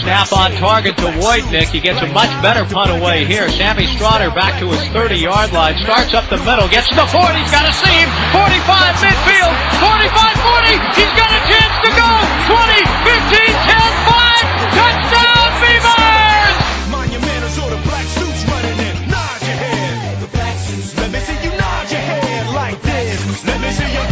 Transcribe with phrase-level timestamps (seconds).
[0.00, 1.68] Snap on target to Wojtnik.
[1.68, 3.48] He gets a much better punt away here.
[3.50, 5.76] Sammy Strotter back to his 30-yard line.
[5.84, 6.68] Starts up the middle.
[6.68, 7.36] Gets to the 40.
[7.36, 8.08] He's got a seam.
[8.32, 9.54] 45 midfield.
[9.76, 10.96] 45-40.
[10.96, 12.10] He's got a chance to go.
[12.48, 12.80] 20,
[13.12, 13.76] 15, 10,
[14.08, 14.40] 5.
[14.72, 16.56] Touchdown Beavers!
[16.88, 18.94] Monumentals or the black suits running in.
[19.12, 20.20] Nod your head.
[20.20, 20.96] The black suits.
[20.96, 23.44] Let me see you nod your head like this.
[23.44, 24.04] Let me see you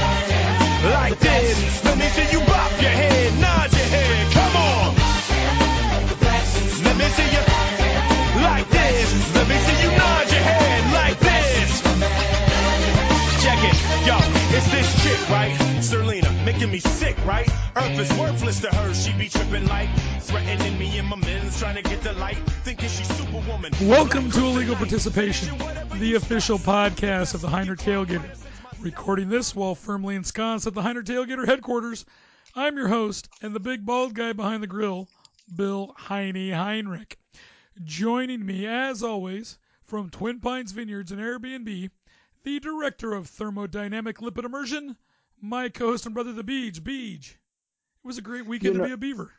[0.92, 1.84] like this.
[1.84, 2.47] Let me see you
[16.58, 17.48] making me sick, right?
[17.76, 19.88] Earth is worthless to her, she be tripping like
[20.22, 23.72] threatening me and my men's trying to get the light, thinking she's superwoman.
[23.82, 25.56] Welcome to Illegal Participation,
[26.00, 28.36] the official podcast of the Heinrich Tailgater.
[28.80, 32.04] Recording this while firmly ensconced at the Heinrich Tailgater headquarters.
[32.56, 35.06] I'm your host and the big bald guy behind the grill,
[35.54, 37.20] Bill Heine Heinrich.
[37.84, 41.90] Joining me, as always, from Twin Pines Vineyards and Airbnb,
[42.42, 44.96] the director of thermodynamic lipid immersion,
[45.40, 46.80] my co-host and brother, the Beej.
[46.80, 47.30] Beej.
[47.30, 47.36] It
[48.04, 49.32] was a great weekend You know- to be a beaver.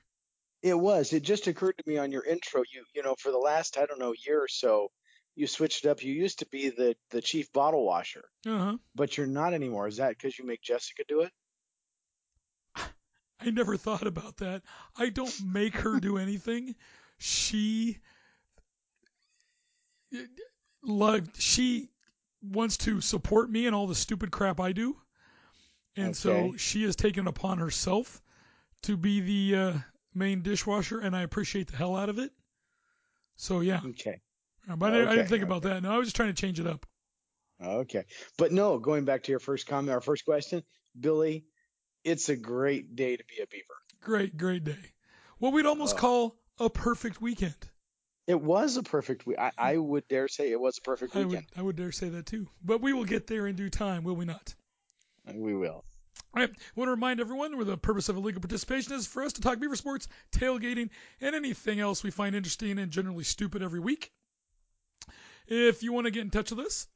[0.61, 1.13] It was.
[1.13, 2.63] It just occurred to me on your intro.
[2.73, 4.91] You you know, for the last I don't know year or so,
[5.35, 6.03] you switched up.
[6.03, 8.77] You used to be the the chief bottle washer, Uh huh.
[8.93, 9.87] but you're not anymore.
[9.87, 11.31] Is that because you make Jessica do it?
[13.39, 14.63] I never thought about that.
[14.97, 16.75] I don't make her do anything.
[17.19, 17.99] She
[20.83, 21.89] like she
[22.41, 24.97] wants to support me in all the stupid crap I do.
[26.05, 28.21] And so she has taken upon herself
[28.83, 29.73] to be the uh,
[30.13, 32.31] main dishwasher and I appreciate the hell out of it.
[33.35, 34.19] So yeah, Okay.
[34.77, 35.81] but I, I didn't Okay, think about that.
[35.83, 36.85] No, I was just trying to change it up.
[37.63, 38.05] Okay.
[38.37, 40.63] But no, going back to your first comment, our first question,
[40.99, 41.45] Billy,
[42.03, 43.65] it's a great day to be a beaver.
[44.01, 44.77] Great, great day.
[45.37, 47.55] What we'd almost call a perfect weekend.
[48.27, 49.39] It was a perfect week.
[49.39, 51.47] I, I would dare say it was a perfect I would, weekend.
[51.57, 52.47] I would dare say that too.
[52.63, 54.53] But we will get there in due time, will we not?
[55.33, 55.83] We will.
[56.33, 56.41] I
[56.75, 59.59] want to remind everyone where the purpose of illegal participation is for us to talk
[59.59, 60.89] beaver sports, tailgating,
[61.21, 64.11] and anything else we find interesting and generally stupid every week.
[65.47, 66.87] If you want to get in touch with us,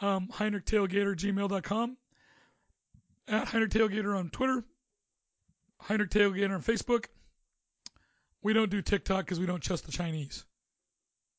[0.00, 1.96] um, HeinrichTailgater@gmail.com,
[3.28, 4.64] at Heinrich Tailgater on Twitter,
[5.78, 7.06] Heinrich Tailgater on Facebook.
[8.42, 10.44] We don't do TikTok because we don't trust the Chinese.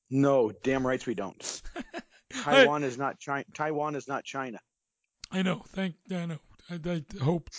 [0.09, 1.61] No, damn rights we don't.
[2.43, 3.43] Taiwan is not China.
[3.53, 4.59] Taiwan is not China.
[5.31, 5.63] I know.
[5.69, 5.95] Thank.
[6.11, 6.39] I know.
[6.69, 7.50] I, I hope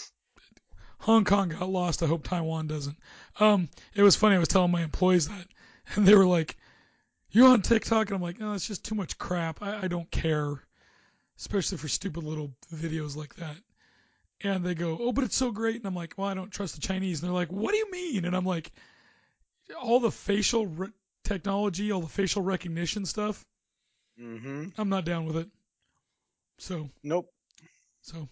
[1.00, 2.02] Hong Kong got lost.
[2.02, 2.96] I hope Taiwan doesn't.
[3.38, 4.36] Um, it was funny.
[4.36, 5.46] I was telling my employees that,
[5.94, 6.56] and they were like,
[7.30, 9.62] "You on TikTok?" And I'm like, "No, it's just too much crap.
[9.62, 10.62] I, I don't care,
[11.38, 13.56] especially for stupid little videos like that."
[14.40, 16.74] And they go, "Oh, but it's so great." And I'm like, "Well, I don't trust
[16.74, 18.72] the Chinese." And they're like, "What do you mean?" And I'm like,
[19.80, 23.44] "All the facial re- technology, all the facial recognition stuff.
[24.18, 24.68] Mm-hmm.
[24.78, 25.48] I'm not down with it."
[26.58, 27.28] So Nope.
[28.00, 28.28] so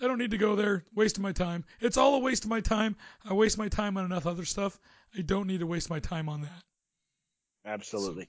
[0.00, 0.84] I don't need to go there.
[0.94, 1.64] Wasting my time.
[1.80, 2.96] It's all a waste of my time.
[3.24, 4.78] I waste my time on enough other stuff.
[5.16, 6.62] I don't need to waste my time on that.
[7.64, 8.28] Absolutely.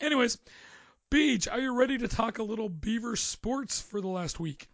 [0.00, 0.38] Anyways,
[1.10, 4.68] Beej, are you ready to talk a little Beaver sports for the last week?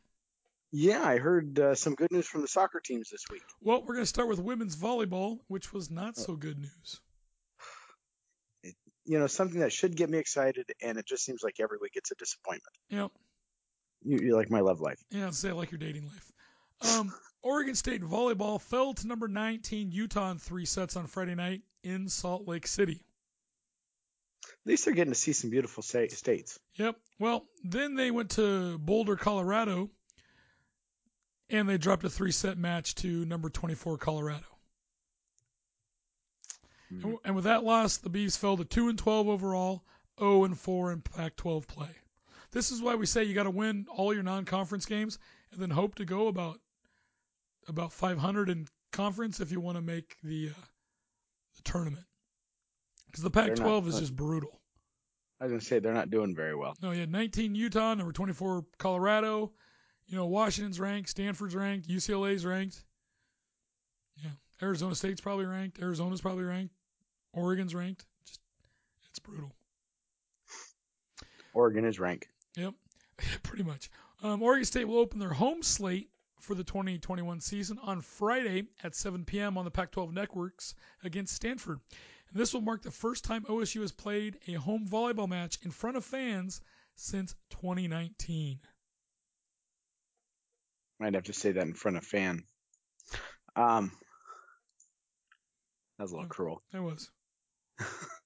[0.73, 3.43] Yeah, I heard uh, some good news from the soccer teams this week.
[3.61, 7.01] Well, we're going to start with women's volleyball, which was not so good news.
[9.05, 11.93] You know, something that should get me excited, and it just seems like every week
[11.97, 12.75] it's a disappointment.
[12.89, 13.09] Yeah,
[14.03, 15.03] You, you're like my love life.
[15.11, 16.33] yeah, say it like your dating life.
[16.97, 17.13] Um,
[17.43, 22.09] Oregon State volleyball fell to number 19 Utah in three sets on Friday night in
[22.09, 23.01] Salt Lake City.
[24.45, 26.59] At least they're getting to see some beautiful states.
[26.75, 26.97] Yep.
[27.19, 29.91] Well, then they went to Boulder, Colorado,
[31.49, 34.45] and they dropped a three set match to number 24 Colorado.
[36.91, 39.83] And, and with that loss, the Bees fell to two and twelve overall,
[40.19, 41.89] 0 and four in Pac-12 play.
[42.53, 45.19] This is why we say you got to win all your non-conference games
[45.53, 46.59] and then hope to go about
[47.69, 50.61] about 500 in conference if you want to make the uh,
[51.57, 52.07] the tournament.
[53.07, 54.61] Because the Pac-12 is just brutal.
[55.41, 56.77] I was gonna say they're not doing very well.
[56.83, 59.53] No, you had 19 Utah, number 24 Colorado.
[60.07, 62.85] You know, Washington's ranked, Stanford's ranked, UCLA's ranked.
[64.17, 64.31] Yeah,
[64.61, 65.81] Arizona State's probably ranked.
[65.81, 66.75] Arizona's probably ranked.
[67.33, 68.05] Oregon's ranked.
[68.27, 68.41] Just,
[69.09, 69.55] it's brutal.
[71.55, 72.29] Oregon is ranked.
[72.57, 72.75] Yep,
[73.43, 73.91] pretty much.
[74.23, 76.11] Um, Oregon State will open their home slate
[76.41, 79.59] for the 2021 season on Friday at 7 p.m.
[79.59, 80.75] on the Pac-12 networks
[81.05, 81.81] against Stanford.
[82.31, 85.71] And this will mark the first time OSU has played a home volleyball match in
[85.71, 86.61] front of fans
[86.97, 88.61] since 2019.
[90.99, 92.45] Might have to say that in front of fan.
[93.57, 93.93] Um,
[95.97, 96.63] that was a little cruel.
[96.73, 97.11] It was.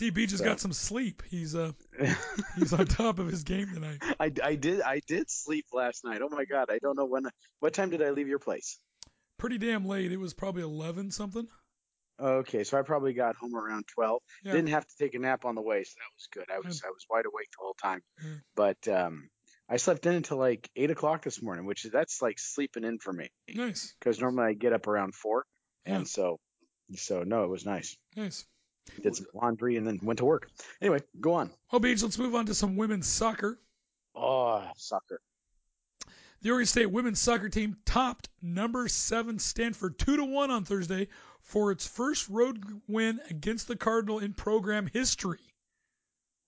[0.00, 1.22] See, Beej has So- got some sleep.
[1.28, 1.72] He's uh
[2.56, 3.98] he's on top of his game tonight.
[4.18, 6.22] I, I did I did sleep last night.
[6.22, 7.24] Oh my god, I don't know when.
[7.58, 8.78] What time did I leave your place?
[9.38, 10.10] Pretty damn late.
[10.10, 11.46] It was probably 11 something.
[12.18, 14.22] Okay, so I probably got home around twelve.
[14.42, 14.52] Yeah.
[14.52, 16.46] Didn't have to take a nap on the way, so that was good.
[16.50, 18.00] I was I was wide awake the whole time.
[18.24, 18.30] Yeah.
[18.56, 19.28] But um,
[19.68, 22.98] I slept in until like eight o'clock this morning, which is that's like sleeping in
[23.00, 25.44] for me Nice, because normally I get up around four,
[25.84, 26.40] and so
[26.94, 27.98] so no, it was nice.
[28.16, 28.46] nice.
[29.02, 30.50] Did some laundry and then went to work.
[30.80, 31.50] Anyway, go on.
[31.70, 33.58] Well, Beej, let's move on to some women's soccer.
[34.14, 35.20] Oh, soccer.
[36.42, 41.08] The Oregon State women's soccer team topped number seven Stanford two to one on Thursday
[41.42, 45.40] for its first road win against the Cardinal in program history.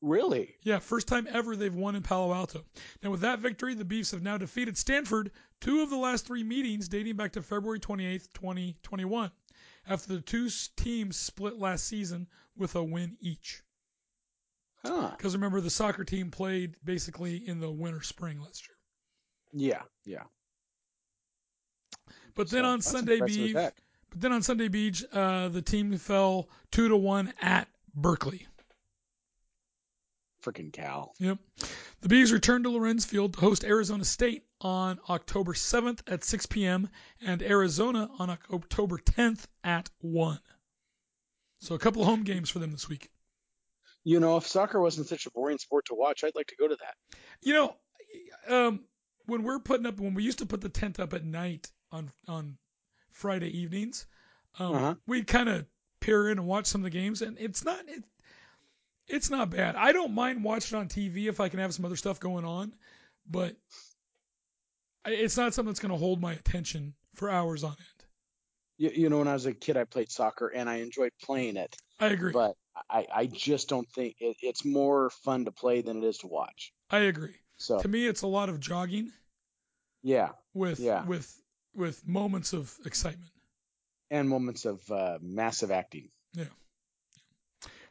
[0.00, 0.56] Really?
[0.62, 2.64] Yeah, first time ever they've won in Palo Alto.
[3.02, 5.30] Now, with that victory, the Beavs have now defeated Stanford
[5.60, 9.30] two of the last three meetings dating back to February 28th, 2021,
[9.88, 12.26] after the two teams split last season
[12.56, 13.62] with a win each.
[14.84, 15.10] Huh?
[15.16, 18.76] Because remember, the soccer team played basically in the winter spring last year.
[19.70, 20.24] Yeah, yeah.
[22.34, 23.74] But then So, on Sunday, impressive with Beef, that.
[24.10, 28.46] but then on Sunday Beej, uh, the team fell two to one at Berkeley.
[30.42, 31.14] Freaking Cal.
[31.18, 31.38] Yep.
[32.02, 36.46] The Bees return to Lorenz Field to host Arizona State on October 7th at 6
[36.46, 36.88] p.m.
[37.24, 40.40] and Arizona on October 10th at 1.
[41.60, 43.08] So a couple of home games for them this week.
[44.02, 46.66] You know, if soccer wasn't such a boring sport to watch, I'd like to go
[46.66, 47.18] to that.
[47.40, 47.76] You know,
[48.48, 48.80] um,
[49.26, 52.10] when we're putting up, when we used to put the tent up at night on
[52.26, 52.58] on
[53.12, 54.06] Friday evenings,
[54.58, 54.94] um, Uh-huh.
[55.06, 55.66] we'd kind of
[56.00, 58.02] peer in and watch some of the games, and it's not it,
[59.12, 59.76] it's not bad.
[59.76, 62.72] I don't mind watching on TV if I can have some other stuff going on,
[63.30, 63.54] but
[65.06, 68.06] it's not something that's going to hold my attention for hours on end.
[68.78, 71.56] You, you know, when I was a kid, I played soccer and I enjoyed playing
[71.56, 72.32] it, I agree.
[72.32, 72.56] but
[72.90, 76.26] I, I just don't think it, it's more fun to play than it is to
[76.26, 76.72] watch.
[76.90, 77.34] I agree.
[77.58, 79.12] So, To me, it's a lot of jogging
[80.02, 81.04] yeah, with Yeah.
[81.04, 81.32] with
[81.74, 83.30] with moments of excitement.
[84.10, 86.08] and moments of uh, massive acting.
[86.36, 86.44] All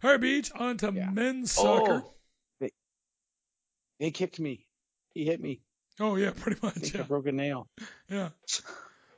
[0.03, 1.09] right, Beej, on to Yeah.
[1.11, 2.03] men's soccer.
[2.05, 2.13] Oh,
[2.59, 2.71] they,
[3.99, 4.65] they kicked me.
[5.13, 5.61] He hit me.
[5.99, 6.93] Oh yeah, pretty much.
[6.93, 7.67] Yeah, I broke a nail.
[8.09, 8.29] yeah.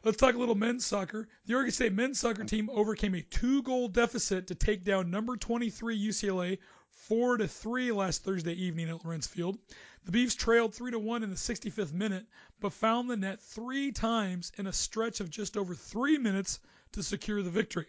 [0.03, 1.29] Let's talk a little men's soccer.
[1.45, 5.97] The Oregon State men's soccer team overcame a two-goal deficit to take down number 23
[6.09, 6.57] UCLA
[6.89, 9.57] four to three last Thursday evening at Lorenz Field.
[10.03, 12.25] The Beavs trailed three to one in the 65th minute,
[12.59, 16.59] but found the net three times in a stretch of just over three minutes
[16.91, 17.87] to secure the victory.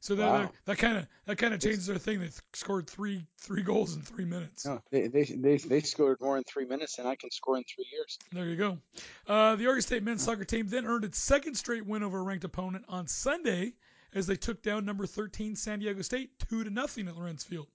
[0.00, 0.52] So that Wow.
[0.64, 2.20] that kind of that kind of changes their thing.
[2.20, 4.64] They scored three three goals in three minutes.
[4.64, 7.64] No, they, they they they scored more in three minutes than I can score in
[7.64, 8.16] three years.
[8.32, 8.78] There you go.
[9.26, 12.22] Uh, the Oregon State men's soccer team then earned its second straight win over a
[12.22, 13.74] ranked opponent on Sunday
[14.14, 17.66] as they took down number 13 San Diego State two to nothing at Lorenz Field.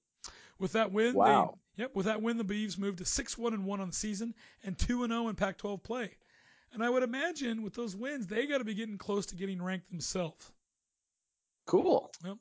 [0.59, 1.57] With that win, Wow.
[1.75, 3.95] they, yep, with that win, the Beavs moved to six one and one on the
[3.95, 6.11] season and two and zero in Pac-12 play.
[6.71, 9.61] And I would imagine with those wins, they got to be getting close to getting
[9.61, 10.49] ranked themselves.
[11.65, 12.11] Cool.
[12.25, 12.37] Yep.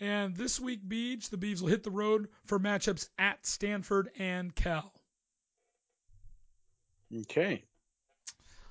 [0.00, 4.54] And this week, Beej, the Beavs will hit the road for matchups at Stanford and
[4.54, 4.92] Cal.
[7.12, 7.64] Okay.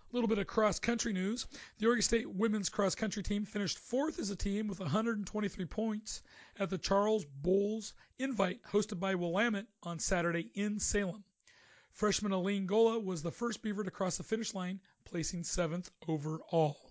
[0.10, 1.48] A little bit of cross country news.
[1.80, 6.22] The Oregon State women's cross country team finished fourth as a team with 123 points
[6.58, 11.26] at the Charles Bowles Invite hosted by Willamette on Saturday in Salem.
[11.92, 16.87] Freshman Aline Gola was the first Beaver to cross the finish line, placing seventh overall.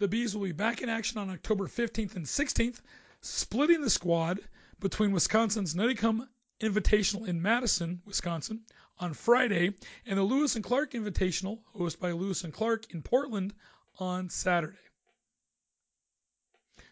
[0.00, 2.80] The Bees will be back in action on October 15th and 16th,
[3.20, 4.40] splitting the squad
[4.78, 6.26] between Wisconsin's Nuttycombe
[6.58, 8.62] Invitational in Madison, Wisconsin,
[8.98, 9.74] on Friday,
[10.06, 13.52] and the Lewis and Clark Invitational, hosted by Lewis and Clark in Portland,
[13.98, 14.78] on Saturday.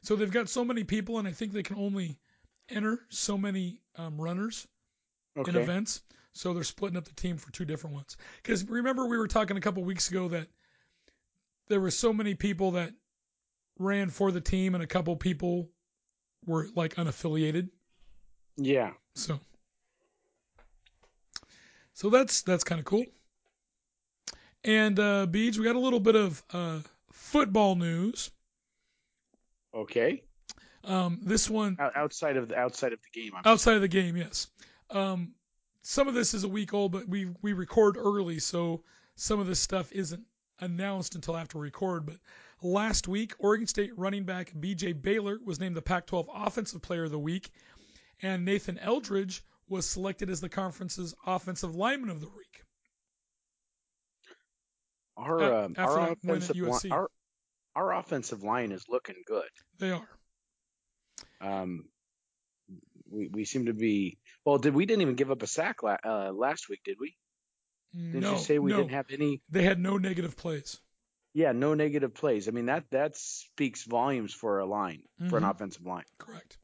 [0.03, 2.21] So they've got so many people, and I think they can only
[2.69, 4.69] enter so many um, runners
[5.35, 6.03] in events.
[6.35, 8.19] So they're splitting up the team for two different ones.
[8.43, 10.49] Because remember, we were talking a couple weeks ago that
[11.69, 12.93] there were so many people that
[13.79, 15.71] ran for the team, and a couple people
[16.47, 17.69] were like unaffiliated.
[18.57, 18.93] Yeah.
[19.15, 19.39] So,
[21.95, 23.05] so that's that's kind of cool.
[24.65, 26.81] And uh, we got a little bit of uh,
[27.13, 28.31] football news.
[29.75, 30.23] Okay.
[30.85, 33.33] Um, this one Outside of the outside of the game.
[33.37, 34.49] I'm outside of the game, yes.
[34.91, 35.35] Um,
[35.83, 38.83] some of this is a week old, but we we record early, so
[39.17, 40.25] some of this stuff isn't
[40.61, 42.07] announced until after record.
[42.07, 42.17] But
[42.63, 44.95] last week, Oregon State running back B.J.
[44.95, 47.51] Baylor was named the Pac-12 Offensive Player of the Week,
[48.23, 52.63] and Nathan Eldridge was selected as the conference's Offensive Lineman of the Week.
[55.17, 57.11] Our um, after our offensive li- our
[57.75, 59.49] our offensive line is looking good.
[59.79, 60.09] They are.
[61.41, 61.85] Um,
[63.11, 64.59] we we seem to be well.
[64.59, 66.81] Did we didn't even give up a sack la- uh, last week?
[66.85, 67.17] Did we?
[67.95, 69.41] Didn't no, you say we no, didn't have any?
[69.51, 70.79] they had no negative plays.
[71.35, 72.49] Yeah, no negative plays.
[72.49, 75.51] I mean that that speaks volumes for a line for an Mhm.
[75.51, 76.05] offensive line.
[76.19, 76.59] Correct.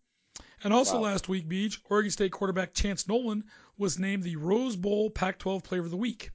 [0.63, 1.03] And also Wow.
[1.03, 3.45] last week, Beej, Oregon State quarterback Chance Nolan
[3.77, 6.31] was named the Rose Bowl Pac-12 Player of the Week.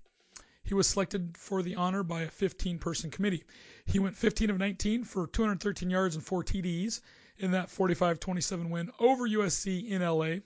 [0.63, 3.43] He was selected for the honor by a 15-person committee.
[3.85, 7.01] He went 15 of 19 for 213 yards and four TDs
[7.37, 10.41] in that 45-27 win over USC in LA.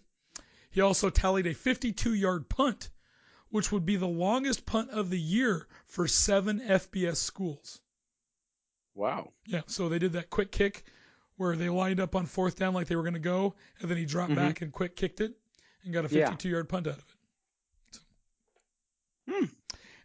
[0.71, 2.89] He also tallied a 52-yard punt,
[3.53, 7.79] which would be the longest punt of the year for seven FBS schools.
[8.95, 9.31] Wow.
[9.45, 10.85] Yeah, so they did that quick kick
[11.35, 13.97] where they lined up on fourth down like they were going to go, and then
[13.99, 14.37] he dropped Mhm.
[14.37, 15.37] back and quick kicked it
[15.83, 16.25] and got a Yeah.
[16.31, 17.15] 52 yard punt out of it.
[17.91, 18.01] So.
[19.29, 19.45] Hmm.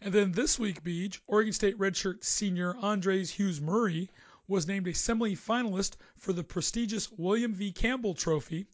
[0.03, 4.11] And then this week, Beej, Oregon State redshirt senior Andrzej Hughes Murray
[4.47, 7.73] was named a semifinalist for the prestigious William V.
[7.73, 8.67] Campbell Trophy,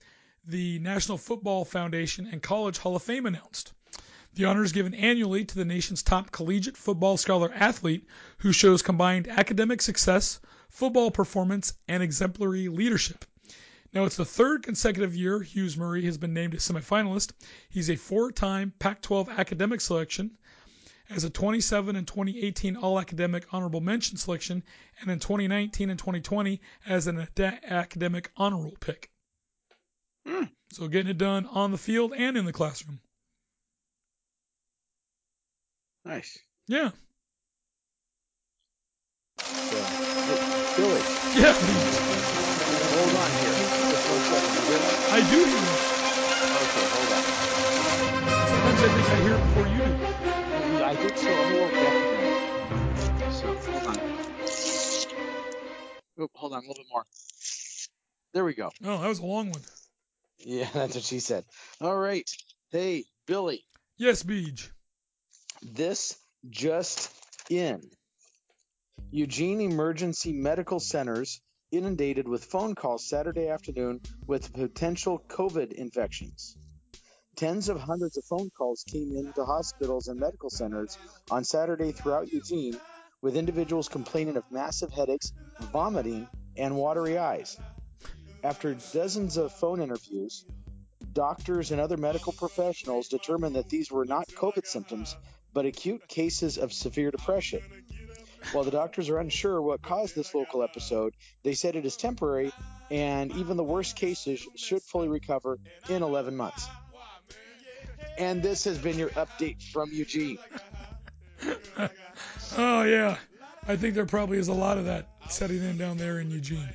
[0.45, 3.73] the National Football Foundation and College Hall of Fame announced.
[4.37, 8.05] The honor is given annually to the nation's top collegiate football scholar athlete
[8.39, 13.25] who shows combined academic success, football performance, and exemplary leadership.
[13.93, 17.31] Now, it's the third consecutive year Hughes Murray has been named a semifinalist.
[17.69, 20.37] He's a four time Pac 12 academic selection,
[21.09, 24.65] as a 27 and 2018 All Academic Honorable Mention selection,
[25.01, 29.13] and in 2019 and 2020 as an academic honor roll pick.
[30.27, 30.47] Hmm.
[30.73, 32.99] So, getting it done on the field and in the classroom.
[36.05, 36.39] Nice.
[36.69, 36.91] Yeah.
[39.71, 39.87] So,
[40.77, 41.55] Billy, Yeah.
[42.91, 43.55] hold on here.
[43.91, 44.53] Just one second.
[44.55, 45.13] You hear that?
[45.13, 45.61] I do hear
[46.57, 47.23] Okay, hold on.
[48.47, 50.85] Sometimes I think I hear it before you do.
[50.85, 51.33] I think so.
[51.33, 53.33] I'm a little deaf.
[53.33, 54.01] So hold on.
[56.21, 57.05] Oop, hold on a little bit more.
[58.35, 58.71] There we go.
[58.85, 59.63] Oh, that was a long one.
[60.45, 61.45] Yeah, that's what she said.
[61.81, 62.29] All right.
[62.71, 63.65] Hey, Billy,
[63.97, 64.69] Yes, Beej.
[65.65, 66.17] This
[66.49, 67.11] just
[67.49, 67.81] in.
[69.11, 71.41] Eugene Emergency Medical Centers
[71.73, 76.57] inundated with phone calls Saturday afternoon with potential COVID infections.
[77.37, 80.97] Tens of hundreds of phone calls came into hospitals and medical centers
[81.31, 82.77] on Saturday throughout Eugene,
[83.23, 85.33] with individuals complaining of massive headaches,
[85.73, 87.59] vomiting, and watery eyes.
[88.45, 90.45] After dozens of phone interviews,
[91.13, 95.17] doctors and other medical professionals determined that these were not COVID symptoms,
[95.55, 97.63] but acute cases of severe depression.
[98.53, 102.53] While the doctors are unsure what caused this local episode, they said it is temporary
[102.91, 105.59] and even the worst cases should fully recover
[105.89, 106.69] in 11 months.
[108.19, 110.39] And this has been your update from Eugene.
[112.57, 113.17] Oh, yeah.
[113.67, 116.69] I think there probably is a lot of that setting in down there in Eugene.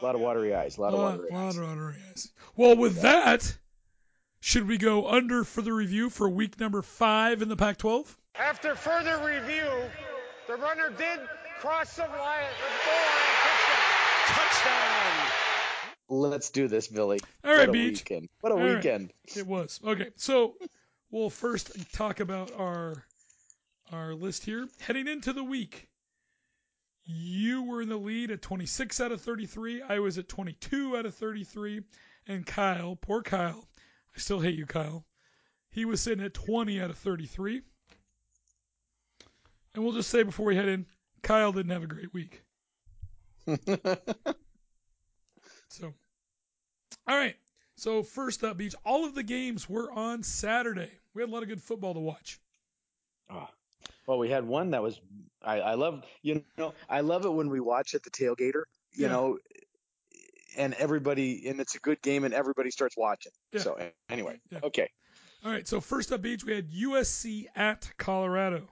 [0.00, 0.76] A lot of watery eyes.
[0.76, 2.30] A lot of oh, lot, watery lot of watery eyes.
[2.56, 3.56] Well, with that,
[4.44, 8.14] should we go under for the review for week number five in the Pac 12?
[8.34, 9.64] After further review,
[10.46, 11.18] the runner did
[11.60, 12.18] cross the line, the
[12.84, 13.56] goal line,
[14.26, 15.28] touchdown.
[16.10, 17.20] Let's do this, Billy.
[17.42, 17.92] All right, what a Beej.
[17.92, 18.28] weekend.
[18.42, 18.76] What a All right.
[18.76, 19.14] weekend.
[19.34, 19.80] It was.
[19.82, 20.56] Okay, so
[21.10, 23.02] we'll first talk about our
[23.92, 24.68] our list here.
[24.78, 25.88] Heading into the week,
[27.06, 29.80] you were in the lead at 26 out of 33.
[29.80, 31.80] I was at 22 out of 33.
[32.26, 33.66] And Kyle, poor Kyle,
[34.16, 35.04] I still hate you, Kyle.
[35.70, 37.62] He was sitting at 20 out of 33.
[39.74, 40.86] And we'll just say before we head in,
[41.22, 42.42] Kyle didn't have a great week.
[45.68, 45.92] So,
[47.08, 47.34] all right.
[47.76, 50.90] So first up, Beej, all of the games were on Saturday.
[51.14, 52.38] We had a lot of good football to watch.
[53.28, 53.48] Oh.
[54.06, 55.00] Well, we had one that was
[55.42, 59.06] I, I love you know I love it when we watch at the tailgater, you
[59.06, 59.08] Yeah.
[59.08, 59.38] know,
[60.56, 63.32] and everybody and it's a good game and everybody starts watching.
[63.52, 63.60] Yeah.
[63.60, 64.60] So anyway, Yeah.
[64.64, 64.88] okay.
[65.44, 68.66] All right, so first up, Beej, we had USC at Colorado.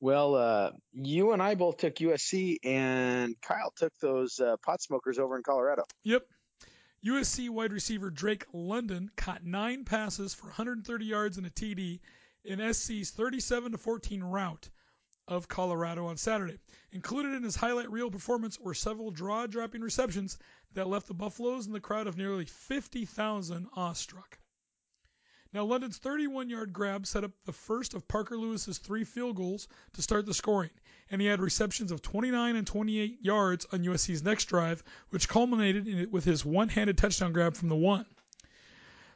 [0.00, 5.18] Well, uh, you and I both took USC, and Kyle took those uh, pot smokers
[5.18, 5.84] over in Colorado.
[6.04, 6.22] Yep.
[7.06, 12.00] USC wide receiver Drake London caught nine passes for 130 yards and a TD
[12.44, 14.68] in SC's 37 to 14 rout
[15.28, 16.58] of Colorado on Saturday.
[16.92, 20.38] Included in his highlight reel performance were several draw-dropping receptions
[20.74, 24.38] that left the Buffaloes and the crowd of nearly 50,000 awestruck.
[25.52, 29.68] Now, London's 31 yard grab set up the first of Parker Lewis's three field goals
[29.94, 30.70] to start the scoring,
[31.10, 35.88] and he had receptions of 29 and 28 yards on USC's next drive, which culminated
[35.88, 38.06] in it with his one handed touchdown grab from the one.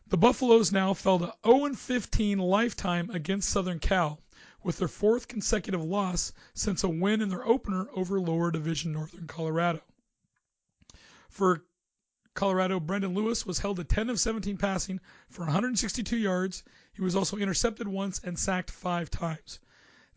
[0.09, 4.19] The Buffaloes now fell to 0 15 lifetime against Southern Cal,
[4.63, 9.27] with their fourth consecutive loss since a win in their opener over lower division Northern
[9.27, 9.81] Colorado.
[11.29, 11.65] For
[12.35, 16.63] Colorado, Brendan Lewis was held to 10 of 17 passing for 162 yards.
[16.93, 19.61] He was also intercepted once and sacked five times.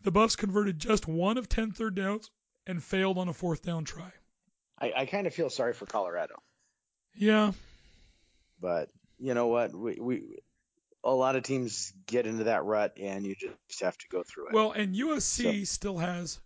[0.02, 2.30] The Buffs converted just one of 10 third downs
[2.66, 4.12] and failed on a fourth down try.
[4.78, 6.34] I, I kind of feel sorry for Colorado,
[7.14, 7.52] Yeah,
[8.60, 9.74] but you know what?
[9.74, 10.38] We, we
[11.04, 13.34] a lot of teams get into that rut, and you
[13.68, 14.54] just have to go through it.
[14.54, 16.40] well, and USC still has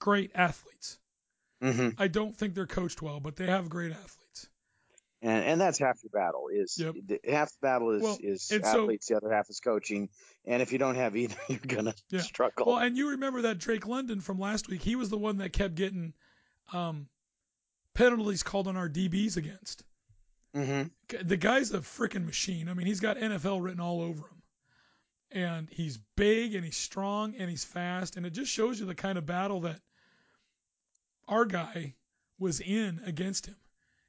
[0.00, 0.98] great athletes.
[1.62, 4.48] hmm I don't think they're coached well, but they have great athletes.
[5.22, 6.48] and and that's half your battle.
[6.52, 6.94] Is Yep.
[7.06, 10.10] the, half the battle is Well, is and so- athletes, the other half is coaching,
[10.44, 12.20] and if you don't have either, you're gonna Yeah.
[12.20, 12.66] struggle.
[12.66, 14.82] Well, and you remember that Drake London from last week?
[14.82, 16.12] He was the one that kept getting
[16.72, 17.08] um,
[17.94, 19.84] penalties called on our DBs against.
[20.54, 20.82] Hmm
[21.22, 22.68] the guy's a freaking machine.
[22.68, 24.42] I mean, he's got NFL written all over him.
[25.30, 28.16] And he's big and he's strong and he's fast.
[28.16, 29.80] And it just shows you the kind of battle that
[31.28, 31.94] our guy
[32.38, 33.56] was in against him.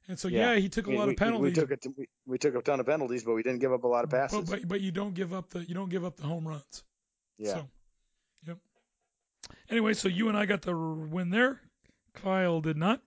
[0.08, 1.56] And so, yeah, he took a We- lot of penalties.
[1.58, 3.82] We, took a, we, we took a ton of penalties, but we didn't give up
[3.84, 4.48] a lot of passes.
[4.48, 6.84] but, but, but you don't give up the you don't give up the home runs.
[7.38, 7.54] yeah.
[7.54, 7.68] So,
[8.46, 8.58] yep.
[9.68, 11.60] Anyway, so you and I got the win there.
[12.14, 13.02] Kyle did not.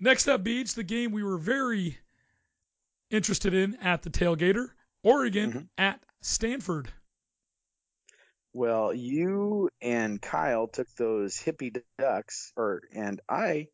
[0.00, 1.98] Next up, Beej, the game we were very
[3.10, 4.68] interested in at the tailgater.
[5.02, 5.68] Oregon Mhm.
[5.78, 6.90] at Stanford.
[8.52, 13.68] Well, you and Kyle took those hippie ducks, or and I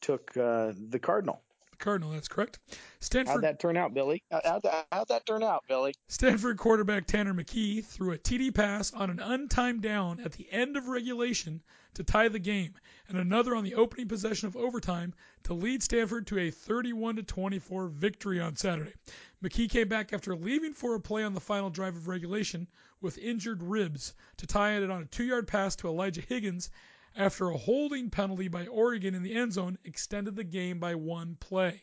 [0.00, 1.42] took uh, the Cardinal.
[1.72, 2.60] The Cardinal, that's correct.
[3.00, 3.32] Stanford.
[3.32, 4.22] How'd that turn out, Billy?
[4.30, 5.94] How- How'd that, how'd that turn out, Billy?
[6.08, 10.76] Stanford quarterback Tanner McKee threw a TD pass on an untimed down at the end
[10.76, 11.62] of regulation
[11.94, 12.74] to tie the game,
[13.08, 15.12] and another on the opening possession of overtime
[15.44, 18.94] to lead Stanford to a 31 24 victory on Saturday.
[19.42, 22.68] McKee came back after leaving for a play on the final drive of regulation
[23.00, 26.70] with injured ribs to tie it on a two-yard pass to Elijah Higgins
[27.16, 31.36] after a holding penalty by Oregon in the end zone extended the game by one
[31.36, 31.82] play.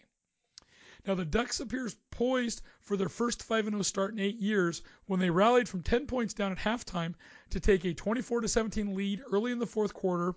[1.06, 5.30] Now the Ducks appears poised for their first 5-0 start in eight years when they
[5.30, 7.16] rallied from 10 points down at halftime
[7.52, 10.34] to take a 24-17 lead early in the fourth quarter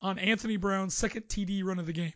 [0.00, 2.12] on Anthony Brown's second TD run of the game.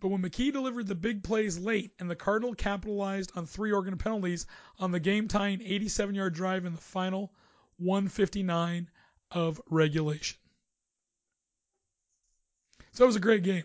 [0.00, 3.98] But when McKee delivered the big plays late and the Cardinal capitalized on three Oregon
[3.98, 4.46] penalties
[4.78, 7.32] on the game-tying 87-yard drive in the final
[7.78, 8.88] 159
[9.30, 10.38] of regulation.
[12.92, 13.64] So it was a great game.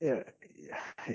[0.00, 0.22] Yeah,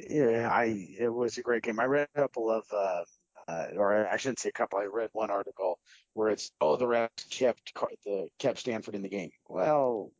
[0.09, 0.49] yeah.
[0.51, 1.79] I it was a great game.
[1.79, 3.03] I read a couple of, uh,
[3.47, 4.79] uh, or I shouldn't say a couple.
[4.79, 5.79] I read one article
[6.13, 7.73] where it's oh the refs kept
[8.05, 9.31] the kept Stanford in the game.
[9.47, 10.11] Well,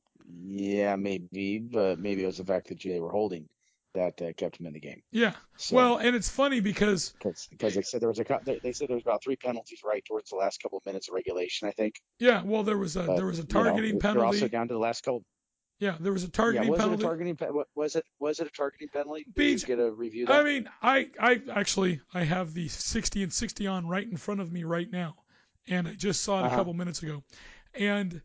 [0.46, 3.48] yeah, maybe, but maybe it was the fact that they were holding
[3.94, 5.02] that uh, kept them in the game.
[5.12, 5.34] Yeah.
[5.58, 8.88] So, Well, and it's funny because because they said there was a they, they said
[8.88, 11.68] there was about three penalties right towards the last couple of minutes of regulation.
[11.68, 11.96] I think.
[12.20, 14.26] yeah, well there was a But, there was a you know, targeting they're penalty.
[14.26, 15.24] also down to the last couple.
[15.80, 17.00] Yeah, there was a Yeah, targeting was penalty.
[17.02, 17.36] it a targeting?
[17.36, 19.28] pe- Was it was it a targeting penalty?
[19.46, 20.28] Did Beej, get a review?
[20.28, 20.34] That?
[20.34, 24.42] I mean, I I actually I have the 60 and 60 on right in front
[24.42, 25.16] of me right now,
[25.68, 26.52] and I just saw it a Uh-huh.
[26.52, 27.24] couple minutes ago,
[27.74, 28.22] and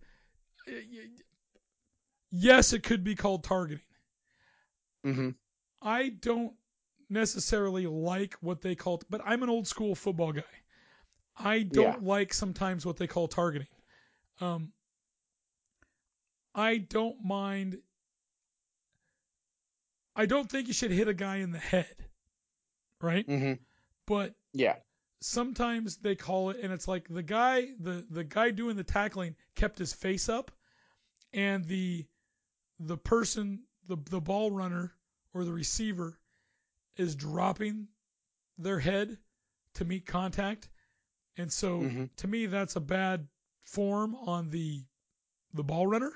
[2.30, 3.84] yes, it could be called targeting.
[5.04, 5.30] hmm
[5.82, 6.54] I don't
[7.08, 10.42] necessarily like what they call, but I'm an old school football guy.
[11.38, 13.68] I don't like sometimes what they call targeting.
[14.40, 14.72] Um,
[16.58, 17.78] I don't mind.
[20.16, 21.94] I don't think you should hit a guy in the head,
[23.00, 23.24] right?
[23.24, 23.52] hmm
[24.06, 24.76] But Yeah.
[25.20, 29.36] sometimes they call it, and it's like the guy, the the guy doing the tackling
[29.54, 30.50] kept his face up,
[31.32, 32.04] and the
[32.80, 34.92] the person, the the ball runner
[35.34, 36.18] or the receiver
[36.96, 37.86] is dropping
[38.58, 39.16] their head
[39.74, 40.68] to meet contact,
[41.36, 42.10] and so Mhm.
[42.16, 43.28] to me that's a bad
[43.62, 44.84] form on the
[45.54, 46.12] the ball runner.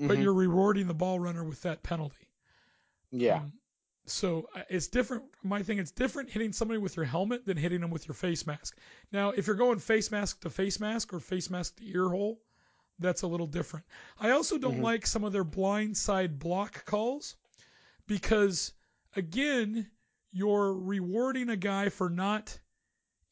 [0.00, 0.22] But Mhm.
[0.22, 2.26] you're rewarding the ball runner with that penalty.
[3.12, 3.36] yeah.
[3.40, 3.52] Um,
[4.06, 5.24] so uh, it's different.
[5.42, 8.46] My thing, it's different hitting somebody with your helmet than hitting them with your face
[8.46, 8.78] mask.
[9.12, 12.40] Now, if you're going face mask to face mask or face mask to ear hole,
[12.98, 13.84] that's a little different.
[14.18, 14.82] I also don't Mhm.
[14.82, 17.36] like some of their blind side block calls
[18.06, 18.72] because,
[19.16, 19.90] again,
[20.32, 22.58] you're rewarding a guy for not,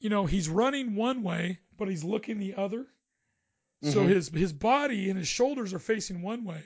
[0.00, 2.86] you know, he's running one way, but he's looking the other.
[3.82, 4.08] So Mhm.
[4.08, 6.62] his his body and his shoulders are facing one way,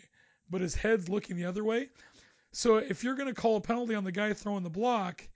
[0.51, 1.90] but his head's looking the other way.
[2.53, 5.29] So if you're going to call a penalty on the guy throwing the block,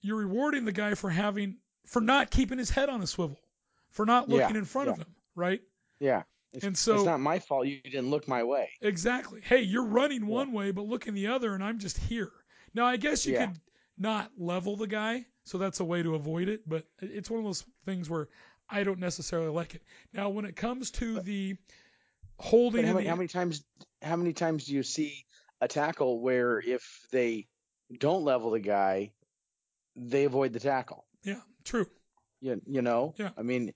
[0.00, 3.38] you're rewarding the guy for having for not keeping his head on a swivel,
[3.90, 5.60] for not Yeah, looking in front of him, right?
[6.00, 6.22] Yeah.
[6.52, 8.70] It's, And so it's not my fault you didn't look my way.
[8.80, 9.40] exactly.
[9.40, 12.32] Hey, you're running one way but looking the other, and I'm just here.
[12.74, 13.46] Now I guess you Yeah.
[13.46, 13.60] could
[13.96, 16.68] not level the guy, so that's a way to avoid it.
[16.68, 18.28] But it's one of those things where
[18.72, 19.82] I don't necessarily like it.
[20.12, 21.56] Now when it comes to the
[22.38, 23.62] holding how many, the how many times
[24.00, 25.24] how many times do you see
[25.60, 27.46] a tackle where if they
[27.98, 29.12] don't level the guy,
[29.94, 31.04] they avoid the tackle?
[31.22, 31.86] yeah, true.
[32.40, 33.14] You, you know?
[33.18, 33.30] Yeah.
[33.38, 33.72] I mean,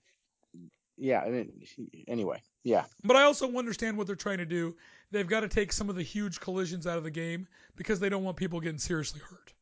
[0.97, 1.21] yeah.
[1.21, 1.63] I mean,
[2.07, 2.83] anyway, yeah.
[3.03, 4.75] But I also understand what they're trying to do.
[5.11, 8.09] They've got to take some of the huge collisions out of the game because they
[8.09, 9.53] don't want people getting seriously hurt.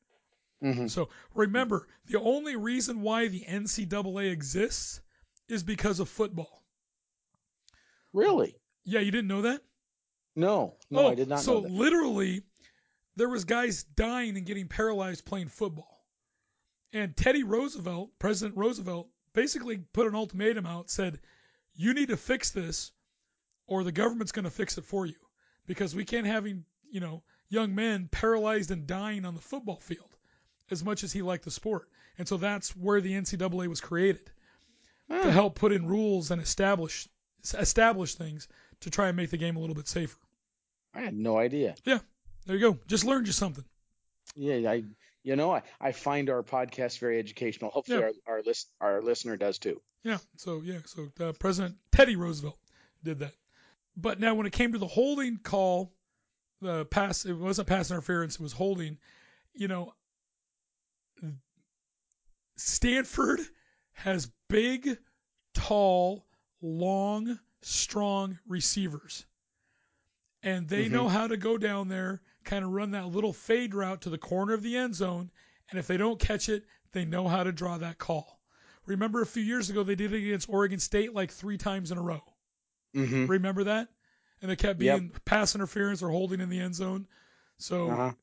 [0.62, 5.02] hmm So remember, the only reason why the NCAA exists
[5.48, 6.64] is because of football.
[8.14, 8.56] Really?
[8.84, 9.62] Yeah, you didn't know that?
[10.36, 11.72] No, no, oh, I did not so know that.
[11.72, 12.44] literally,
[13.16, 16.06] there was guys dying and getting paralyzed playing football.
[16.92, 21.20] And Teddy Roosevelt, President Roosevelt, basically put an ultimatum out, said,
[21.74, 22.92] "You need to fix this,
[23.68, 25.16] or the government's going to fix it for you,
[25.68, 30.16] because we can't have you know young men paralyzed and dying on the football field,
[30.70, 34.32] as much as he liked the sport." And so that's where the NCAA was created
[35.10, 37.08] to help put in rules and establish
[37.60, 38.48] establish things
[38.82, 40.18] to try and make the game a little bit safer.
[40.94, 41.76] I had no idea.
[41.86, 42.00] Yeah,
[42.46, 42.80] there you go.
[42.88, 43.66] Just learned you something.
[44.36, 44.84] Yeah, I,
[45.24, 47.70] you know, I, I find our podcast very educational.
[47.72, 48.12] Hopefully, Yeah.
[48.28, 49.82] our our, list, our listener does too.
[50.04, 50.18] Yeah.
[50.38, 50.80] So yeah.
[50.86, 52.58] So uh, President Teddy Roosevelt
[53.04, 53.34] did that.
[53.98, 55.94] But now, when it came to the holding call,
[56.62, 58.36] the pass it wasn't pass interference.
[58.36, 58.98] It was holding.
[59.54, 59.94] You know,
[62.58, 63.40] Stanford
[63.94, 64.98] has big,
[65.54, 66.26] tall,
[66.62, 69.26] long, strong receivers,
[70.44, 70.92] and they Mhm.
[70.92, 74.18] know how to go down there, kind of run that little fade route to the
[74.18, 75.32] corner of the end zone.
[75.70, 78.40] And if they don't catch it, they know how to draw that call.
[78.86, 81.98] Remember a few years ago they did it against Oregon State like three times in
[81.98, 82.22] a row.
[82.94, 83.26] Mm-hmm.
[83.26, 83.90] Remember that?
[84.42, 85.00] And it kept Yep.
[85.00, 87.08] being pass interference or holding in the end zone.
[87.58, 88.14] So Uh-huh.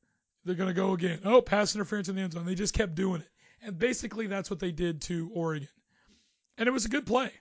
[0.45, 1.21] they're going to go again.
[1.25, 2.47] Oh, pass interference in the end zone.
[2.47, 3.29] They just kept doing it.
[3.61, 5.69] And basically that's what they did to Oregon.
[6.59, 7.33] And it was a good play.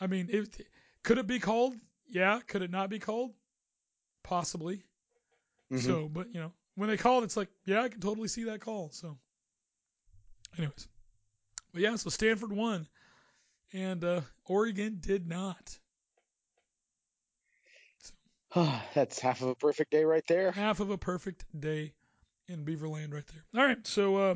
[0.00, 0.66] I mean, it,
[1.02, 1.74] could it be called?
[2.08, 2.40] Yeah.
[2.46, 3.32] Could it not be called?
[4.22, 4.82] Possibly.
[5.70, 5.80] Mhm.
[5.80, 8.44] So, but you know, when they call it, it's like, yeah, I can totally see
[8.44, 8.90] that call.
[8.90, 9.18] So,
[10.58, 10.88] anyways,
[11.72, 12.86] but yeah, so Stanford won,
[13.72, 15.78] and uh, Oregon did not.
[18.94, 20.52] That's half of a perfect day right there.
[20.52, 21.92] Half of a perfect day
[22.48, 23.44] in Beaverland right there.
[23.60, 24.34] All right, so uh,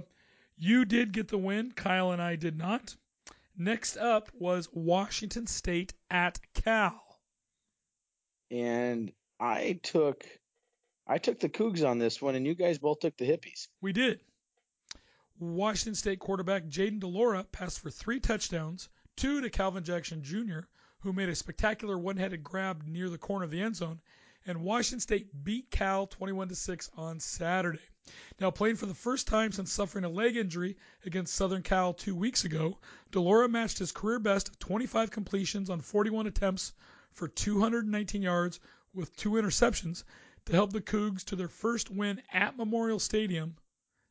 [0.57, 1.73] you did get the win.
[1.73, 2.97] Kyle and I did not.
[3.61, 7.03] Next up was Washington State at Cal.
[8.53, 10.25] And I took,
[11.09, 13.67] I took the Cougs on this one, and you guys both took the Hippies.
[13.81, 14.21] We did.
[15.41, 20.61] Washington State quarterback Jayden de Laura passed for three touchdowns, two to Calvin Jackson Jr.,
[21.01, 24.01] who made a spectacular one-headed grab near the corner of the end zone.
[24.47, 27.81] And Washington State beat Cal 21 to 6 on Saturday.
[28.41, 32.15] Now, playing for the first time since suffering a leg injury against Southern Cal two
[32.15, 32.79] weeks ago,
[33.11, 36.73] de Laura matched his career best of 25 completions on 41 attempts
[37.13, 38.61] for 219 yards
[38.95, 40.05] with two interceptions
[40.47, 43.57] to help the Cougs to their first win at Memorial Stadium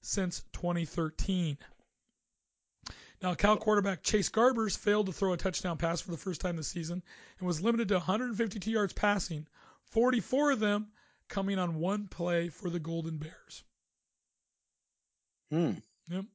[0.02, 1.58] since 2013.
[3.22, 6.58] Now, Cal quarterback Chase Garbers failed to throw a touchdown pass for the first time
[6.58, 7.02] this season
[7.40, 9.48] and was limited to 152 yards passing,
[9.86, 10.92] 44 of them
[11.30, 13.64] coming on one play for the Golden Bears.
[15.52, 15.72] Hmm.
[16.10, 16.26] Yep.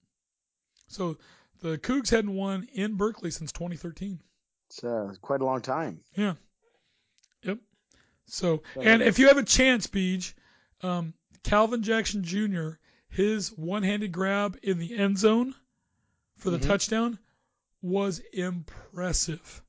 [0.89, 1.19] So
[1.61, 4.21] the Cougs hadn't won in Berkeley since 2013.
[4.69, 6.01] It's uh, quite a long time.
[6.17, 6.35] Yeah.
[7.43, 7.59] Yep.
[8.27, 10.33] So, and if you have a chance, Beej,
[10.83, 12.71] um, Calvin Jackson Jr.,
[13.09, 15.55] his one-handed grab in the end zone
[16.39, 16.67] for the Mhm.
[16.67, 17.19] touchdown
[17.83, 19.63] was impressive.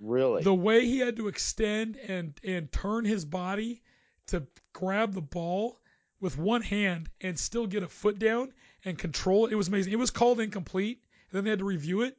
[0.00, 0.42] Really?
[0.42, 3.82] The way he had to extend and and turn his body
[4.26, 5.80] to grab the ball
[6.20, 8.52] with one hand and still get a foot down
[8.84, 9.52] and control it.
[9.52, 9.92] It was amazing.
[9.92, 12.16] It was called incomplete, and then they had to review it.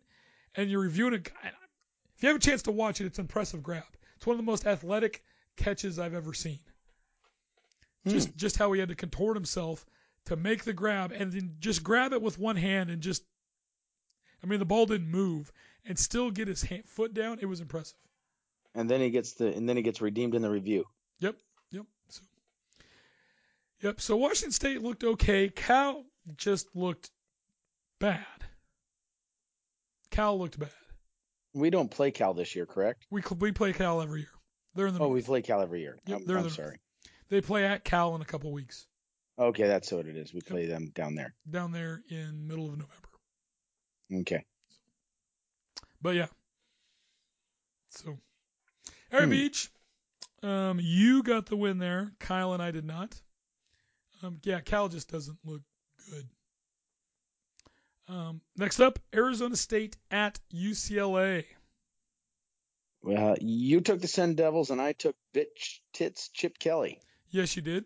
[0.55, 1.31] And you're reviewing it.
[2.15, 3.83] If you have a chance to watch it, it's an impressive grab.
[4.15, 5.21] It's one of the most athletic
[5.57, 6.59] catches I've ever seen.
[8.03, 8.11] Hmm.
[8.11, 9.85] Just just how he had to contort himself
[10.25, 13.23] to make the grab and then just grab it with one hand and just
[14.43, 15.51] I mean the ball didn't move
[15.85, 17.39] and still get his hand, foot down.
[17.41, 17.97] It was impressive.
[18.73, 20.85] And then he gets the and then he gets redeemed in the review.
[21.19, 21.35] Yep,
[21.71, 21.85] yep.
[22.09, 22.21] So,
[23.81, 24.01] yep.
[24.01, 25.49] So Washington State looked okay.
[25.49, 26.05] Cal
[26.37, 27.11] just looked
[27.99, 28.25] bad.
[30.11, 30.69] Cal looked bad.
[31.53, 33.05] We don't play Cal this year, correct?
[33.09, 34.29] We cl- we play Cal every year.
[34.75, 35.13] They're in the Oh, north.
[35.15, 35.97] we play Cal every year.
[36.05, 36.77] Yep, I'm, they're I'm the- sorry.
[37.29, 38.85] They play at Cal in a couple weeks
[39.39, 40.33] Okay, that's what it is.
[40.33, 41.33] We play them down there.
[41.49, 43.09] down there in middle of November.
[44.21, 44.45] Okay.
[46.01, 46.27] But yeah.
[47.89, 48.17] So,
[49.11, 49.31] right, Hmm.
[49.31, 49.69] Beej.
[50.43, 52.11] Um, you got the win there.
[52.19, 53.19] Kyle and I did not.
[54.21, 55.61] Um, yeah, Cal just doesn't look
[56.09, 56.27] good.
[58.07, 61.45] Um, next up, Arizona State at UCLA.
[63.01, 66.99] Well, you took the Sun Devils and I took bitch tits Chip Kelly.
[67.29, 67.85] Yes, you did.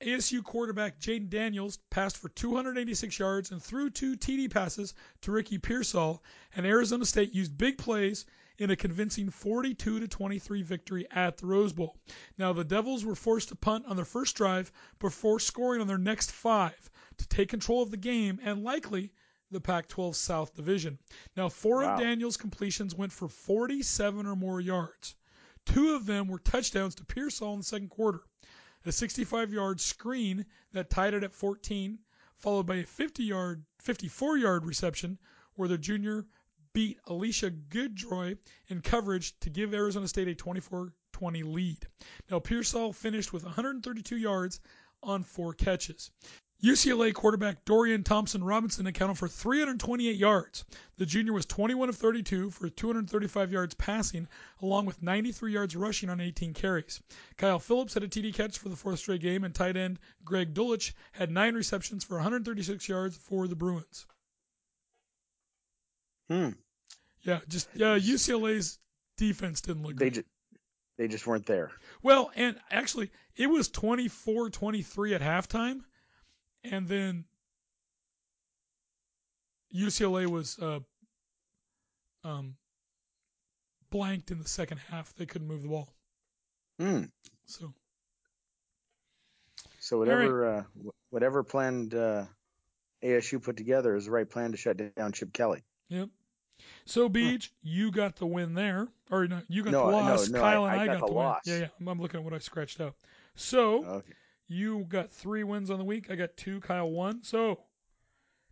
[0.00, 5.58] ASU quarterback Jayden Daniels passed for 286 yards and threw two TD passes to Ricky
[5.58, 6.22] Pearsall,
[6.54, 8.26] and Arizona State used big plays
[8.58, 11.96] in a convincing 42 to 23 victory at the Rose Bowl.
[12.38, 15.98] Now the Devils were forced to punt on their first drive before scoring on their
[15.98, 19.12] next five to take control of the game and likely
[19.50, 20.98] the Pac-12 South Division.
[21.36, 21.94] Now four Wow.
[21.94, 25.14] of Daniels' completions went for 47 or more yards.
[25.64, 28.20] Two of them were touchdowns to Pearsall in the second quarter
[28.86, 31.98] a 65 yard screen that tied it at 14,
[32.36, 35.18] followed by a 50 yard, 54 yard reception
[35.54, 36.24] where the junior
[36.76, 38.36] beat Elisha Guidry
[38.68, 41.78] in coverage to give Arizona State a 24 20 lead.
[42.30, 44.60] Now, Pearsall finished with 132 yards
[45.02, 46.10] on four catches.
[46.62, 50.66] UCLA quarterback Dorian Thompson Robinson accounted for 328 yards.
[50.98, 54.28] The junior was 21 of 32 for 235 yards passing,
[54.60, 57.00] along with 93 yards rushing on 18 carries.
[57.38, 60.52] Kyle Phillips had a TD catch for the fourth straight game, and tight end Greg
[60.52, 64.04] Dulcich had nine receptions for 136 yards for the Bruins.
[66.28, 66.50] Hmm.
[67.26, 68.78] Yeah, just yeah, UCLA's
[69.18, 70.14] defense didn't look They good.
[70.14, 70.26] just
[70.96, 71.72] they just weren't there.
[72.02, 75.80] Well, and actually, it was 24-23 at halftime,
[76.64, 77.24] and then
[79.74, 80.78] UCLA was uh,
[82.24, 82.54] um,
[83.90, 85.14] blanked in the second half.
[85.16, 85.88] They couldn't move the ball.
[86.78, 87.04] Hmm.
[87.46, 87.74] So
[89.80, 90.06] So right.
[90.06, 90.62] whatever uh,
[91.10, 92.24] whatever planned uh,
[93.04, 95.62] ASU put together is the right plan to shut down Chip Kelly.
[95.88, 96.08] yep.
[96.84, 97.16] So hmm.
[97.16, 100.28] Beej, you got the win there, or no, you got No, the no, loss.
[100.28, 101.24] no, Kyle I- and I I, got the the win.
[101.24, 101.42] loss.
[101.46, 101.66] Yeah, yeah.
[101.80, 102.94] I'm, I'm looking at what I scratched out.
[103.34, 104.12] So Okay.
[104.48, 106.08] You got three wins on the week.
[106.08, 106.60] I got two.
[106.60, 107.24] Kyle one.
[107.24, 107.58] So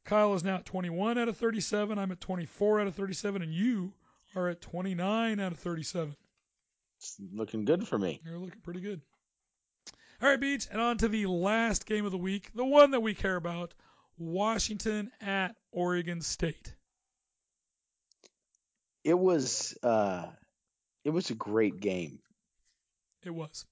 [0.04, 1.98] Kyle is now at 21 out of 37.
[1.98, 3.92] I'm at 24 out of 37, and you
[4.34, 6.16] are at 29 out of 37.
[6.98, 8.20] It's looking good for me.
[8.24, 9.00] You're looking pretty good.
[10.20, 13.00] All right, Beej, and on to the last game of the week, the one that
[13.00, 13.72] we care about:
[14.18, 16.74] Washington at Oregon State.
[19.04, 20.26] It was uh,
[21.04, 22.18] it was a great game.
[23.22, 23.66] It was.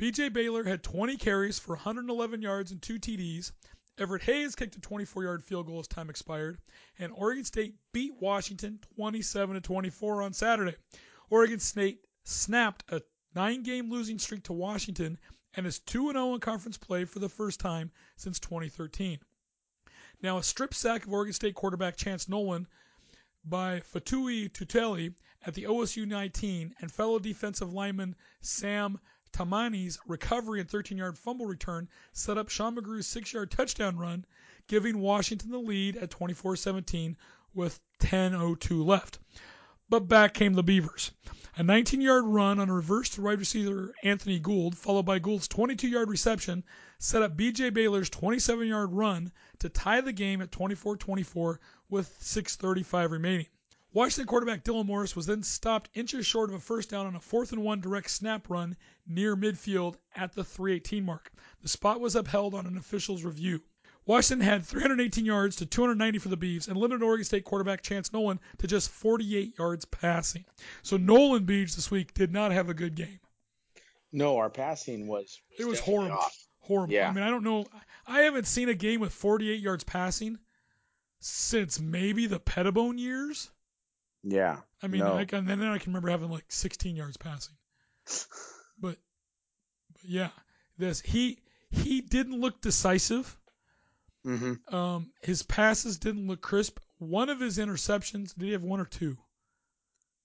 [0.00, 3.52] BJ Baylor had 20 carries for 111 yards and two TDs.
[3.96, 6.58] Everett Hayes kicked a 24-yard field goal as time expired,
[6.98, 10.74] and Oregon State beat Washington 27 to 24 on Saturday.
[11.30, 13.02] Oregon State snapped a
[13.36, 15.16] nine-game losing streak to Washington
[15.56, 19.20] and is 2-0 in conference play for the first time since 2013.
[20.22, 22.66] Now, a strip sack of Oregon State quarterback Chance Nolan
[23.44, 25.14] by Faatui Tuitele
[25.46, 28.98] at the OSU 19 and fellow defensive lineman Sam
[29.32, 34.24] Taimani's recovery and 13-yard fumble return set up Sean McGrew's six-yard touchdown run,
[34.68, 37.16] giving Washington the lead at 24-17
[37.52, 39.18] with 10:02 left.
[39.88, 41.10] But back came the Beavers.
[41.56, 46.08] A 19-yard run on a reverse to wide receiver Anthony Gould, followed by Gould's 22-yard
[46.08, 46.64] reception,
[46.98, 47.70] set up B.J.
[47.70, 53.46] Baylor's 27-yard run to tie the game at 24-24 with 6:35 remaining.
[53.92, 57.20] Washington quarterback Dylan Morris was then stopped inches short of a first down on a
[57.20, 61.30] fourth and one direct snap run near midfield at the 318 mark.
[61.62, 63.62] The spot was upheld on an official's review.
[64.06, 68.12] Washington had 318 yards to 290 for the Beavs and limited Oregon State quarterback Chance
[68.12, 70.44] Nolan to just 48 yards passing.
[70.82, 73.20] So Nolan Beej this week did not have a good game.
[74.12, 76.16] No, our passing was It was horrible.
[76.18, 76.36] off.
[76.60, 76.92] Horrible.
[76.94, 77.08] Yeah.
[77.08, 77.66] I mean, I don't know.
[78.06, 80.38] I haven't seen a game with 48 yards passing
[81.26, 83.48] since maybe the Pettibone years.
[84.22, 84.58] Yeah.
[84.82, 85.14] I mean, no.
[85.16, 87.54] I can, and then I can remember having like 16 yards passing.
[88.80, 88.96] But,
[89.92, 90.30] but yeah,
[90.78, 91.38] this he
[91.70, 93.38] he didn't look decisive.
[94.26, 94.74] Mm-hmm.
[94.74, 96.80] Um, his passes didn't look crisp.
[96.98, 99.16] One of his interceptions, did he have one or two?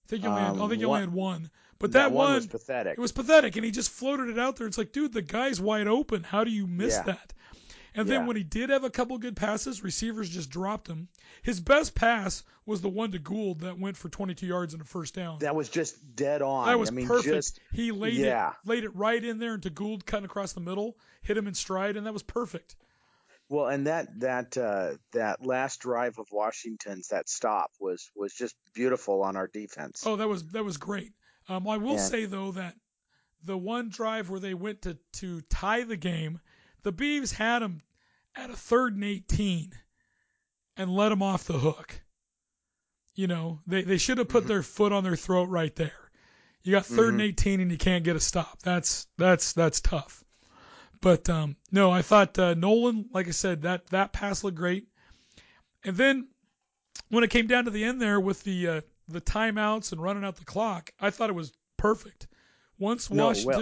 [0.04, 1.52] I think he only had, I Um, think he one- only had one.
[1.78, 2.98] But that, one one, was pathetic.
[2.98, 4.66] it was pathetic, and he just floated it out there.
[4.68, 6.24] It's like, dude, the guy's wide open.
[6.24, 7.04] How do you miss Yeah.
[7.04, 7.34] that?
[7.96, 11.08] And then when he did have a couple good passes, receivers just dropped him.
[11.42, 14.86] His best pass was the one to Gould that went for 22 yards and a
[14.86, 15.40] first down.
[15.40, 16.68] that was just dead on.
[16.68, 17.34] That was I mean, perfect.
[17.34, 18.50] just he laid yeah.
[18.52, 21.54] it laid it right in there into Gould cutting across the middle, hit him in
[21.56, 22.76] stride, and that was perfect.
[23.50, 28.56] well, and that that uh, that last drive of Washington's that stop was was just
[28.76, 30.04] beautiful on our defense.
[30.06, 31.14] Oh, that was that was great.
[31.48, 31.98] Um, I will Yeah.
[31.98, 32.76] say though that
[33.44, 36.40] the one drive where they went to to tie the game,
[36.84, 37.82] the Beavs had him
[38.36, 39.72] at a third and 18
[40.78, 42.02] and let him off the hook.
[43.16, 45.92] You know, they they should have put their foot on their throat right there.
[46.64, 48.60] You got 3rd and 18 and you can't get a stop.
[48.64, 50.24] That's that's that's tough.
[51.02, 54.88] But um, no, I thought uh, Nolan, like I said, that that pass looked great.
[55.84, 56.28] And then
[57.10, 60.24] when it came down to the end there with the uh, the timeouts and running
[60.24, 62.28] out the clock, I thought it was perfect.
[62.78, 63.60] Once No, well-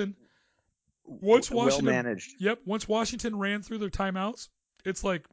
[1.07, 2.35] Washington, once well Washington, managed.
[2.39, 2.59] Yep.
[2.65, 4.49] Once Washington ran through their timeouts,
[4.85, 5.25] it's like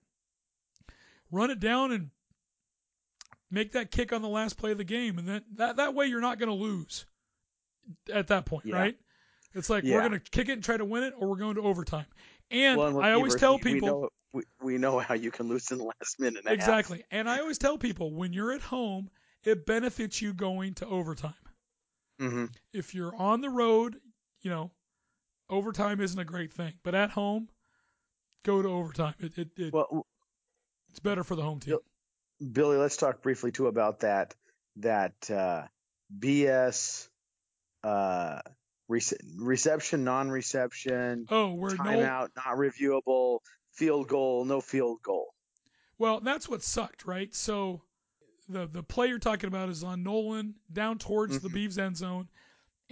[1.31, 2.11] run it down and
[3.51, 6.07] make that kick on the last play of the game, and that that, that way
[6.07, 7.07] you're not going to lose
[8.13, 8.77] at that point, Yeah.
[8.77, 8.97] right?
[9.53, 11.55] It's like we're going to kick it and try to win it, or we're going
[11.57, 12.07] to overtime.
[12.51, 15.49] And Well, I always tell we- we people know, we, we know how you can
[15.49, 16.39] lose in the last minute.
[16.39, 16.55] And a half.
[16.59, 19.11] exactly, and I always tell people when you're at home,
[19.45, 21.35] it benefits you going to overtime.
[22.21, 22.53] Mhm.
[22.73, 24.01] If you're on the road,
[24.41, 24.71] you know,
[25.49, 27.49] overtime isn't a great thing, but at home,
[28.45, 29.15] go to overtime.
[29.21, 30.07] It, it, it Well,
[30.91, 31.79] it's better for the home team.
[32.53, 34.35] Billy, let's talk briefly too about that
[34.77, 35.63] that uh,
[36.19, 37.09] BS
[37.85, 38.41] uh,
[38.91, 41.79] rece- reception, non-reception, Oh, Nolan.
[41.79, 43.39] timeout, not reviewable,
[43.73, 45.33] field goal, no field goal.
[45.97, 47.33] Well, that's what sucked, right?
[47.35, 47.83] So
[48.49, 52.29] the the play you're talking about is on Nolan down towards the Beavs end zone,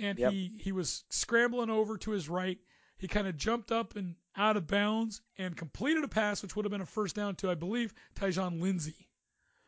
[0.03, 0.33] and Yep.
[0.33, 2.59] he he was scrambling over to his right.
[2.99, 6.65] He kind of jumped up and out of bounds and completed a pass, which would
[6.65, 9.09] have been a first down to, I believe, Tyjon Lindsey.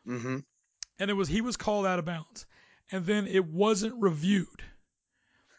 [0.07, 0.37] Mm-hmm.
[0.99, 2.45] And it was he was called out of bounds,
[2.91, 4.63] and then it wasn't reviewed.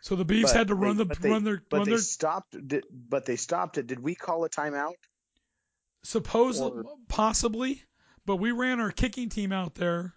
[0.00, 1.98] So the Beavs had to run the but they, run their but run they their
[2.00, 2.56] stopped.
[2.68, 3.86] Did, but they stopped it.
[3.88, 4.94] Did we call a timeout?
[6.04, 7.82] supposedly or- possibly,
[8.24, 10.14] but we ran our kicking team out there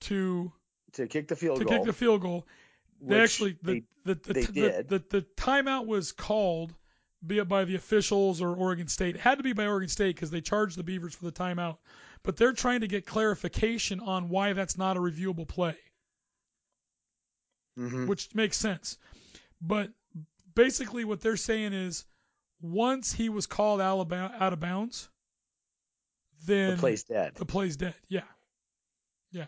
[0.00, 0.52] to
[0.94, 1.78] to kick the field to goal.
[1.78, 2.46] kick the field goal.
[3.04, 4.88] They actually the they- the the, they the, did.
[4.88, 6.74] the the timeout was called,
[7.24, 9.14] be it by the officials or Oregon State.
[9.16, 11.78] It had to be by Oregon State because they charged the Beavers for the timeout.
[12.24, 15.76] But they're trying to get clarification on why that's not a reviewable play,
[17.78, 18.06] Mhm.
[18.06, 18.98] which makes sense.
[19.60, 19.92] But
[20.54, 22.04] basically, what they're saying is,
[22.60, 25.08] once he was called out of out of bounds,
[26.46, 27.34] then the play's dead.
[27.36, 27.94] the play's dead.
[28.08, 28.24] Yeah.
[29.30, 29.46] Yeah,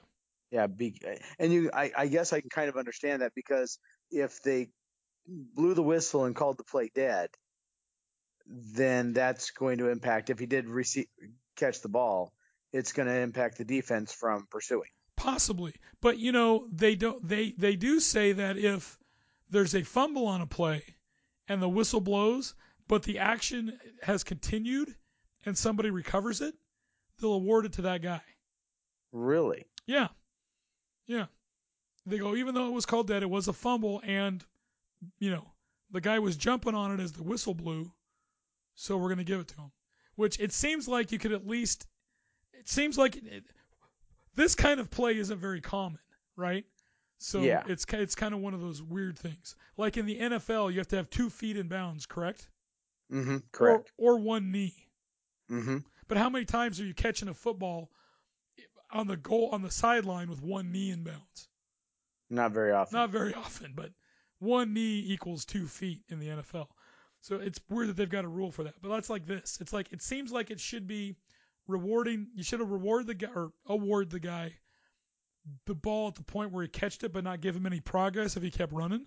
[0.77, 3.79] be, eh, and you, I, I guess I can kind of understand that because
[4.11, 4.69] if they
[5.27, 7.31] blew the whistle and called the play dead,
[8.47, 10.31] then that's going to impact.
[10.31, 11.07] If he did receive,
[11.57, 12.33] catch the ball,
[12.73, 14.90] it's going to impact the defense from pursuing.
[15.17, 17.27] Possibly, but you know they don't.
[17.27, 18.99] They they do say that if
[19.49, 20.83] there's a fumble on a play
[21.49, 22.55] and the whistle blows,
[22.88, 24.95] but the action has continued
[25.47, 26.55] and somebody recovers it,
[27.21, 28.23] they'll award it to that guy.
[29.12, 29.67] Really?
[29.87, 30.09] Yeah,
[31.07, 31.27] yeah.
[32.07, 34.45] They go even though it was called dead, it was a fumble, and
[35.19, 35.47] you know
[35.90, 37.90] the guy was jumping on it as the whistle blew,
[38.75, 39.73] so we're gonna give it to him.
[40.17, 41.87] Which it seems like you could at least.
[42.53, 43.45] It seems like it,
[44.35, 45.99] this kind of play isn't very common,
[46.37, 46.64] right?
[47.19, 47.62] So Yeah.
[47.67, 49.57] it's it's kind of one of those weird things.
[49.77, 52.49] Like in the NFL, you have to have two feet in bounds, correct?
[53.12, 53.38] Mm-hmm.
[53.53, 53.93] Correct.
[53.97, 54.75] Or, or one knee.
[55.51, 55.79] mm-hmm.
[56.09, 57.90] But how many times are you catching a football
[58.92, 61.49] on the goal on the sideline with one knee in bounds?
[62.31, 62.99] Not very often.
[62.99, 63.90] Not very often, but
[64.38, 66.68] one knee equals two feet in the NFL.
[67.20, 68.75] So it's weird that they've got a rule for that.
[68.83, 69.59] But that's like this.
[69.61, 71.16] It's like it seems like it should be
[71.66, 72.29] rewarding.
[72.35, 74.53] You should have reward the guy or award the guy
[75.66, 78.37] the ball at the point where he catched it, but not give him any progress
[78.37, 79.06] if he kept running,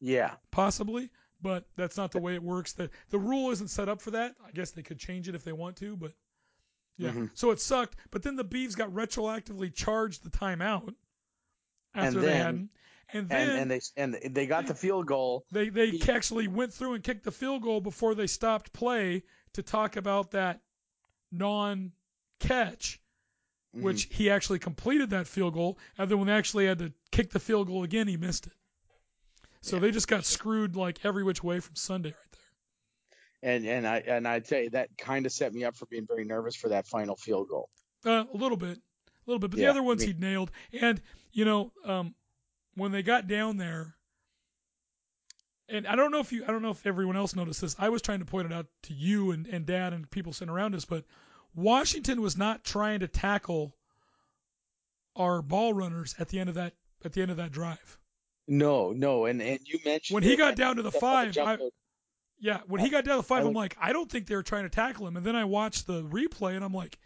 [0.00, 0.32] yeah.
[0.50, 1.10] possibly.
[1.40, 2.72] But that's not the way it works.
[2.74, 4.34] The the rule isn't set up for that.
[4.46, 6.12] I guess they could change it if they want to, but
[6.96, 7.10] yeah.
[7.10, 7.30] Mhm.
[7.34, 7.96] So it sucked.
[8.10, 10.94] But then the Beavs got retroactively charged the timeout
[11.94, 12.70] after And they then- hadn't.
[13.14, 13.70] And then And and
[14.14, 15.44] they and they got the field goal.
[15.52, 19.22] they they actually went through and kicked the field goal before they stopped play
[19.52, 20.62] to talk about that
[21.30, 23.00] non-catch,
[23.74, 23.82] Mhm.
[23.82, 27.30] which he actually completed that field goal, and then when they actually had to kick
[27.30, 28.52] the field goal again, he missed it.
[29.60, 29.80] So Yeah.
[29.80, 32.41] they just got screwed like every which way from Sunday right there.
[33.42, 36.24] And and I and I'd say that kind of set me up for being very
[36.24, 37.68] nervous for that final field goal.
[38.04, 40.50] Uh, a little bit, a little bit, but the other ones I mean- he nailed.
[40.80, 41.00] And
[41.32, 42.14] you know, um,
[42.74, 43.94] when they got down there,
[45.68, 47.76] and I don't know if you, I don't know if everyone else noticed this.
[47.78, 50.52] I was trying to point it out to you and, and Dad and people sitting
[50.52, 51.04] around us, but
[51.54, 53.74] Washington was not trying to tackle
[55.16, 56.74] our ball runners at the end of that
[57.04, 57.98] at the end of that drive.
[58.48, 61.58] No, no, and and you mentioned When he got down to the five, I-.
[62.42, 64.64] Yeah, when he got down to five, I'm like, I don't think they were trying
[64.64, 65.16] to tackle him.
[65.16, 66.98] And then I watched the replay, and I'm like,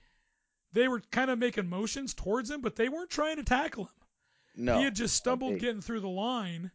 [0.72, 4.64] they were kind of making motions towards him, but they weren't trying to tackle him.
[4.64, 5.60] no, he had just stumbled Okay.
[5.60, 6.70] getting through the line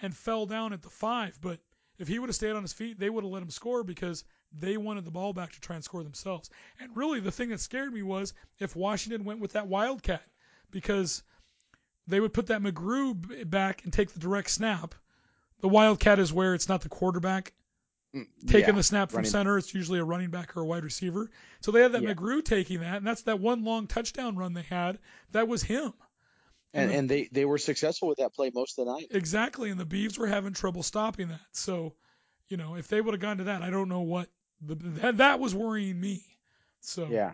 [0.00, 1.40] and fell down at the five.
[1.40, 1.58] But
[1.98, 4.22] if he would have stayed on his feet, they would have let him score because
[4.52, 6.50] they wanted the ball back to try and score themselves.
[6.78, 10.22] And really, the thing that scared me was if Washington went with that Wildcat
[10.70, 11.24] because
[12.06, 14.94] they would put that McGrew back and take the direct snap.
[15.60, 17.52] The Wildcat is where it's not the quarterback
[18.46, 19.58] taking yeah, the snap from running- center.
[19.58, 21.30] It's usually a running back or a wide receiver.
[21.60, 22.14] So they had that Yeah.
[22.14, 24.98] McGrew taking that, and that's that one long touchdown run they had.
[25.32, 25.92] That was him.
[26.74, 29.06] and the- and they they were successful with that play most of the night.
[29.10, 31.40] Exactly, and the Beavs were having trouble stopping that.
[31.52, 31.94] So,
[32.48, 34.28] you know, if they would have gone to that, I don't know what
[34.60, 36.24] the that, that was worrying me.
[36.80, 37.32] So, Yeah.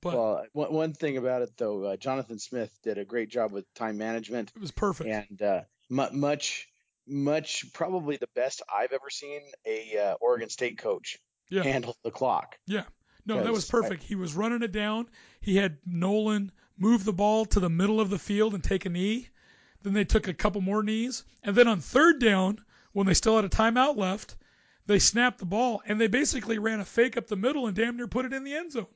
[0.00, 3.50] but well, one, one thing about it though, uh, Jonathan Smith did a great job
[3.50, 5.10] with time management, it was perfect.
[5.10, 6.68] and uh, mu- much
[7.06, 11.18] much probably the best I've ever seen a uh, Oregon State coach
[11.50, 11.62] Yeah.
[11.62, 12.58] handle the clock.
[12.66, 12.84] Yeah.
[13.24, 14.02] No, that was Because I- perfect.
[14.04, 15.08] He was running it down.
[15.40, 18.88] He had Nolan move the ball to the middle of the field and take a
[18.90, 19.28] knee.
[19.82, 21.24] Then they took a couple more knees.
[21.42, 24.36] And then on third down, when they still had a timeout left,
[24.86, 27.96] they snapped the ball and they basically ran a fake up the middle and damn
[27.96, 28.86] near put it in the end zone.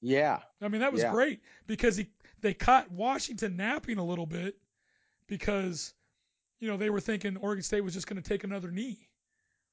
[0.00, 1.12] Yeah, I mean, that was Yeah.
[1.12, 2.10] great because he
[2.42, 4.56] they caught Washington napping a little bit
[5.26, 5.94] because
[6.60, 9.08] you know they were thinking Oregon State was just going to take another knee.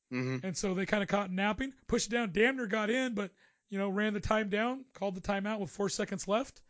[0.09, 3.13] hmm And so they kind of caught napping, pushed it down, damn near got in,
[3.13, 3.31] but
[3.69, 6.61] you know ran the time down, called the timeout with four seconds left,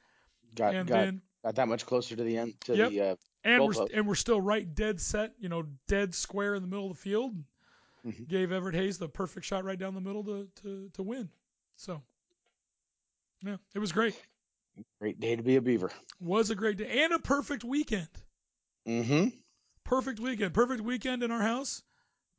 [0.55, 2.89] got and got, then got that much closer to the end to Yep.
[2.89, 6.61] the uh, and we're and we're still right dead set, you know, dead square in
[6.61, 7.35] the middle of the field.
[8.05, 8.27] Mhm.
[8.27, 11.29] Gave Everett Hayes the perfect shot right down the middle to to to win.
[11.75, 12.01] So
[13.41, 14.15] yeah, it was great.
[14.99, 15.91] great day to be a Beaver.
[16.19, 18.07] Was a great day and a perfect weekend.
[18.87, 19.27] Mm hmm
[19.85, 20.53] Perfect weekend.
[20.53, 21.81] Perfect weekend in our house.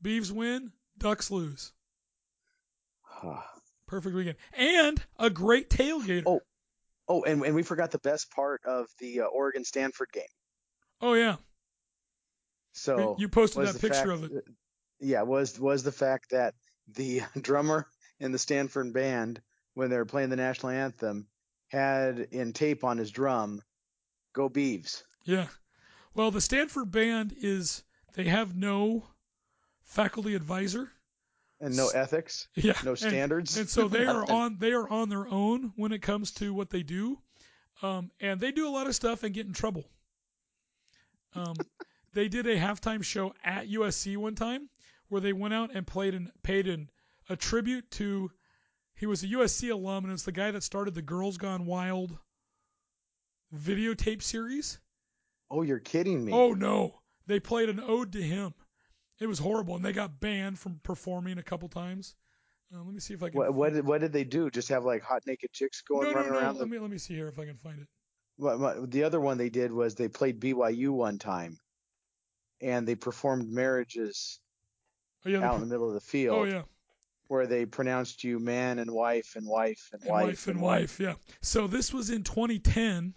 [0.03, 1.73] Beavs win, Ducks lose.
[3.87, 4.37] Perfect weekend.
[4.53, 6.25] And a great tailgater.
[6.27, 6.41] Oh.
[7.07, 10.23] Oh, and and we forgot the best part of the uh, Oregon Stanford game.
[11.03, 11.37] Oh, yeah.
[12.73, 14.45] So you posted that picture fact- of it.
[15.01, 16.55] Yeah, was was the fact that
[16.89, 17.87] the drummer
[18.21, 19.43] in the Stanford band,
[19.75, 21.29] when they were playing the national anthem,
[21.69, 23.61] had in tape on his drum,
[24.33, 25.49] "Go Beavs." Yeah.
[26.15, 27.83] Well, the Stanford band is
[28.15, 29.05] they have no
[29.83, 30.91] faculty advisor.
[31.61, 32.79] And no ethics, Yeah.
[32.85, 33.57] no standards.
[33.57, 36.71] And, so they are on they are on their own when it comes to what
[36.71, 37.19] they do.
[37.83, 39.85] Um, and they do a lot of stuff and get in trouble.
[41.35, 41.55] Um,
[42.13, 44.69] they did a halftime show at USC one time
[45.09, 46.91] where they went out and played and paid an,
[47.29, 48.31] a tribute to
[48.97, 52.17] he was a USC alum and it's the guy that started the Girls Gone Wild
[53.55, 54.79] videotape series.
[55.55, 56.33] Oh, you're kidding me.
[56.33, 58.55] Oh no, they played an ode to him.
[59.21, 62.17] It was horrible, and they got banned from performing a couple times.
[62.75, 63.39] Uh, let me see if I can.
[63.39, 64.51] what what did, what did they do?
[64.51, 66.39] Just have like hot naked chicks going no, no, running no.
[66.39, 66.59] around?
[66.59, 68.91] Let me let me see here if I can find it.
[68.91, 71.59] the other one they did was they played BYU one time,
[72.61, 74.41] and they performed marriages
[75.25, 76.37] Oh yeah, out in the, middle of the field.
[76.37, 76.63] oh yeah,
[77.29, 81.01] where they pronounced you man and wife and wife and, and wife, wife and wife.
[81.01, 81.15] Yeah.
[81.43, 83.15] So this was in 2010.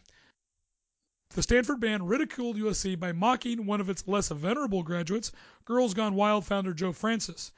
[1.32, 5.34] The Stanford band ridiculed USC by mocking one of its less venerable graduates,
[5.66, 7.52] Girls Gone Wild founder Joe Francis,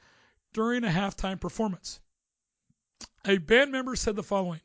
[0.52, 2.00] during a halftime performance.
[3.24, 4.60] A band member said the following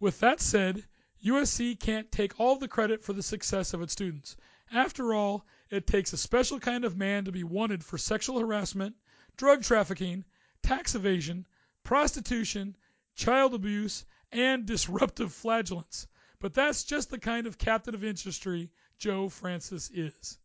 [0.00, 0.88] With that said,
[1.24, 4.36] USC can't take all the credit for the success of its students.
[4.72, 8.96] After all, it takes a special kind of man to be wanted for sexual harassment,
[9.36, 10.24] drug trafficking,
[10.62, 11.46] tax evasion,
[11.84, 12.76] prostitution,
[13.14, 16.08] child abuse, and disruptive flagellance.
[16.42, 20.38] But that's just the kind of captain of industry Joe Francis is.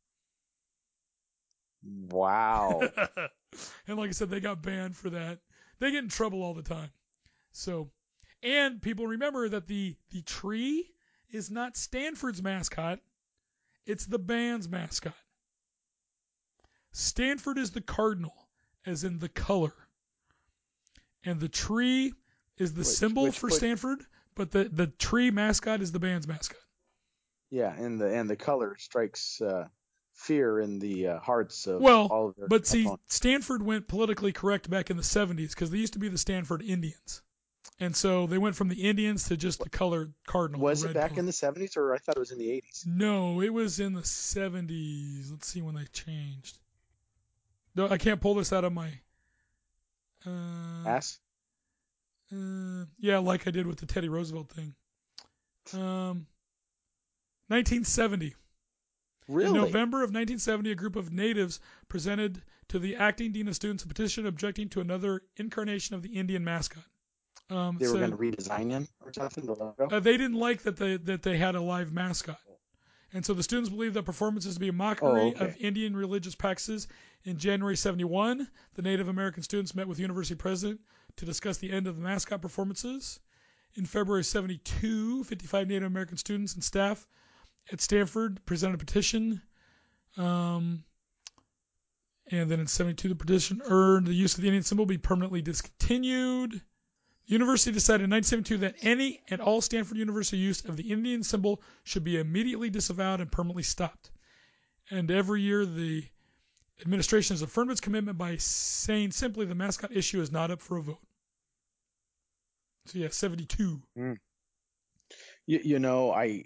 [1.83, 2.81] Wow.
[3.87, 5.39] and like I said, they got banned for that.
[5.79, 6.91] They get in trouble all the time.
[7.51, 7.89] So,
[8.43, 10.87] and people remember that the the tree
[11.31, 12.99] is not Stanford's mascot;
[13.87, 15.15] it's the band's mascot.
[16.91, 18.35] Stanford is the cardinal,
[18.85, 19.73] as in the color,
[21.23, 22.13] and the tree
[22.57, 24.05] is the Which- symbol which for put- Stanford,
[24.37, 26.59] but the the tree mascot is the band's mascot.
[27.49, 29.67] yeah, and the and the color strikes uh,
[30.13, 33.15] fear in the uh, hearts of Well, all of their but see, opponents.
[33.15, 36.61] Stanford went politically correct back in the 70s because they used to be the Stanford
[36.63, 37.21] Indians.
[37.79, 40.61] And so they went from the Indians to just the color cardinal.
[40.61, 41.19] Was it back color.
[41.19, 42.87] in the 70s or I thought it was in the 80s?
[42.87, 45.29] No, it was in the 70s.
[45.29, 46.57] Let's see when they changed.
[47.75, 48.89] No, I can't pull this out of my.
[50.25, 51.19] Uh, Ass?
[52.33, 54.73] Uh, yeah, like I did with the Teddy Roosevelt thing.
[55.73, 56.27] Um,
[57.47, 58.35] 1970.
[59.27, 59.47] Really?
[59.49, 61.59] In November of 1970, a group of natives
[61.89, 66.09] presented to the acting dean of students a petition objecting to another incarnation of the
[66.09, 66.83] Indian mascot.
[67.49, 69.45] Um, They were said- going to redesign him or something?
[69.45, 69.87] The logo?
[69.89, 72.39] uh, they didn't like that they that they had a live mascot,
[73.13, 75.45] and so the students believed that performances to be a mockery Oh, okay.
[75.45, 76.87] of Indian religious practices.
[77.23, 80.81] In January '71, the Native American students met with the university president
[81.17, 83.19] to discuss the end of the mascot performances.
[83.75, 87.05] In February '72, 55 Native American students and staff
[87.71, 89.41] at Stanford presented a petition.
[90.15, 90.83] Um,
[92.29, 95.41] and then in 72, the petition urged the use of the Indian symbol be permanently
[95.41, 96.51] discontinued.
[96.53, 101.23] The university decided in 1972 that any and all Stanford University use of the Indian
[101.23, 104.11] symbol should be immediately disavowed and permanently stopped.
[104.89, 106.05] And every year, the
[106.81, 110.77] administration has affirmed its commitment by saying simply the mascot issue is not up for
[110.77, 111.06] a vote.
[112.87, 113.81] So yeah, 72.
[113.95, 116.45] You, you know, I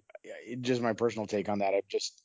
[0.62, 1.74] just my personal take on that.
[1.74, 2.22] I've just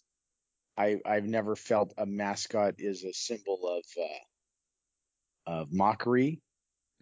[0.76, 6.40] I I've never felt a mascot is a symbol of uh, of mockery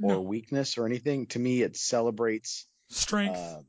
[0.03, 1.27] or No, weakness or anything.
[1.29, 2.67] To me, it celebrates.
[2.89, 3.39] strength.
[3.39, 3.63] Uh,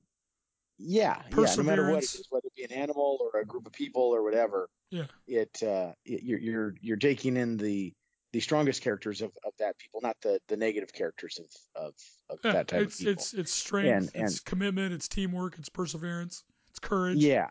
[0.78, 1.56] yeah, yeah.
[1.56, 4.14] No matter what it is, whether it be an animal or a group of people
[4.14, 4.70] or whatever.
[4.90, 5.06] Yeah.
[5.28, 7.94] It, uh, it you're you're you're taking in the
[8.36, 11.94] the strongest characters of, of that people, not the the negative characters of of,
[12.30, 13.14] of Yeah, that type it's of people.
[13.14, 17.24] it's it's strength, And- it's commitment, it's teamwork, it's perseverance, it's courage.
[17.24, 17.48] Yeah,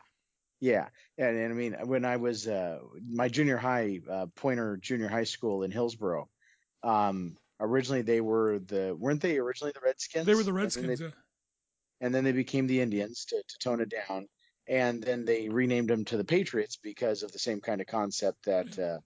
[0.60, 5.08] yeah, and, and I mean when I was uh, my junior high uh, Poynter Junior
[5.08, 6.28] High School in Hillsboro,
[6.82, 10.26] um, originally they were the weren't they originally the Redskins?
[10.26, 10.98] They were the And then Redskins.
[10.98, 11.10] they- yeah.
[12.02, 14.26] and then they became the Indians to, to tone it down,
[14.68, 18.44] and then they renamed them to the Patriots because of the same kind of concept
[18.44, 18.98] that uh,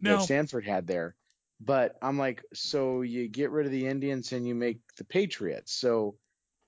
[0.00, 1.14] Now, that Stanford had there.
[1.60, 5.72] But I'm like, so you get rid of the Indians and you make the Patriots.
[5.72, 6.16] So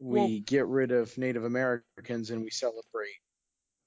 [0.00, 3.14] we Well- get rid of Native Americans and we celebrate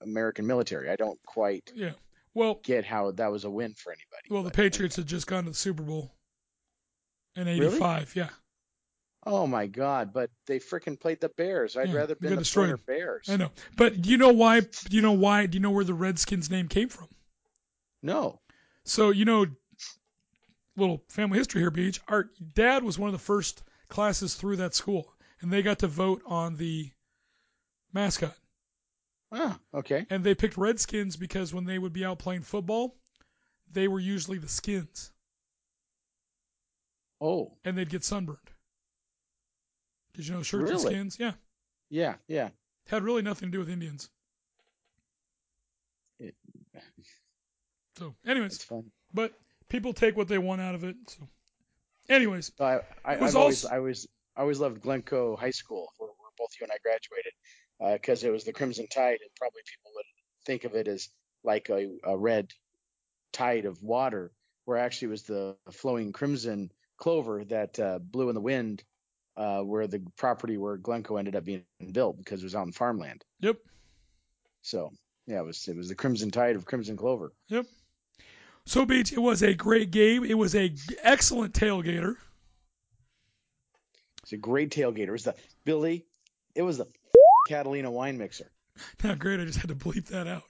[0.02, 0.90] American military.
[0.90, 1.94] I don't quite yeah.
[2.36, 4.30] Well, get how that was a win for anybody.
[4.30, 6.12] well, the Patriots had just gone to the Super Bowl
[7.36, 7.66] in Really?
[7.68, 8.16] '85.
[8.16, 8.30] Yeah,
[9.26, 10.12] Oh my God!
[10.14, 11.78] But they freaking played the Bears.
[11.78, 12.86] I'd Yeah, rather been the destroyed.
[12.86, 13.30] Bears.
[13.30, 13.52] I know.
[13.78, 14.60] But do you know why?
[14.62, 15.46] Do you know why?
[15.46, 17.08] Do you know where the Redskins name came from?
[18.02, 18.42] No.
[18.86, 19.46] So you know,
[20.76, 22.00] little family history here, Beej.
[22.08, 25.88] Our dad was one of the first classes through that school, and they got to
[25.88, 26.92] vote on the
[27.94, 28.36] mascot.
[29.32, 30.06] Ah, okay.
[30.10, 32.96] And they picked Redskins because when they would be out playing football,
[33.72, 35.12] they were usually the skins,
[37.20, 38.38] Oh, and they'd get sunburned.
[40.14, 41.18] Did you know shirts and skins?
[41.20, 41.34] Yeah,
[41.90, 42.50] yeah, yeah.
[42.88, 44.10] had really nothing to do with Indians.
[46.20, 46.36] It-
[47.98, 48.92] So, anyways, It's fun.
[49.14, 49.34] but
[49.70, 50.96] people take what they want out of it.
[51.08, 51.28] So,
[52.10, 55.88] anyways, So I, I, was always, also- I was, I always loved Glencoe High School,
[55.98, 59.62] where, where both you and I graduated, because it was the Crimson Tide, and probably
[59.70, 60.06] people would
[60.46, 61.10] think of it as
[61.44, 62.52] like a, a red
[63.32, 64.32] tide of water,
[64.66, 68.84] where actually it was the flowing crimson clover that uh, blew in the wind,
[69.38, 73.24] uh, where the property where Glencoe ended up being built because it was on farmland.
[73.40, 73.58] yep,
[74.62, 74.92] So
[75.28, 77.34] yeah, it was, it was the Crimson Tide of Crimson Clover.
[77.50, 77.66] yep.
[78.66, 80.24] So, Beej, it was a great game.
[80.24, 82.16] It was a excellent tailgater.
[84.22, 85.10] It's a great tailgater.
[85.10, 85.36] It was the
[85.66, 86.06] Billy.
[86.56, 86.88] It was the
[87.50, 88.50] Catalina wine mixer.
[89.04, 89.40] Not great.
[89.40, 90.44] I just had to bleep that out.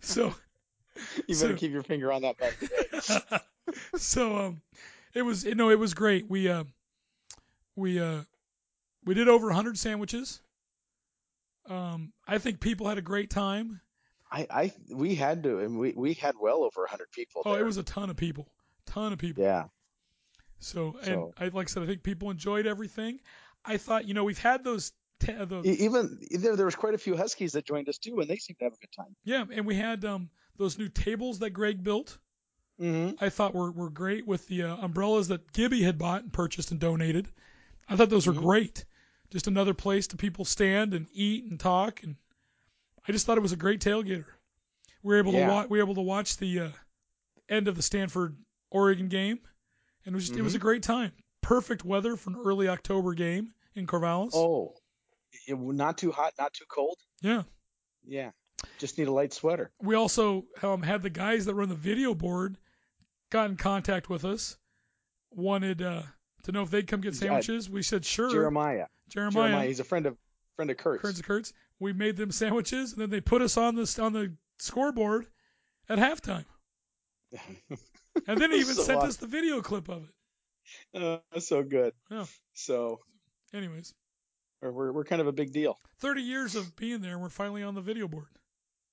[0.00, 0.34] So,
[1.26, 3.40] You So- better keep your finger on that button.
[3.96, 4.60] so um,
[5.14, 6.28] it was you know it was great.
[6.28, 6.64] We uh,
[7.76, 8.22] we uh,
[9.04, 10.40] we did over 100 sandwiches.
[11.68, 13.80] Um, I think people had a great time.
[14.32, 17.42] I, I, we had to, and we, we had well over hundred people.
[17.44, 17.62] Oh, there.
[17.62, 18.46] it was a ton of people,
[18.86, 19.42] ton of people.
[19.42, 19.64] Yeah.
[20.58, 23.20] So and So- I like I said, I think people enjoyed everything.
[23.64, 24.92] I thought you know we've had those.
[25.22, 28.30] The, E- Even there, there was quite a few Huskies that joined us too, and
[28.30, 29.14] they seemed to have a good time.
[29.22, 32.16] yeah, and we had um, those new tables that Greg built.
[32.80, 33.22] Mm-hmm.
[33.22, 36.70] I thought were, were great with the uh, umbrellas that Gibby had bought and purchased
[36.70, 37.28] and donated.
[37.86, 38.40] I thought those were Mhm.
[38.42, 38.84] great.
[39.28, 42.16] Just another place to people stand and eat and talk, and
[43.08, 44.24] I just thought it was a great tailgater.
[45.02, 45.46] We were able Yeah.
[45.46, 45.68] to watch.
[45.70, 46.68] We were able to watch the uh,
[47.48, 48.36] end of the Stanford
[48.70, 49.38] Oregon game,
[50.04, 50.66] and it was just, it was a Mm-hmm.
[50.66, 51.12] great time.
[51.42, 54.32] Perfect weather for an early October game in Corvallis.
[54.34, 54.74] Oh,
[55.46, 56.96] it, not too hot, not too cold.
[57.22, 57.42] Yeah,
[58.06, 58.30] Yeah.
[58.78, 59.70] Just need a light sweater.
[59.80, 62.58] We also um, had the guys that run the video board
[63.30, 64.58] got in contact with us,
[65.30, 66.02] wanted uh,
[66.42, 67.20] to know if they'd come get Yeah.
[67.20, 67.70] sandwiches.
[67.70, 68.30] We said sure.
[68.30, 68.86] Jeremiah.
[69.08, 69.66] Jeremiah, Jeremiah.
[69.66, 70.16] He's a friend of
[70.56, 71.00] friend of Kurt's.
[71.02, 71.52] Kurtz and Kurtz.
[71.80, 75.26] We made them sandwiches, and then they put us on the on the scoreboard
[75.88, 76.44] at halftime.
[78.26, 81.00] And then he even So sent us the video clip of it.
[81.02, 81.92] Uh, that's so good.
[82.10, 82.26] Yeah.
[82.54, 83.00] So
[83.54, 83.94] Anyways,
[84.60, 85.78] we're, we're kind of a big deal.
[86.00, 88.26] 30 years of being there, and we're finally on the video board.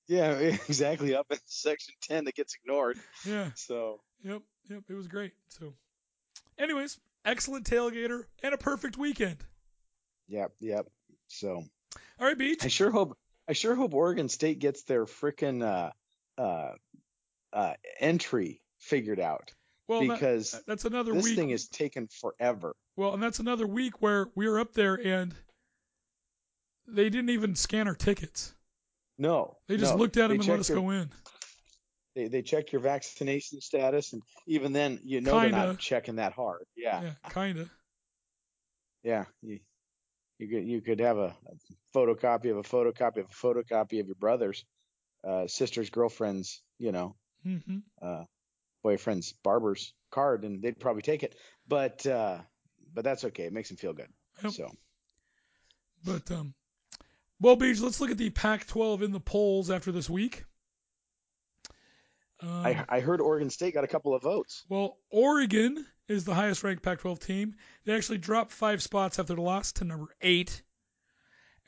[0.06, 0.30] Yeah,
[0.68, 1.14] exactly.
[1.16, 2.98] Up in section ten that gets ignored.
[3.26, 3.50] Yeah.
[3.56, 4.42] So Yep.
[4.70, 4.82] Yep.
[4.88, 5.32] It was great.
[5.48, 5.74] So,
[6.58, 9.38] anyways, excellent tailgater and a perfect weekend.
[10.28, 10.86] yep, yep.
[11.26, 11.64] So
[12.20, 12.64] All right, Beej.
[12.64, 13.16] I sure hope
[13.48, 15.90] I sure hope Oregon State gets their frickin' uh,
[16.40, 16.72] uh,
[17.52, 19.52] uh, entry figured out
[19.86, 21.36] Well, that- because that's another this week.
[21.36, 22.74] thing is taken forever.
[22.96, 25.34] Well, and that's another week where we were up there and
[26.86, 28.54] they didn't even scan our tickets.
[29.18, 29.98] No, They just no.
[29.98, 31.10] looked at them They and let us your- go in.
[32.14, 36.32] They they check your vaccination status, and even then, you know they're not checking that
[36.32, 36.64] hard.
[36.76, 37.70] Yeah, Yeah, kinda.
[39.04, 39.24] yeah.
[39.42, 39.60] You,
[40.38, 44.06] you could you could have a, a photocopy of a photocopy of a photocopy of
[44.06, 44.64] your brother's,
[45.26, 48.24] uh, sister's girlfriend's, you know, hmm uh,
[48.82, 51.34] boyfriend's barber's card, and they'd probably take it.
[51.66, 52.38] But uh,
[52.94, 53.44] but that's okay.
[53.44, 54.08] It makes them feel good.
[54.42, 54.52] Yep.
[54.52, 54.70] So
[56.04, 56.54] But um,
[57.40, 60.44] well, Beej, let's look at the Pac-12 in the polls after this week.
[62.40, 64.64] Um, I I heard Oregon State got a couple of votes.
[64.68, 67.54] Well, Oregon is the highest ranked Pac 12 team.
[67.84, 70.62] They actually dropped five spots after the loss to number eight.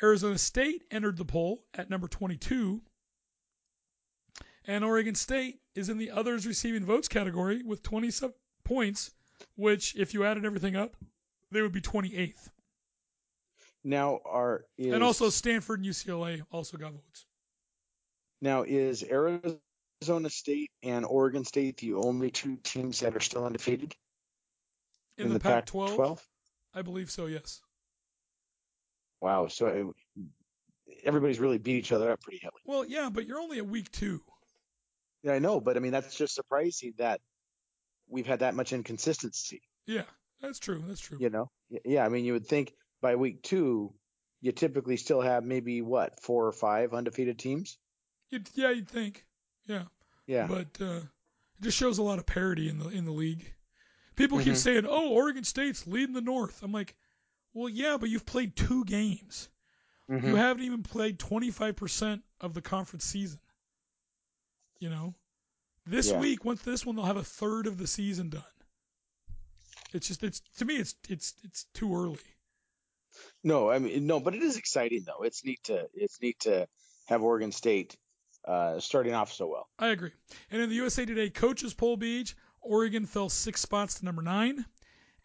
[0.02, 2.80] Arizona State entered the poll at number 22.
[4.66, 8.34] And Oregon State is in the others receiving votes category with 27
[8.64, 9.10] points,
[9.56, 10.96] which, if you added everything up,
[11.50, 12.48] they would be 28th.
[13.82, 17.26] Now are is And also Stanford and UCLA also got votes.
[18.42, 23.94] now is Arizona State and Oregon State the only two teams that are still undefeated
[25.26, 26.26] In, the, Pac 12,
[26.74, 27.60] I believe so, yes.
[29.20, 29.48] Wow.
[29.48, 30.22] So uh,
[31.04, 32.62] everybody's really beat each other up pretty heavily.
[32.64, 34.22] Well, yeah, but you're only at week two.
[35.22, 37.20] Yeah, I know, but I mean that's just surprising that
[38.08, 39.60] we've had that much inconsistency.
[39.86, 40.04] Yeah,
[40.40, 40.82] that's true.
[40.86, 41.18] That's true.
[41.20, 41.50] You know?
[41.84, 43.92] Yeah, I mean you would think by week two
[44.40, 47.76] you typically still have maybe what four or five undefeated teams.
[48.30, 49.26] You'd, yeah, you'd think.
[49.66, 49.84] Yeah.
[50.26, 50.46] Yeah.
[50.46, 53.52] But uh, it just shows a lot of parity in the in the league.
[54.20, 54.56] People keep Mhm.
[54.56, 56.94] saying, "Oh, Oregon State's leading the North." I'm like,
[57.54, 59.48] "Well, yeah, but you've played two games.
[60.08, 60.28] Mhm.
[60.28, 63.40] You haven't even played 25% of the conference season.
[64.78, 65.14] You know,
[65.86, 66.18] this Yeah.
[66.20, 68.44] week, once this one, they'll have a third of the season done.
[69.92, 72.18] It's just, it's to me, it's it's it's too early.
[73.42, 75.22] No, I mean no, but it is exciting though.
[75.24, 76.68] It's neat to it's neat to
[77.06, 77.96] have Oregon State
[78.44, 79.68] uh, starting off so well.
[79.78, 80.12] I agree.
[80.50, 84.64] And in the USA Today coaches poll, Beej, Oregon fell six spots to number nine.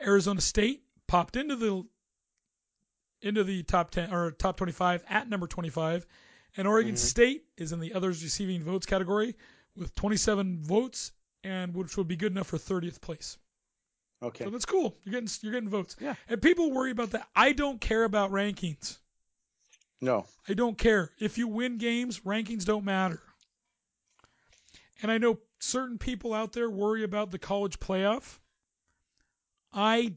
[0.01, 1.83] Arizona State popped into the
[3.21, 6.05] into the top ten or top 25 at number 25,
[6.57, 6.99] and Oregon Mhm.
[6.99, 9.35] State is in the others receiving votes category
[9.75, 11.11] with 27 votes,
[11.43, 13.37] and which would be good enough for 30th place.
[14.21, 14.43] Okay.
[14.43, 14.97] So that's cool.
[15.03, 15.95] You're getting you're getting votes.
[15.99, 16.15] Yeah.
[16.27, 17.27] And people worry about that.
[17.35, 18.97] I don't care about rankings.
[20.01, 20.27] No.
[20.47, 21.11] I don't care.
[21.19, 23.21] If you win games, rankings don't matter.
[25.01, 28.39] And I know certain people out there worry about the college playoff.
[29.73, 30.15] I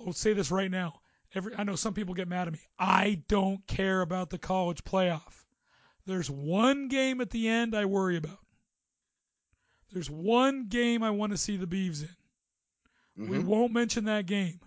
[0.00, 1.00] I'll say this right now.
[1.34, 2.60] Every I know some people get mad at me.
[2.78, 5.44] I don't care about the college playoff.
[6.06, 8.38] There's one game at the end I worry about.
[9.92, 13.28] There's one game I want to see the Beavs in.
[13.28, 13.44] We Mhm.
[13.44, 14.60] won't mention that game.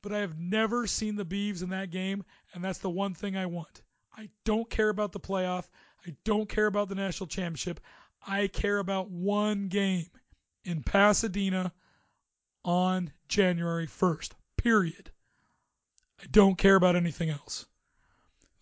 [0.00, 3.36] But I have never seen the Beavs in that game, and that's the one thing
[3.36, 3.82] I want.
[4.16, 5.68] I don't care about the playoff.
[6.06, 7.78] I don't care about the national championship.
[8.26, 10.06] I care about one game
[10.64, 11.72] in Pasadena
[12.64, 14.30] on January 1st.
[14.56, 15.10] Period.
[16.20, 17.66] I don't care about anything else.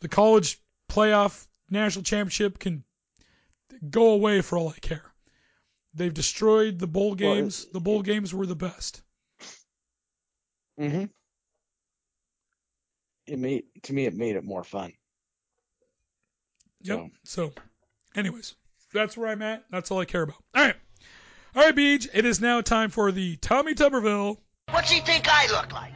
[0.00, 0.58] The college
[0.88, 2.84] playoff national championship can
[3.90, 5.04] go away for all I care.
[5.94, 7.66] They've destroyed the bowl Well, games.
[7.72, 9.02] the bowl games were the best.
[10.78, 11.04] Mm-hmm.
[13.26, 14.92] It made to me it made it more fun.
[16.82, 17.10] Yep.
[17.24, 17.52] So,
[18.14, 18.54] anyways,
[18.92, 19.64] that's where I'm at.
[19.70, 20.36] That's all I care about.
[20.54, 20.76] All right.
[21.54, 22.08] All right, Beej.
[22.12, 24.36] It is now time for the Tommy Tuberville.
[24.70, 25.92] What's he think I look like?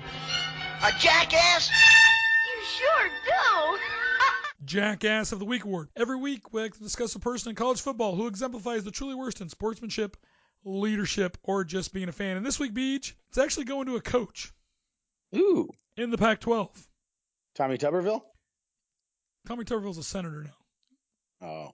[0.82, 1.70] A jackass?
[1.70, 3.78] You sure do.
[4.64, 5.90] Jackass of the Week award.
[5.95, 9.14] Every week, we like to discuss a person in college football who exemplifies the truly
[9.14, 10.16] worst in sportsmanship,
[10.64, 12.36] leadership, or just being a fan.
[12.36, 14.53] And this week, Beej, it's actually going to a coach
[15.36, 16.70] Ooh, in the Pac 12.
[17.55, 18.22] Tommy Tuberville.
[19.47, 21.47] Tommy Tuberville's a senator now.
[21.47, 21.70] Oh.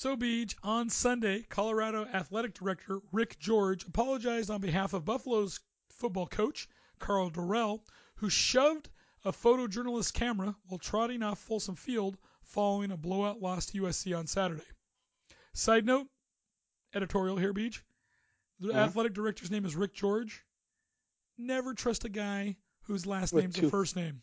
[0.00, 6.26] So, Beej, on Sunday, Colorado Athletic Director Rick George apologized on behalf of Buffalo's football
[6.26, 7.82] coach, Karl Dorrell,
[8.14, 8.88] who shoved
[9.26, 14.26] a photojournalist's camera while trotting off Folsom Field following a blowout loss to USC on
[14.26, 14.64] Saturday.
[15.52, 16.08] Side note,
[16.94, 17.82] editorial here, Beej.
[18.58, 18.76] The Mhm.
[18.76, 20.46] athletic director's name is Rick George.
[21.36, 24.22] Never trust a guy whose last With name's two- a first name.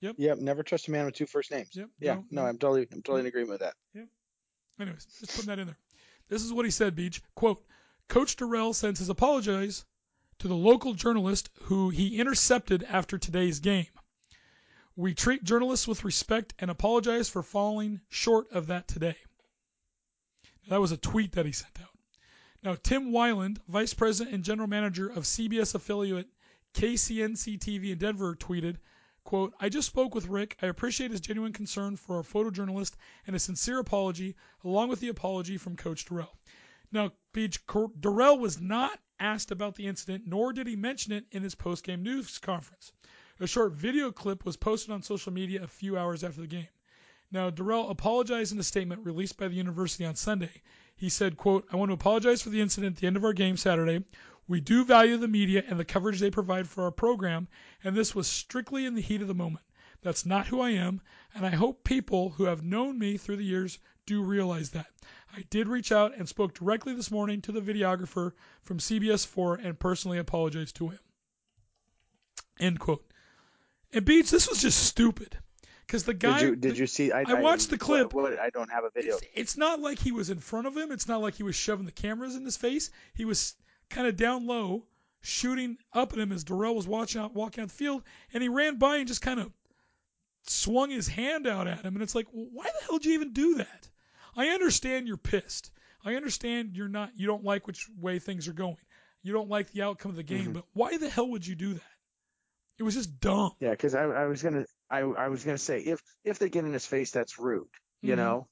[0.00, 0.16] Yep.
[0.18, 0.38] Yep.
[0.40, 1.74] Never trust a man with two first names.
[1.74, 1.88] Yep.
[1.98, 2.14] Yeah.
[2.16, 3.74] no, No, I'm totally, I'm totally in agreement with that.
[4.80, 5.78] Anyways, just putting that in there.
[6.28, 7.20] This is what he said, Beej.
[7.34, 7.64] Quote,
[8.08, 9.84] Coach Dorrell sends his apologies
[10.38, 13.86] to the local journalist who he intercepted after today's game.
[14.96, 19.16] We treat journalists with respect and apologize for falling short of that today.
[20.68, 21.90] That was a tweet that he sent out.
[22.62, 26.28] Now, Tim Wieland, Vice President and General Manager of CBS affiliate
[26.74, 28.78] KCNC TV in Denver, tweeted,
[29.24, 30.56] quote, I just spoke with Rick.
[30.62, 32.92] I appreciate his genuine concern for our photojournalist
[33.26, 36.36] and a sincere apology, along with the apology from Coach Dorrell.
[36.92, 41.24] Now, Beej, Cor- Dorrell was not asked about the incident, nor did he mention it
[41.32, 42.92] in his post-game news conference.
[43.40, 46.68] A short video clip was posted on social media a few hours after the game.
[47.32, 50.62] Now, Dorrell apologized in a statement released by the university on Sunday.
[50.94, 53.32] He said, quote, I want to apologize for the incident at the end of our
[53.32, 54.04] game Saturday.
[54.46, 57.48] We do value the media and the coverage they provide for our program,
[57.82, 59.64] and this was strictly in the heat of the moment.
[60.02, 61.00] That's not who I am,
[61.34, 64.86] and I hope people who have known me through the years do realize that.
[65.34, 68.32] I did reach out and spoke directly this morning to the videographer
[68.62, 71.00] from CBS 4 and personally apologized to him.
[72.60, 73.04] End quote.
[73.92, 75.38] And Beej, this was just stupid.
[75.86, 76.40] Because the guy.
[76.40, 77.12] did you, did you see?
[77.12, 78.14] I, I watched the clip.
[78.14, 79.16] What, what, I don't have a video.
[79.16, 80.92] It's, it's not like he was in front of him.
[80.92, 82.90] It's not like he was shoving the cameras in his face.
[83.14, 83.54] He was
[83.90, 84.86] kind of down low,
[85.22, 88.48] shooting up at him as Dorrell was watching out, walking out the field, and he
[88.48, 89.50] ran by and just kind of
[90.46, 91.94] swung his hand out at him.
[91.94, 93.88] And it's like, why the hell did you even do that?
[94.36, 95.70] I understand you're pissed.
[96.04, 97.12] I understand you're not.
[97.16, 98.76] You don't like which way things are going.
[99.22, 100.48] You don't like the outcome of the game.
[100.50, 100.52] Mhm.
[100.54, 101.82] But why the hell would you do that?
[102.78, 103.52] It was just dumb.
[103.60, 106.64] Yeah, because I, I was gonna, I, I was gonna say if if they get
[106.64, 107.68] in his face, that's rude.
[108.02, 108.16] You Mhm.
[108.18, 108.48] know.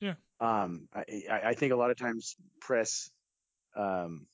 [0.00, 0.14] Yeah.
[0.40, 3.10] Um, I, I I think a lot of times press,
[3.76, 4.26] um,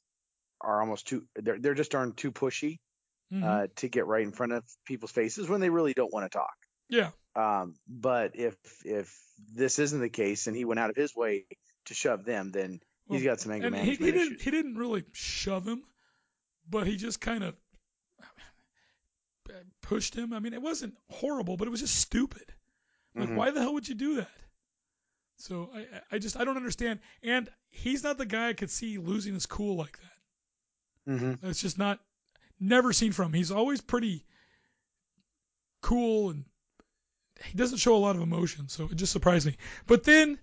[0.60, 1.26] are almost too.
[1.36, 2.78] They're they're just aren't too pushy,
[3.32, 3.42] Mhm.
[3.44, 6.38] uh, to get right in front of people's faces when they really don't want to
[6.38, 6.54] talk.
[6.88, 7.10] yeah.
[7.34, 9.14] Um, but if if
[9.54, 11.44] this isn't the case and he went out of his way
[11.84, 14.76] to shove them, then he's got some anger and he, management he Didn't, he didn't
[14.76, 15.82] really shove him,
[16.70, 17.54] but he just kind of
[19.82, 20.32] pushed him.
[20.32, 22.52] I mean, it wasn't horrible, but it was just stupid.
[23.14, 23.36] Like, Mhm.
[23.36, 24.30] why the hell would you do that?
[25.36, 27.00] So I- I just I don't understand.
[27.22, 30.15] And he's not the guy I could see losing his cool like that.
[31.08, 31.40] Mhm.
[31.40, 32.00] That's just not
[32.58, 33.32] never seen from him.
[33.34, 34.24] He's always pretty
[35.82, 36.44] cool and
[37.44, 39.56] he doesn't show a lot of emotion, so it just surprised me.
[39.86, 40.38] But then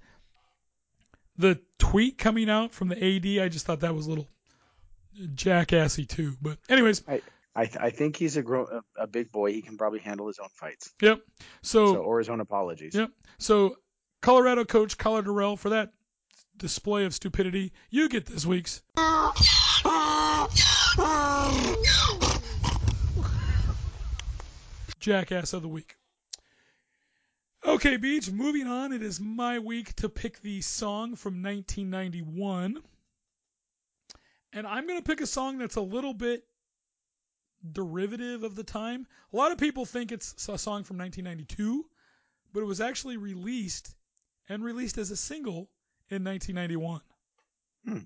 [1.38, 4.30] the tweet coming out from the AD, I just thought that was a little
[5.36, 6.36] jackassy too.
[6.42, 9.52] But anyways, I th- I think he's a grown a, big boy.
[9.54, 11.20] He can probably handle his own fights, yep.
[11.62, 12.94] so, So, or his own apologies.
[12.96, 13.10] yep.
[13.40, 13.78] So
[14.22, 15.92] Colorado coach Colin Dorrell for that
[16.58, 18.82] display of stupidity, you get this week's
[25.00, 25.96] Jackass of the Week.
[27.66, 28.94] Okay, Beej, moving on.
[28.94, 32.78] It is my week to pick the song from 1991.
[34.52, 36.44] And I'm going to pick a song that's a little bit
[37.72, 39.08] derivative of the time.
[39.32, 41.86] A lot of people think it's a song from 1992,
[42.54, 43.96] but it was actually released
[44.48, 45.70] and released as a single
[46.10, 47.02] in 1991.
[47.86, 47.98] Hmm.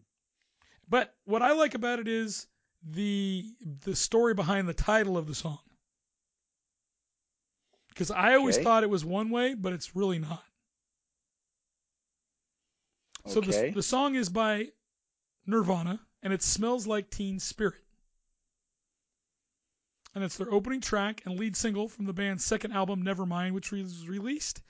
[0.88, 2.48] But what I like about it is
[2.84, 3.46] the
[3.84, 5.60] the story behind the title of the song.
[7.90, 8.64] Because I always Okay.
[8.64, 10.44] thought it was one way, but it's really not.
[13.26, 14.72] So the, the song is by
[15.46, 17.84] Nirvana, and it smells like Teen Spirit.
[20.16, 23.72] And it's their opening track and lead single from the band's second album, Nevermind, which
[23.72, 24.62] was released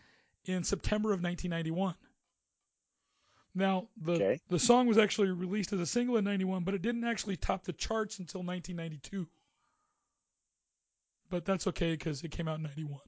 [0.45, 1.95] in September of 1991.
[3.58, 4.39] Now, the Okay.
[4.49, 7.64] the song was actually released as a single in 91, but it didn't actually top
[7.64, 9.28] the charts until 1992.
[11.30, 13.01] But that's okay because it came out in 91.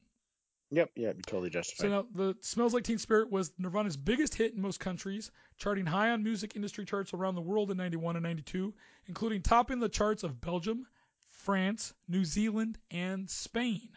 [0.72, 0.92] Yep.
[0.96, 1.14] Yeah.
[1.28, 1.84] Totally justified.
[1.84, 5.86] So now, the "Smells Like Teen Spirit" was Nirvana's biggest hit in most countries, charting
[5.86, 8.74] high on music industry charts around the world in '91 and '92,
[9.06, 10.88] including topping the charts of Belgium,
[11.30, 13.90] France, New Zealand, and Spain.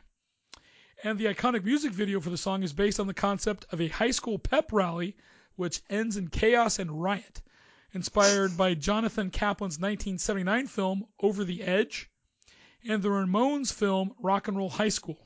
[1.02, 3.88] And the iconic music video for the song is based on the concept of a
[3.88, 5.16] high school pep rally,
[5.56, 7.42] which ends in chaos and riot,
[7.92, 12.10] inspired by Jonathan Kaplan's 1979 film Over the Edge,
[12.88, 15.18] and the Ramones film Rock and Roll High School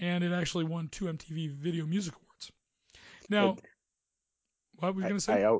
[0.00, 2.52] and it actually won two MTV Video Music Awards.
[3.28, 3.56] Now,
[4.76, 5.44] what were you gonna say?
[5.44, 5.58] I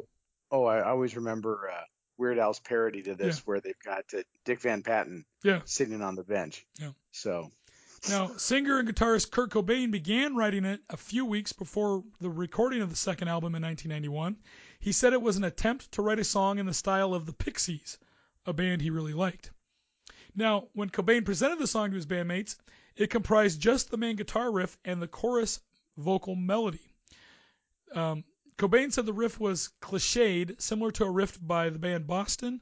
[0.51, 1.83] oh, I always remember uh,
[2.17, 3.43] Weird Al's parody to this, Yeah.
[3.45, 5.61] where they've got uh, Dick Van Patten yeah.
[5.65, 6.67] sitting on the bench.
[6.81, 6.91] Yeah.
[7.11, 7.51] So
[8.09, 12.81] Now, singer and guitarist Kurt Cobain began writing it a few weeks before the recording
[12.81, 14.37] of the second album in 1991.
[14.79, 17.33] He said it was an attempt to write a song in the style of the
[17.33, 17.99] Pixies,
[18.47, 19.51] a band he really liked.
[20.35, 22.57] Now, when Cobain presented the song to his bandmates,
[22.97, 25.61] it comprised just the main guitar riff and the chorus
[25.97, 26.93] vocal melody.
[27.95, 28.25] Um,
[28.57, 32.61] Cobain said the riff was cliched, similar to a riff by the band Boston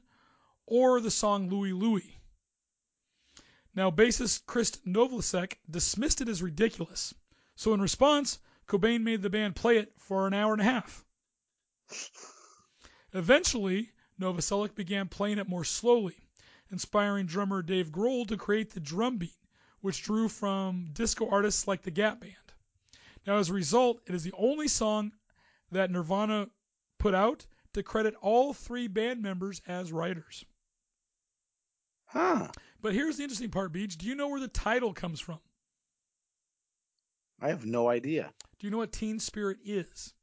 [0.65, 2.16] or the song Louie Louie.
[3.77, 7.13] Now, bassist Chris Novoselic dismissed it as ridiculous.
[7.55, 11.05] So, in response, Cobain made the band play it for an hour and a half.
[13.13, 16.17] Eventually, Novoselic began playing it more slowly,
[16.71, 19.37] inspiring drummer Dave Grohl to create the drum beat,
[19.81, 22.33] which drew from disco artists like the Gap Band.
[23.27, 25.11] Now, as a result, it is the only song
[25.71, 26.49] that Nirvana
[26.97, 30.43] put out to credit all three band members as writers.
[32.05, 32.47] huh?
[32.87, 33.97] But here's the interesting part, Beej.
[33.97, 35.39] Do you know where the title comes from?
[37.41, 38.31] I have no idea.
[38.59, 40.13] Do you know what Teen Spirit is?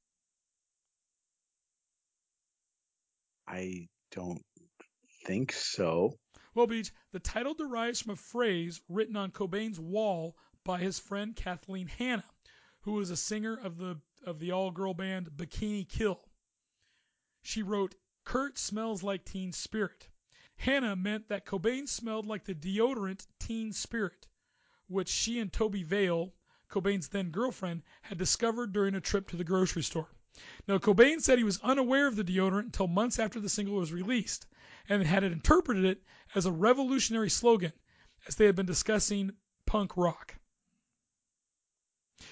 [3.46, 4.40] I don't
[5.26, 6.14] think so.
[6.54, 10.34] Well, Beej, the title derives from a phrase written on Cobain's wall
[10.64, 12.24] by his friend Kathleen Hanna,
[12.84, 16.18] who was a singer of the of the all-girl band Bikini Kill.
[17.42, 17.94] She wrote,
[18.24, 20.08] "Kurt smells like Teen Spirit."
[20.56, 24.26] Hanna meant that Cobain smelled like the deodorant Teen Spirit,
[24.86, 26.32] which she and Tobi Vail,
[26.70, 30.08] Cobain's then girlfriend, had discovered during a trip to the grocery store.
[30.66, 33.92] Now, Cobain said he was unaware of the deodorant until months after the single was
[33.92, 34.46] released,
[34.88, 36.02] and had interpreted it
[36.34, 37.72] as a revolutionary slogan,
[38.26, 39.32] as they had been discussing
[39.66, 40.34] punk rock.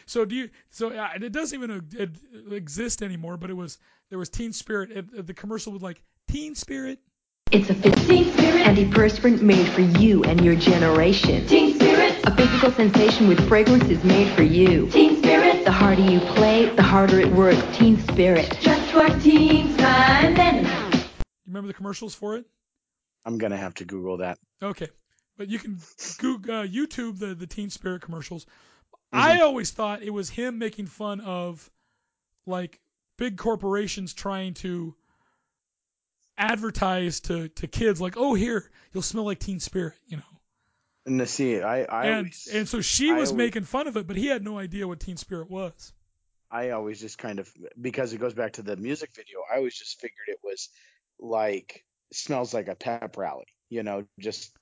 [0.07, 0.51] So do you?
[0.71, 1.87] So uh, it doesn't even
[2.51, 3.37] exist anymore.
[3.37, 3.79] But it was
[4.11, 4.91] there was Teen Spirit.
[4.91, 6.99] It, it- the commercial was like Teen Spirit.
[7.53, 11.47] It's a Teen Spirit antiperspirant made for you and your generation.
[11.47, 14.89] Teen Spirit, a physical sensation with fragrance is made for you.
[14.89, 17.63] Teen Spirit, the harder you play, the harder it works.
[17.77, 21.03] Teen Spirit, just what teens find and You
[21.47, 22.47] remember the commercials for it?
[23.27, 24.39] I'm gonna have to Google that.
[24.63, 24.89] Okay,
[25.37, 25.79] but you can
[26.17, 28.47] Google, uh, YouTube the the Teen Spirit commercials.
[29.13, 31.71] I always thought it was him making fun of
[32.47, 32.81] like
[33.19, 34.95] big corporations trying to
[36.39, 40.23] advertise to to kids like, oh here you'll smell like Teen Spirit, you know.
[41.05, 43.97] And to see, I I and always, and so she was always- making fun of
[43.97, 45.93] it, but he had no idea what Teen Spirit was.
[46.51, 49.39] I always just kind of because it goes back to the music video.
[49.51, 50.69] I always just figured it was
[51.19, 54.53] like smells like a pep rally, you know, just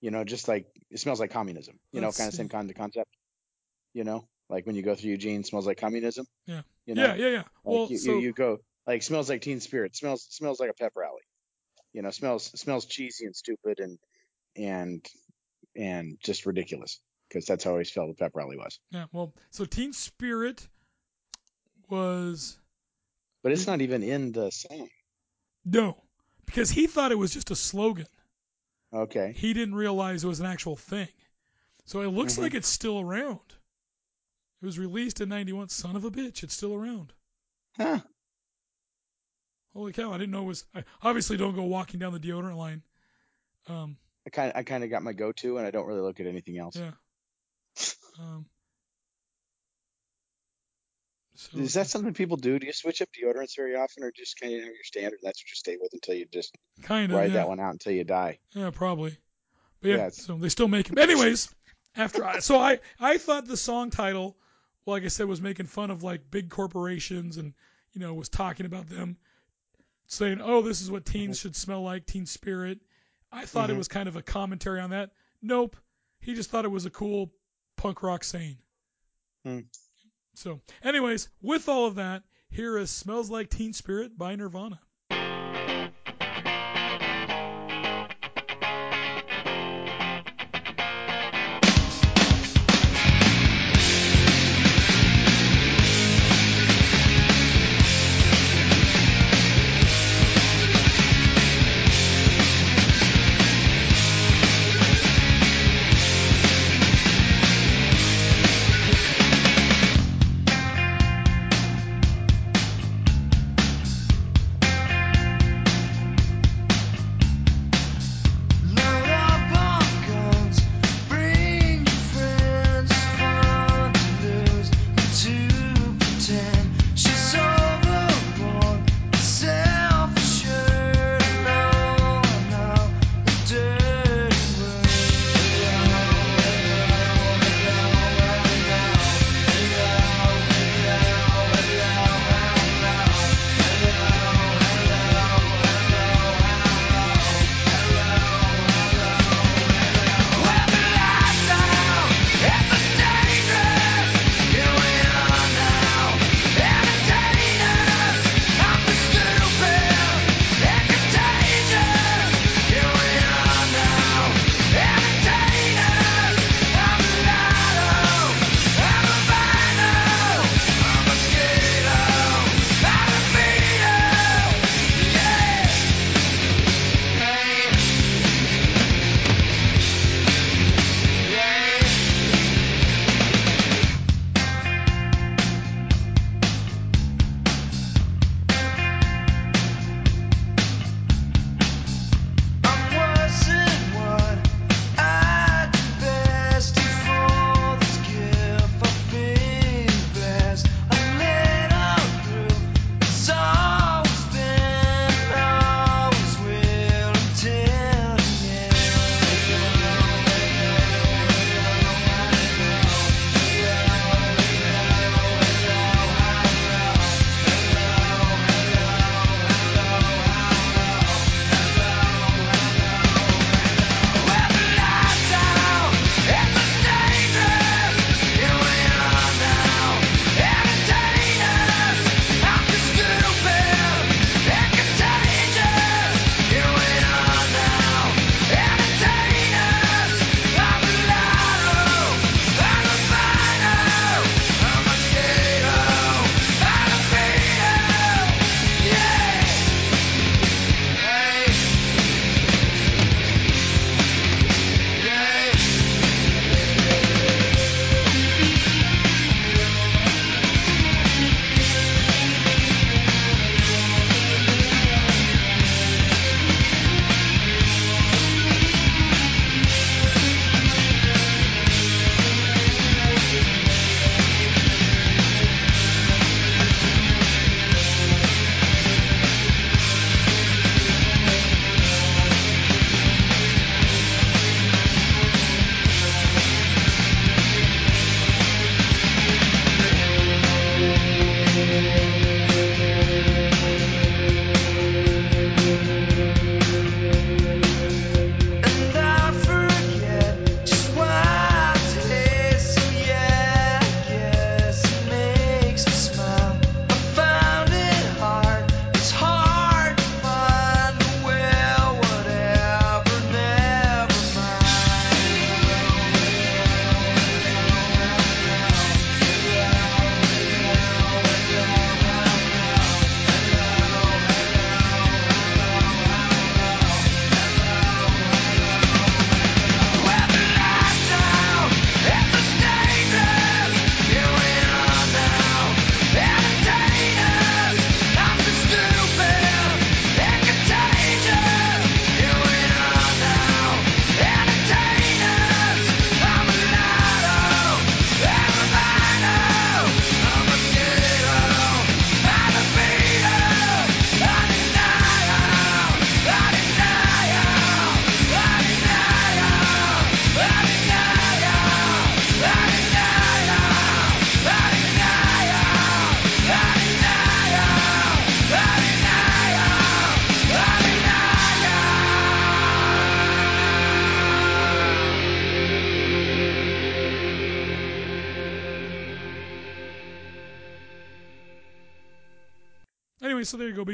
[0.00, 2.70] you know, just like it smells like communism, you know, Let's kind of same kind
[2.70, 3.10] of concept,
[3.92, 6.26] you know, like when you go through Eugene, smells like communism.
[6.46, 6.62] Yeah.
[6.86, 7.36] You know, yeah, yeah, yeah.
[7.38, 10.70] like Well, you, so you you go like smells like Teen Spirit, smells smells like
[10.70, 11.22] a pep rally,
[11.92, 13.98] you know, smells smells cheesy and stupid and
[14.56, 15.06] and
[15.76, 18.78] and just ridiculous because that's how I always felt the pep rally was.
[18.90, 20.66] yeah, well, so Teen Spirit
[21.88, 22.58] was
[23.42, 24.88] But it's not even in the song.
[25.64, 25.96] no,
[26.44, 28.06] because he thought it was just a slogan.
[28.92, 29.32] Okay.
[29.36, 31.08] He didn't realize it was an actual thing.
[31.84, 32.42] So it looks Mhm.
[32.42, 33.40] like it's still around.
[34.62, 35.68] It was released in '91.
[35.68, 37.12] Son of a bitch, it's still around.
[37.76, 38.00] Huh.
[39.76, 40.10] Holy cow!
[40.10, 40.64] I didn't know it was.
[40.74, 42.82] I obviously don't go walking down the deodorant line.
[43.68, 46.26] Um, I kind I kind of got my go-to, and I don't really look at
[46.26, 46.76] anything else.
[46.76, 46.92] yeah.
[48.18, 48.46] Um,
[51.34, 52.58] so Is that something people do?
[52.58, 55.18] Do you switch up deodorants very often, or just kind of have your standard?
[55.22, 57.34] That's what you stay with until you just kind of ride yeah.
[57.34, 58.38] that one out until you die.
[58.54, 59.18] Yeah, probably.
[59.82, 60.96] But yeah, Yeah, so they still make them.
[60.96, 61.54] Anyways,
[61.94, 64.38] after I, so I I thought the song title,
[64.86, 67.52] well, like I said, was making fun of like big corporations and
[67.92, 69.18] you know was talking about them,
[70.06, 72.80] saying, oh, this is what teens should smell like, teen spirit.
[73.32, 73.78] I thought it Mhm.
[73.78, 75.12] was kind of a commentary on that.
[75.42, 75.76] Nope,
[76.20, 77.32] he just thought it was a cool
[77.76, 78.58] punk rock saying.
[79.44, 79.60] Hmm.
[80.34, 84.80] So, anyways, with all of that, here is "Smells Like Teen Spirit" by Nirvana.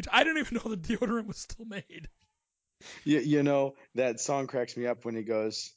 [0.04, 0.12] So there you go, Beej.
[0.12, 2.08] I didn't even know the deodorant was still made.
[3.04, 5.72] You, you know that song cracks me up when he goes,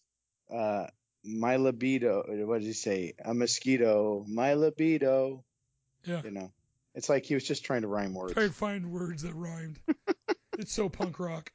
[0.52, 0.88] uh,
[1.24, 3.14] "My libido." What did he say?
[3.24, 4.26] A mosquito.
[4.28, 5.44] My libido.
[6.04, 6.22] Yeah.
[6.24, 6.52] You know,
[6.94, 8.34] it's like he was just trying to rhyme words.
[8.34, 9.80] Try to find words that rhymed.
[10.58, 11.52] it's so punk rock.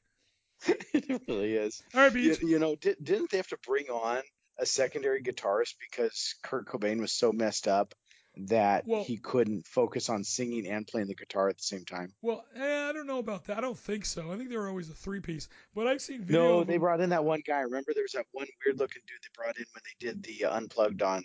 [0.66, 1.82] it really is.
[1.94, 4.22] All right, You, you know, did, didn't they have to bring on
[4.58, 7.94] a secondary guitarist because Kurt Cobain was so messed up
[8.36, 12.12] that Well- he couldn't focus on singing and playing the guitar at the same time?
[12.22, 13.58] Well, eh, I don't know about that.
[13.58, 14.32] I don't think so.
[14.32, 15.48] I think they were always a three piece.
[15.74, 16.42] But I've seen video.
[16.58, 17.60] No, they brought in that one guy.
[17.60, 20.44] Remember, there was that one weird looking dude they brought in when they did the
[20.46, 21.24] uh, unplugged on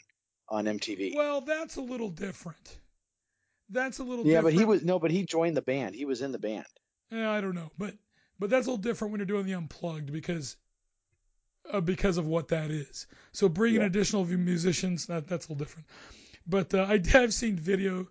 [0.50, 1.16] on MTV.
[1.16, 2.80] Well, that's a little different.
[3.70, 4.56] That's a little yeah, different.
[4.56, 5.96] but he was no, but he joined the band.
[5.96, 6.66] He was in the band.
[7.12, 7.96] Yeah, I don't know, but
[8.40, 10.56] but that's a little different when you're doing the unplugged because
[11.72, 13.08] uh, because of what that is.
[13.32, 13.88] So bringing Yeah.
[13.88, 15.88] additional musicians that that's a little different.
[16.48, 18.08] But uh, I have seen video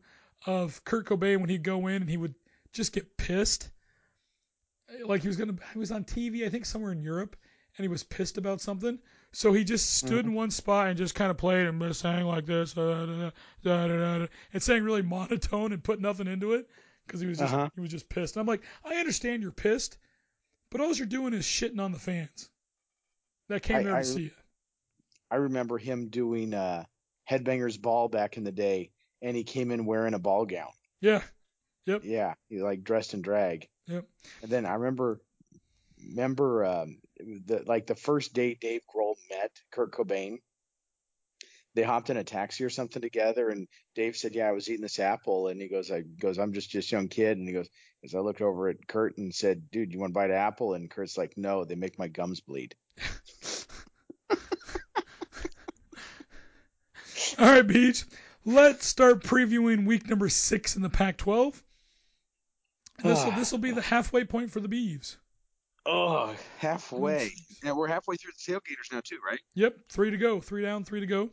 [0.47, 2.35] of Kurt Cobain when he'd go in and he would
[2.73, 3.71] just get pissed,
[5.05, 7.37] like he was gonna he was on TV I think somewhere in Europe
[7.77, 8.99] and he was pissed about something.
[9.33, 12.47] So he just stood in one spot and just kind of played and sang like
[12.47, 13.31] this, da, da, da,
[13.65, 16.69] da, da, da, and sang really monotone and put nothing into it
[17.05, 17.69] because he was just Uh-huh.
[17.75, 18.37] he was just pissed.
[18.37, 19.99] And I'm like, I understand you're pissed,
[20.71, 22.49] but all you're doing is shitting on the fans
[23.49, 24.31] that came I- there to I- see you.
[25.33, 26.85] I remember him doing uh,
[27.31, 28.91] Headbangers Ball back in the day,
[29.23, 30.73] and he came in wearing a ball gown.
[31.01, 31.23] Yeah,
[31.87, 32.03] Yep.
[32.05, 33.69] Yeah, he like dressed in drag.
[33.87, 34.07] Yep.
[34.43, 35.21] And then I remember,
[36.09, 40.39] remember um, the like the first day Dave Grohl met Kurt Cobain.
[41.75, 44.83] They hopped in a taxi or something together, and Dave said, "Yeah, I was eating
[44.83, 47.69] this apple," and he goes, "I goes, I'm just just young kid," and he goes,
[48.05, 50.75] as I looked over at Kurt and said, "Dude, you want to bite an apple?"
[50.75, 52.77] And Kurt's like, "No, they make my gums bleed."
[57.39, 58.05] All right, Beej.
[58.45, 61.63] Let's start previewing week number six in the Pac-12.
[63.03, 63.39] This will ah.
[63.39, 65.17] this will be the halfway point for the Beavs.
[65.87, 67.33] Oh, halfway.
[67.63, 69.41] Yeah, we're halfway through the tailgaters now too, right?
[69.55, 71.31] Yep, three to go, three down, three to go.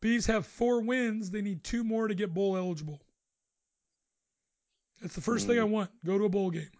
[0.00, 1.30] Bees have four wins.
[1.30, 3.00] They need two more to get bowl eligible.
[5.00, 5.72] That's the first thing I hmm.
[5.72, 5.90] want.
[6.04, 6.70] Go to a bowl game.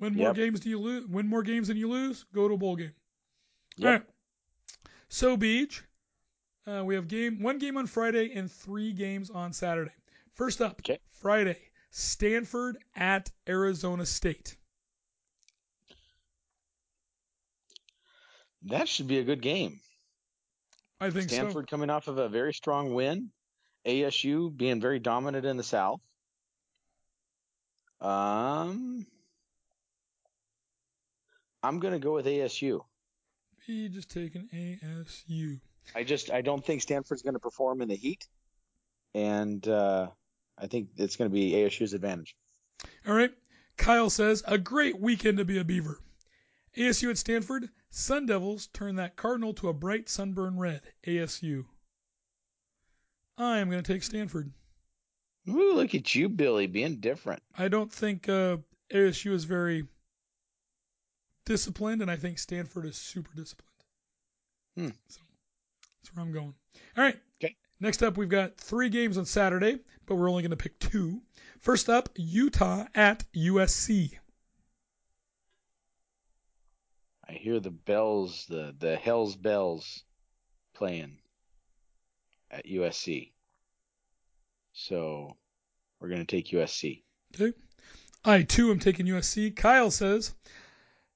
[0.00, 0.36] Win more Yep.
[0.36, 1.06] games do you lose?
[1.06, 2.24] Win more games than you lose.
[2.34, 2.94] Go to a bowl game.
[3.76, 3.86] Yep.
[3.86, 4.06] All right.
[5.08, 5.82] So Beej,
[6.66, 9.92] uh, we have game one game on Friday and three games on Saturday.
[10.34, 10.98] First up, Okay.
[11.12, 11.56] Friday,
[11.90, 14.56] Stanford at Arizona State.
[18.62, 19.80] That should be a good game.
[21.00, 21.36] I think so.
[21.36, 23.30] Stanford coming off of a very strong win.
[23.86, 26.00] ASU being very dominant in the South.
[28.00, 29.06] Um,
[31.62, 32.80] I'm going to go with ASU.
[33.66, 35.60] Be just taking ASU.
[35.94, 38.26] I just I don't think Stanford's going to perform in the heat,
[39.14, 40.08] and uh,
[40.58, 42.36] I think it's going to be ASU's advantage.
[43.06, 43.32] All right.
[43.76, 45.98] Kyle says, a great weekend to be a Beaver.
[46.76, 50.82] ASU at Stanford, Sun Devils turn that Cardinal to a bright sunburn red.
[51.06, 51.64] ASU.
[53.36, 54.52] I am going to take Stanford.
[55.48, 57.42] Ooh, look at you, Billy, being different.
[57.56, 58.58] I don't think uh,
[58.90, 59.86] ASU is very
[61.44, 63.70] disciplined, and I think Stanford is super disciplined.
[64.76, 64.90] Hmm.
[65.08, 65.20] So
[66.04, 66.54] that's where I'm going.
[66.96, 67.18] All right.
[67.42, 67.56] Okay.
[67.80, 71.22] Next up, we've got three games on Saturday, but we're only going to pick two.
[71.60, 74.12] First up, Utah at USC.
[77.26, 80.04] I hear the bells, the the Hell's bells,
[80.74, 81.16] playing
[82.50, 83.32] at USC.
[84.74, 85.36] So
[86.00, 87.02] we're going to take USC.
[87.34, 87.56] Okay.
[88.26, 89.56] I too am taking USC.
[89.56, 90.34] Kyle says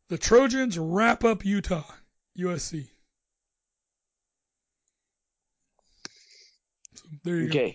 [0.08, 1.84] the Trojans wrap up Utah.
[2.38, 2.88] USC.
[6.98, 7.70] So there you go.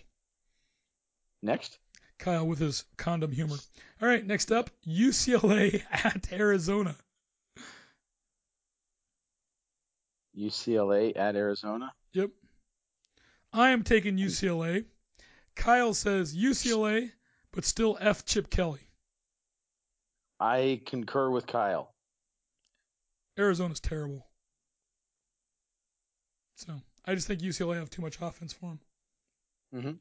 [1.41, 1.80] Next.
[2.19, 3.55] Kyle with his condom humor.
[4.01, 6.95] All right, next up, UCLA at Arizona.
[10.38, 11.93] UCLA at Arizona.
[12.13, 12.32] Yep.
[13.53, 14.86] I am taking UCLA.
[15.55, 17.11] Kyle says UCLA,
[17.51, 18.82] but still F Chip Kelly.
[20.39, 21.93] I concur with Kyle.
[23.38, 24.28] Arizona's terrible.
[26.55, 26.74] So
[27.05, 28.80] I just think UCLA have too much offense for them.
[29.73, 29.99] Mhm.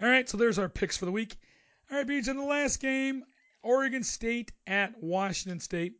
[0.00, 1.36] All right, so there's our picks for the week.
[1.90, 3.24] All right, Beach, in the last game,
[3.62, 5.94] Oregon State at Washington State.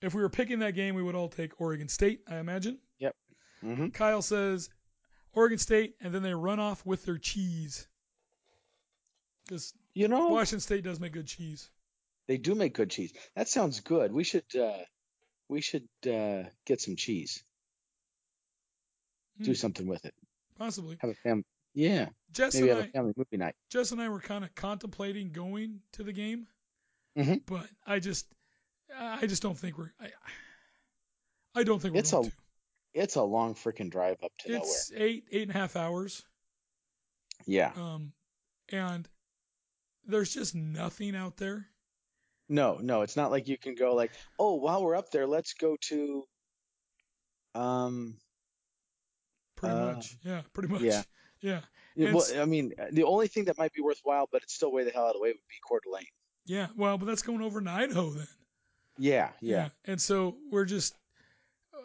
[0.00, 2.78] If we were picking that game, we would all take Oregon State, I imagine.
[3.60, 4.68] hmm Kyle says
[5.34, 7.86] Oregon State, and then they run off with their cheese.
[9.44, 11.70] Because You know, Washington State does make good cheese.
[12.26, 13.12] they do make good cheese.
[13.36, 14.12] That sounds good.
[14.12, 14.84] We should uh,
[15.48, 17.44] we should uh, get some cheese.
[19.40, 19.54] Do Hmm.
[19.54, 20.14] something with it.
[20.56, 20.96] Possibly.
[21.00, 21.44] Have a family.
[21.74, 23.54] Yeah, Jess maybe and have I, a family movie night.
[23.70, 26.46] Jess and I were kind of contemplating going to the game,
[27.16, 27.42] Mhm.
[27.46, 28.26] but I just
[28.94, 30.10] I just don't think we're I,
[31.54, 32.36] I don't think we're It's going a to.
[32.94, 36.22] it's a long freaking drive up to It's eight eight and a half hours.
[37.46, 37.72] Yeah.
[37.74, 38.12] Um,
[38.70, 39.08] and
[40.06, 41.66] there's just nothing out there.
[42.48, 45.54] No, no, it's not like you can go like, oh, while we're up there, let's
[45.54, 46.26] go to.
[47.54, 48.18] Um.
[49.56, 50.16] Pretty Uh, much.
[50.22, 50.82] Yeah, pretty much.
[50.82, 51.02] yeah.
[51.42, 51.60] Yeah.
[51.96, 54.84] yeah, Well, I mean, the only thing that might be worthwhile, but it's still way
[54.84, 56.06] the hell out of the way, would be Coeur d'Alene.
[56.46, 56.68] Yeah.
[56.76, 58.28] Well, but that's going over to Idaho then.
[58.98, 59.68] Yeah, yeah.
[59.84, 60.94] And so we're just
[61.74, 61.78] uh,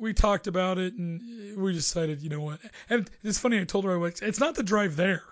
[0.00, 2.60] we talked about it and we decided, you know what?
[2.90, 3.60] And it's funny.
[3.60, 4.20] I told her I was.
[4.22, 5.22] It's not the drive there.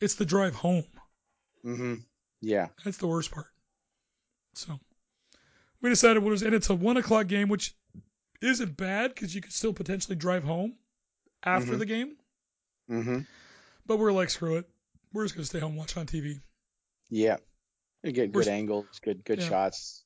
[0.00, 0.84] It's the drive home.
[1.64, 1.94] Mm-hmm.
[2.40, 2.68] Yeah.
[2.84, 3.46] That's the worst part.
[4.54, 4.78] So
[5.80, 7.74] we decided what was, and it's a one o'clock game, which
[8.40, 10.74] isn't bad because you could still potentially drive home
[11.44, 11.78] after Mhm.
[11.78, 12.16] the game.
[12.92, 13.18] Mm-hmm.
[13.86, 14.68] But we're like, screw it.
[15.12, 16.40] We're just gonna stay home and watch on TV.
[17.10, 17.36] Yeah.
[18.02, 19.48] You get We're good angles, good good Yeah.
[19.48, 20.04] shots.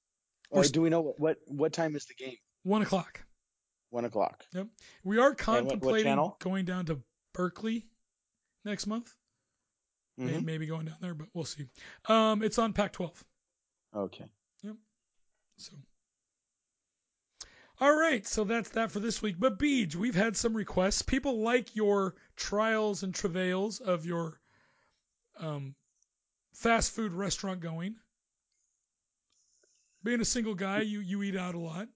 [0.50, 2.36] Or do we know what, what what time is the game?
[2.62, 3.22] One o'clock.
[3.90, 4.44] One o'clock.
[4.52, 4.68] Yep.
[5.04, 7.02] We are what- what contemplating going down to
[7.32, 7.86] Berkeley
[8.64, 9.14] next month.
[10.18, 10.44] Mhm.
[10.44, 11.68] Maybe going down there, but we'll see.
[12.06, 13.22] Um, it's on Pac-12.
[13.94, 14.24] Okay.
[14.62, 14.76] Yep.
[15.58, 15.72] So,
[17.80, 18.26] all right.
[18.26, 19.36] So that's that for this week.
[19.38, 21.02] But Beej, we've had some requests.
[21.02, 24.40] People like your trials and travails of your
[25.38, 25.74] um,
[26.54, 27.96] fast food restaurant going.
[30.02, 31.88] Being a single guy, you you eat out a lot.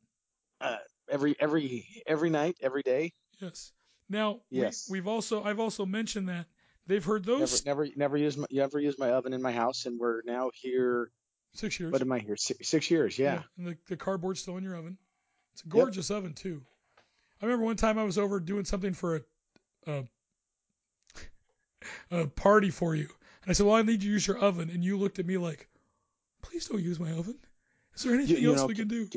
[1.09, 3.12] Every every every night, every day.
[3.40, 3.73] Yes.
[4.09, 4.89] Now, Yes.
[4.90, 6.47] we, we've also I've also mentioned that
[6.86, 9.98] they've heard those never never use my never use my oven in my house, and
[9.98, 11.11] we're now here.
[11.55, 11.93] six years.
[11.93, 12.36] What am I here?
[12.36, 13.19] Six, six years.
[13.19, 13.43] Yeah.
[13.57, 14.98] And the, the cardboard's still in your oven.
[15.52, 16.62] It's a gorgeous oven too.
[17.40, 19.22] I remember one time I was over doing something for a,
[19.86, 20.05] a
[22.10, 23.09] a party for you,
[23.43, 25.27] and I said, "Well, I need you to use your oven," and you looked at
[25.27, 25.68] me like,
[26.43, 27.39] "Please don't use my oven.
[27.94, 29.09] Is there anything you else know, we can do?"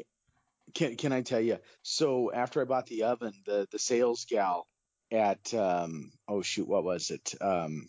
[0.73, 1.57] Can can I tell you?
[1.81, 4.67] So after I bought the oven, the the sales gal
[5.11, 7.33] at um oh shoot, what was it?
[7.41, 7.87] Um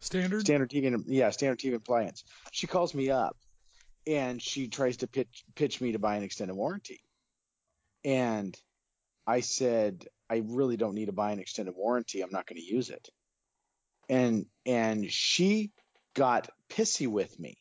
[0.00, 0.42] Standard.
[0.42, 2.22] Standard TV and yeah, Standard TV Appliance.
[2.52, 3.36] She calls me up
[4.06, 7.00] and she tries to pitch pitch me to buy an extended warranty.
[8.06, 8.56] And
[9.26, 12.22] I said, I really don't need to buy an extended warranty.
[12.22, 13.08] I'm not going to use it.
[14.08, 15.72] And and she
[16.14, 17.58] got pissy with me.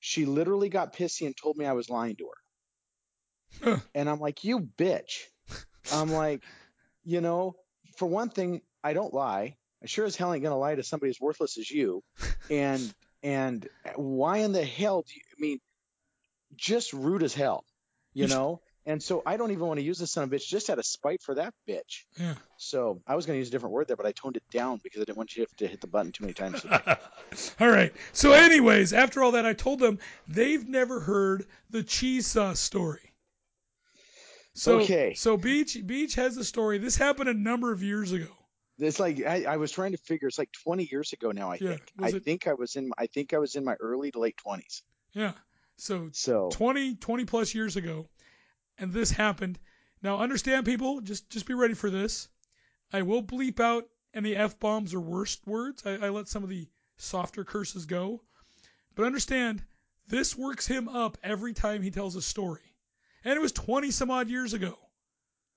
[0.00, 3.70] She literally got pissy and told me I was lying to her.
[3.70, 3.80] Huh.
[3.94, 5.24] And I'm like, you bitch.
[5.92, 6.42] I'm like,
[7.04, 7.56] you know,
[7.96, 9.56] for one thing, I don't lie.
[9.82, 12.02] I sure as hell ain't gonna lie to somebody as worthless as you.
[12.50, 15.58] And and why in the hell do you I mean
[16.56, 17.64] just rude as hell,
[18.14, 18.60] You know?
[18.88, 20.78] And so I don't even want to use this son of a bitch just out
[20.78, 22.04] of spite for that bitch.
[22.20, 22.34] Yeah.
[22.56, 25.00] So I was gonna use a different word there, but I toned it down because
[25.00, 26.64] I didn't want you to have to hit the button too many times.
[27.60, 27.92] all right.
[28.12, 29.98] So, anyways, after all that, I told them
[30.28, 33.12] they've never heard the cheese sauce story.
[34.54, 35.14] So, Okay.
[35.14, 36.78] So Beej Beej has a story.
[36.78, 38.28] This happened a number of years ago.
[38.78, 40.28] It's like I, I was trying to figure.
[40.28, 41.50] It's like 20 years ago now.
[41.50, 41.92] I Yeah, think.
[41.98, 42.90] was I it- think I was in.
[42.96, 44.82] I think I was in my early to late 20s.
[45.12, 45.32] Yeah.
[45.78, 48.08] So So 20, 20 plus years ago,
[48.78, 49.58] and this happened.
[50.02, 52.28] Now, understand, people, just just be ready for this.
[52.92, 55.82] I will bleep out any f bombs or worst words.
[55.84, 58.22] I, I let some of the softer curses go,
[58.94, 59.64] but understand
[60.08, 62.74] this works him up every time he tells a story,
[63.24, 64.78] and it was twenty some odd years ago.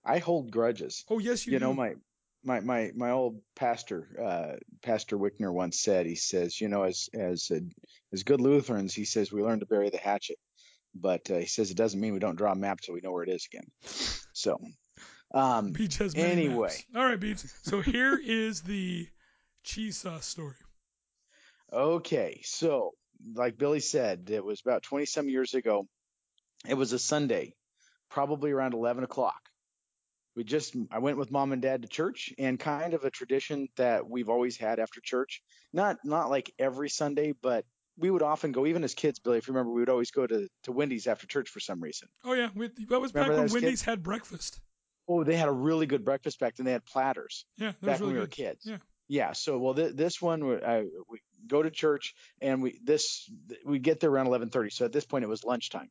[0.04, 1.06] I hold grudges.
[1.10, 1.96] Oh yes, you, you know my
[2.44, 7.10] my my my old pastor uh pastor wickner once said he says you know as
[7.14, 7.60] as uh,
[8.14, 10.38] as good lutherans he says we learn to bury the hatchet
[10.96, 13.12] but uh, he says it doesn't mean we don't draw a map so we know
[13.12, 13.68] where it is again
[14.34, 14.60] so
[15.34, 16.68] um Beej has many anyway.
[16.68, 16.86] maps.
[16.96, 17.48] All right, Beej.
[17.64, 19.08] So here is the
[19.64, 20.56] cheese sauce story.
[21.72, 22.92] okay so
[23.36, 25.86] like billy said it was about 20 some years ago
[26.68, 27.54] it was a sunday
[28.10, 29.40] probably around 11 o'clock
[30.36, 33.68] we just i went with mom and dad to church and kind of a tradition
[33.76, 35.42] that we've always had after church
[35.74, 37.66] not not like every sunday but
[38.00, 40.26] we would often go even as kids billy if you remember we would always go
[40.26, 43.38] to, to wendy's after church for some reason Oh yeah, we, that was back when
[43.38, 43.82] Wendy's kids?
[43.84, 44.60] had breakfast.
[45.08, 48.08] oh they had a really good breakfast back then they had platters Yeah, back really
[48.08, 48.32] when we were good.
[48.32, 48.78] kids Yeah.
[49.08, 53.30] yeah so well th- this one we- I, we go to church and we this
[53.66, 55.90] we get there around 11:30 so at this point it was lunchtime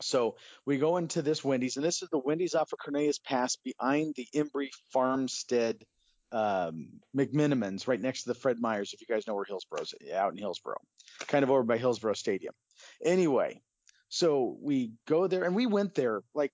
[0.00, 0.36] so
[0.66, 4.14] we go into this Wendy's and this is the Wendy's off of Cornelius Pass behind
[4.16, 5.84] the Imbrie Farmstead
[6.32, 10.32] um, McMenamins right next to the Fred Meyers if you guys know where Hillsboro's out
[10.32, 10.76] in Hillsboro
[11.26, 12.54] kind of over by Hillsboro Stadium
[13.04, 13.60] anyway
[14.08, 16.52] so we go there and we went there like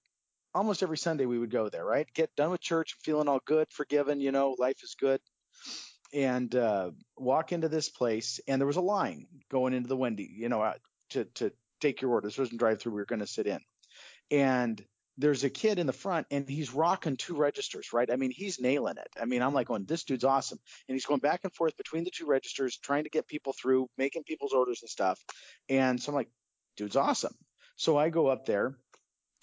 [0.54, 3.66] almost every Sunday we would go there right get done with church feeling all good
[3.70, 5.20] forgiven you know life is good
[6.12, 10.30] and uh, walk into this place, and there was a line going into the Wendy,
[10.34, 10.72] you know,
[11.10, 12.26] to to take your order.
[12.26, 12.92] This wasn't drive through.
[12.92, 13.60] We were going to sit in,
[14.30, 14.82] and
[15.18, 18.10] there's a kid in the front, and he's rocking two registers, right?
[18.10, 19.08] I mean, he's nailing it.
[19.20, 22.04] I mean, I'm like going, this dude's awesome, and he's going back and forth between
[22.04, 25.20] the two registers, trying to get people through, making people's orders and stuff.
[25.68, 26.30] And so I'm like,
[26.76, 27.34] dude's awesome.
[27.76, 28.76] So I go up there.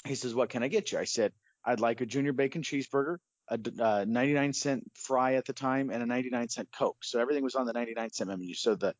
[0.05, 0.97] He says, what can I get you?
[0.97, 1.33] I said,
[1.63, 3.17] I'd like a junior bacon cheeseburger,
[3.49, 7.03] a uh, 99 cent fry at the time, and a 99 cent Coke.
[7.03, 8.53] So everything was on the 99 cent menu.
[8.53, 8.95] So the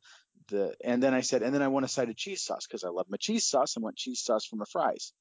[0.50, 2.84] the and then I said, and then I want a side of cheese sauce because
[2.84, 5.14] I love my cheese sauce and want cheese sauce for my fries.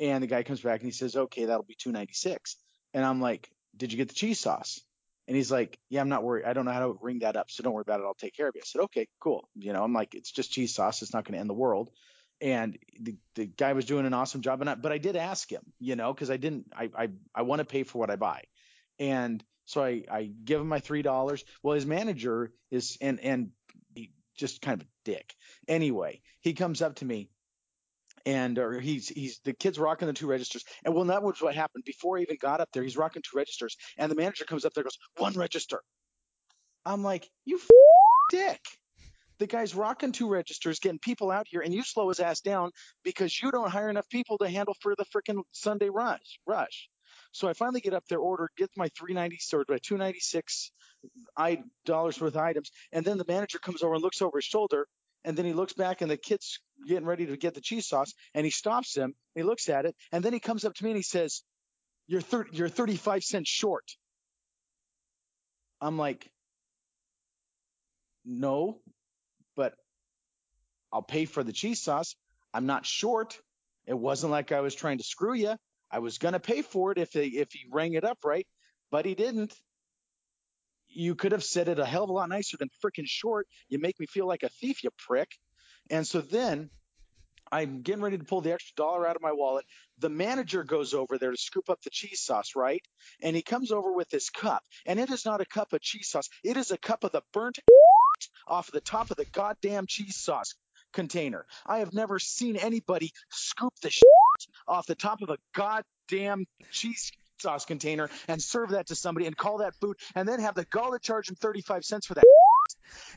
[0.00, 2.56] And the guy comes back and he says, okay, that'll be 296.
[2.94, 4.80] And I'm like, did you get the cheese sauce?
[5.28, 6.44] And he's like, yeah, I'm not worried.
[6.44, 8.04] I don't know how to ring that up, so don't worry about it.
[8.04, 8.60] I'll take care of you.
[8.62, 9.48] I said, okay, cool.
[9.54, 11.00] You know, I'm like, it's just cheese sauce.
[11.02, 11.90] It's not going to end the world.
[12.40, 14.60] And the, the guy was doing an awesome job.
[14.60, 17.42] And I, but I did ask him, you know, because I didn't, I, I, I
[17.42, 18.42] want to pay for what I buy.
[18.98, 21.44] And so I, I give him my three dollars.
[21.62, 23.50] Well, his manager is, and and
[23.94, 25.34] he just kind of a dick.
[25.68, 27.30] Anyway, he comes up to me
[28.26, 30.64] and or he's he's the kid's rocking the two registers.
[30.84, 31.84] And well that was what happened.
[31.84, 34.74] Before he even got up there he's rocking two registers and the manager comes up
[34.74, 35.82] there goes one register.
[36.84, 37.68] I'm like you f-
[38.30, 38.60] dick.
[39.38, 42.70] The guy's rocking two registers getting people out here and you slow his ass down
[43.02, 46.88] because you don't hire enough people to handle for the freaking sunday rush rush.
[47.32, 50.70] So i finally get up there order get my 390 or my 296
[51.36, 54.44] i dollars worth of items and then the manager comes over and looks over his
[54.44, 54.86] shoulder
[55.24, 58.12] and then he looks back and the kid's getting ready to get the cheese sauce
[58.34, 59.14] and he stops him.
[59.34, 61.42] He looks at it and then he comes up to me and he says,
[62.06, 63.84] you're, thir- you're 35 cents short.
[65.80, 66.28] I'm like,
[68.24, 68.78] no,
[69.56, 69.74] but
[70.92, 72.14] I'll pay for the cheese sauce.
[72.54, 73.38] I'm not short.
[73.86, 75.56] It wasn't like I was trying to screw you.
[75.90, 78.46] I was going to pay for it if if he rang it up right,
[78.90, 79.54] but he didn't
[80.94, 83.46] you could have said it a hell of a lot nicer than freaking short.
[83.68, 85.38] You make me feel like a thief, you prick.
[85.90, 86.70] And so then
[87.50, 89.66] I'm getting ready to pull the extra dollar out of my wallet.
[89.98, 92.82] The manager goes over there to scoop up the cheese sauce, right?
[93.22, 94.62] And he comes over with this cup.
[94.86, 96.28] And it is not a cup of cheese sauce.
[96.42, 97.58] It is a cup of the burnt
[98.48, 100.54] off of the top of the goddamn cheese sauce
[100.92, 101.46] container.
[101.66, 103.90] I have never seen anybody scoop the
[104.68, 107.12] off the top of a goddamn cheese
[107.42, 110.64] sauce container and serve that to somebody and call that food and then have the
[110.64, 112.24] gall to charge him 35 cents for that.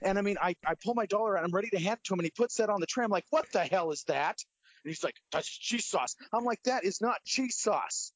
[0.02, 2.14] And I mean, I, I pull my dollar out, I'm ready to hand it to
[2.14, 3.04] him, and he puts that on the tray.
[3.04, 4.38] I'm like, what the hell is that?
[4.84, 6.16] And he's like, that's cheese sauce.
[6.34, 8.12] I'm like, that is not cheese sauce.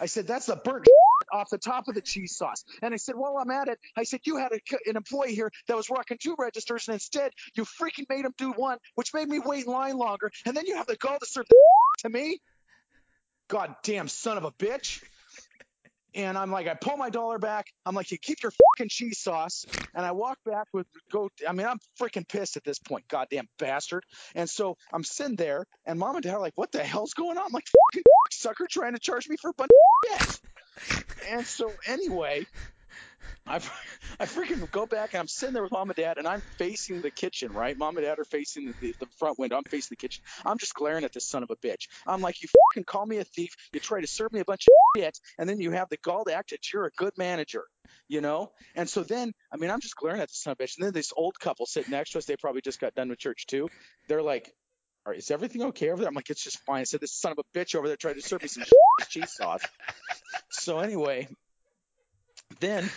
[0.00, 0.86] I said, that's the burnt
[1.32, 2.64] off the top of the cheese sauce.
[2.82, 5.50] And I said, while I'm at it, I said, you had a, an employee here
[5.68, 9.28] that was rocking two registers, and instead you freaking made him do one, which made
[9.28, 10.30] me wait in line longer.
[10.44, 11.56] And then you have the gall to serve the
[11.98, 12.40] to me.
[13.48, 15.02] God damn son of a bitch.
[16.16, 17.66] And I'm like, I pull my dollar back.
[17.84, 19.66] I'm like, you keep your fucking cheese sauce.
[19.94, 21.28] And I walk back with go.
[21.46, 24.02] I mean, I'm freaking pissed at this point, goddamn bastard.
[24.34, 27.36] And so I'm sitting there, and mom and dad are like, what the hell's going
[27.36, 27.44] on?
[27.44, 28.02] I'm like, fucking
[28.32, 30.40] sucker trying to charge me for a bunch of shit.
[31.28, 32.46] And so anyway,
[33.46, 33.60] I,
[34.18, 37.00] I freaking go back and I'm sitting there with mom and dad and I'm facing
[37.00, 37.76] the kitchen, right?
[37.78, 39.56] Mom and dad are facing the, the front window.
[39.56, 40.22] I'm facing the kitchen.
[40.44, 41.86] I'm just glaring at this son of a bitch.
[42.06, 43.54] I'm like, you fucking call me a thief.
[43.72, 46.24] You try to serve me a bunch of shit and then you have the gall
[46.24, 47.64] to act that you're a good manager,
[48.08, 48.50] you know?
[48.74, 50.78] And so then, I mean, I'm just glaring at this son of a bitch.
[50.78, 53.20] And then this old couple sitting next to us, they probably just got done with
[53.20, 53.68] church too.
[54.08, 54.50] They're like,
[55.06, 56.08] all right, is everything okay over there?
[56.08, 56.80] I'm like, it's just fine.
[56.80, 58.64] I said, this son of a bitch over there tried to serve me some
[59.08, 59.62] cheese sauce.
[60.50, 61.28] So anyway,
[62.60, 62.88] then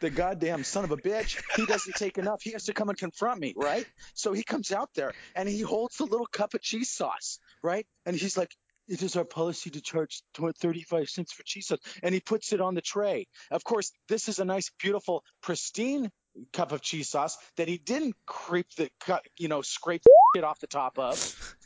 [0.00, 2.42] the goddamn son of a bitch, he doesn't take enough.
[2.42, 3.86] He has to come and confront me, right?
[4.14, 7.86] So he comes out there and he holds the little cup of cheese sauce, right?
[8.06, 8.54] And he's like,
[8.86, 11.80] it is our policy to charge 35 cents for cheese sauce.
[12.02, 13.26] And he puts it on the tray.
[13.50, 16.10] Of course, this is a nice, beautiful, pristine
[16.52, 18.88] cup of cheese sauce that he didn't creep the,
[19.36, 20.02] you know, scrape
[20.36, 21.56] it off the top of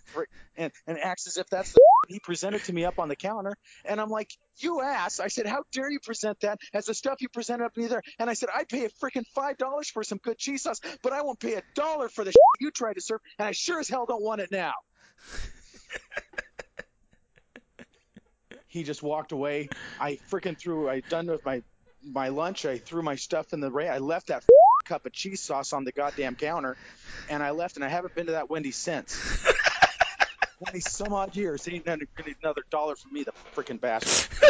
[0.56, 3.54] and, and acts as if that's the he presented to me up on the counter.
[3.84, 5.20] And I'm like, you ass.
[5.20, 8.02] I said, how dare you present that as the stuff you presented up me there?
[8.18, 11.22] And I said, I pay a freaking $5 for some good cheese sauce, but I
[11.22, 13.20] won't pay a dollar for the you tried to serve.
[13.38, 14.72] And I sure as hell don't want it now.
[18.68, 19.68] he just walked away.
[20.00, 21.62] I freaking threw, I done with my,
[22.04, 22.66] my lunch.
[22.66, 23.88] I threw my stuff in the ray.
[23.88, 24.44] I left that
[24.84, 26.76] cup of cheese sauce on the goddamn counter
[27.30, 29.16] and I left and I haven't been to that Wendy's since.
[30.64, 31.64] 20 some odd years.
[31.64, 34.36] He ain't gonna get another dollar from me, the freaking bastard.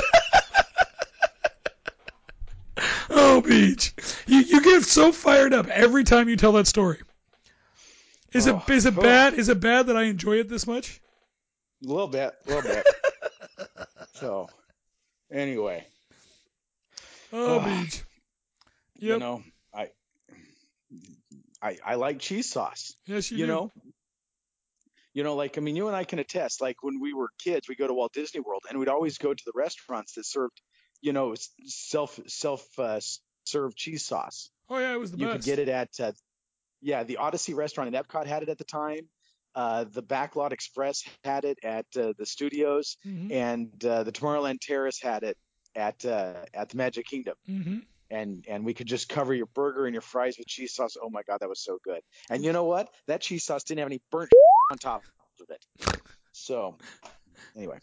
[3.10, 3.92] oh, Beej.
[4.26, 6.98] You, you get so fired up every time you tell that story.
[8.32, 9.02] Is Oh, it is it oh.
[9.02, 9.34] bad?
[9.34, 9.38] Oh.
[9.38, 11.00] Is it bad that I enjoy it this much?
[11.84, 12.86] A little bit, a little bit.
[14.14, 14.48] so,
[15.30, 15.84] anyway,
[17.32, 17.60] Oh, Oh.
[17.60, 18.02] Beej.
[18.98, 19.42] you know,
[19.74, 19.88] I,
[21.60, 22.94] I, I like cheese sauce.
[23.06, 23.52] Yes, you, You do.
[23.52, 23.72] know,
[25.14, 26.60] You know, like I mean, you and I can attest.
[26.60, 29.34] Like when we were kids, we go to Walt Disney World, and we'd always go
[29.34, 30.60] to the restaurants that served,
[31.00, 31.34] you know,
[31.66, 33.00] self self uh,
[33.44, 34.50] served cheese sauce.
[34.68, 35.36] Oh yeah, it was the you best.
[35.36, 36.12] could get it at, uh,
[36.80, 39.08] yeah, the Odyssey restaurant in Epcot had it at the time.
[39.54, 43.30] Uh, the Backlot Express had it at uh, the studios, Mhm.
[43.30, 45.36] and uh, the Tomorrowland Terrace had it
[45.74, 47.36] at uh, at the Magic Kingdom.
[47.46, 47.80] hmm
[48.10, 50.96] And and we could just cover your burger and your fries with cheese sauce.
[51.02, 52.02] Oh my god, that was so good.
[52.30, 52.94] And you know what?
[53.08, 54.30] That cheese sauce didn't have any burnt
[54.72, 55.04] on top
[55.40, 55.64] of it.
[56.32, 56.76] So
[57.54, 57.78] anyway,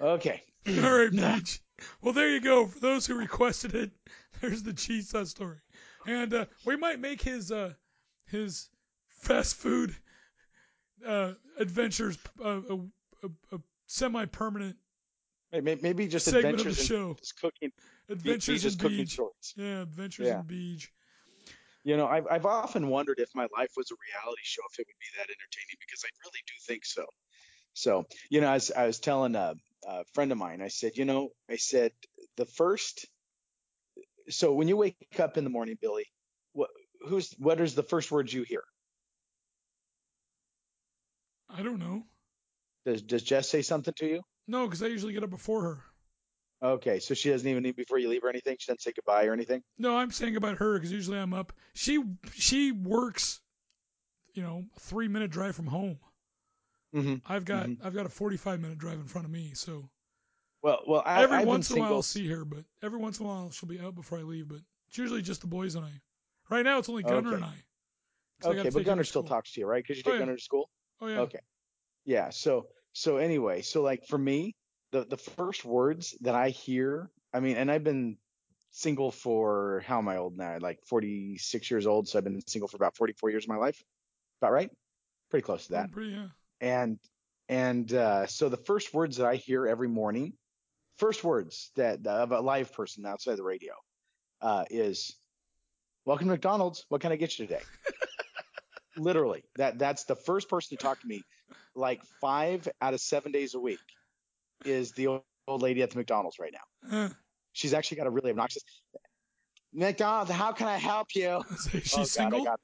[0.00, 0.40] okay.
[0.68, 1.58] All right, Beej.
[2.00, 2.66] Well, there you go.
[2.66, 3.90] For those who requested it,
[4.40, 5.58] there's the cheese sauce story,
[6.06, 7.72] and uh, we might make his uh,
[8.26, 8.68] his
[9.08, 9.94] fast food
[11.04, 12.74] uh, adventures uh, a,
[13.24, 14.76] a, a semi-permanent
[15.52, 17.14] Maybe, maybe just segment of adventures the in show.
[17.18, 17.72] just cooking.
[18.08, 19.10] Adventures just in cooking Beej.
[19.10, 19.54] stories.
[19.56, 20.38] Yeah, Adventures Yeah.
[20.38, 20.88] in Beej.
[21.84, 24.86] You know, I've I've often wondered if my life was a reality show, if it
[24.86, 27.04] would be that entertaining, because I really do think so.
[27.74, 29.54] So, you know, as I was telling a,
[29.86, 31.92] a friend of mine, I said, you know, I said
[32.36, 33.06] the first.
[34.28, 36.04] So when you wake up in the morning, Billy,
[36.52, 36.70] what
[37.08, 38.62] who's what is the first words you hear?
[41.50, 42.04] I don't know.
[42.86, 44.22] Does does Jess say something to you?
[44.46, 45.84] No, because I usually get up before her.
[46.62, 48.56] Okay, so she doesn't even need before you leave or anything.
[48.58, 49.62] She doesn't say goodbye or anything.
[49.78, 51.52] No, I'm saying about her because usually I'm up.
[51.74, 52.02] She
[52.34, 53.40] she works,
[54.34, 55.98] you know, three minute drive from home.
[56.94, 57.16] Mm-hmm.
[57.26, 59.88] I've got I've got a 45 minute drive in front of me, so
[60.62, 63.18] Well, well, I, every I've once in a while I'll see her, but every once
[63.18, 64.48] in a while she'll be out before I leave.
[64.48, 65.90] But it's usually just the boys and I.
[66.48, 67.36] Right now it's only Gunner Okay.
[67.36, 67.64] and I
[68.44, 69.82] Okay, take but Gunner still talks to you, right?
[69.82, 70.26] Because you Oh, take yeah.
[70.26, 70.68] Gunner to school.
[71.00, 71.20] Oh yeah.
[71.20, 71.38] Okay.
[72.04, 72.30] Yeah.
[72.30, 74.54] So so anyway, so like for me,
[74.92, 78.18] the the first words that I hear, I mean, and I've been
[78.70, 80.58] single for how am I old now?
[80.60, 83.82] Like 46 years old, so I've been single for about 44 years of my life.
[84.40, 84.70] About right?
[85.30, 85.90] Pretty close to that.
[85.96, 86.26] Oh, yeah.
[86.60, 86.98] And
[87.48, 90.34] and uh, so the first words that I hear every morning,
[90.98, 93.74] first words that of a live person outside the radio,
[94.40, 95.16] uh, is
[96.04, 96.84] "Welcome to McDonald's.
[96.88, 97.62] What can I get you today?"
[98.96, 101.22] Literally, that that's the first person to talk to me,
[101.74, 103.80] like five out of seven days a week,
[104.64, 107.04] is the old, old lady at the McDonald's right now.
[107.04, 107.08] Uh,
[107.52, 108.62] She's actually got a really obnoxious.
[109.74, 111.42] McDonald's, how can I help you?
[111.82, 112.44] she's oh, God, single.
[112.44, 112.60] got-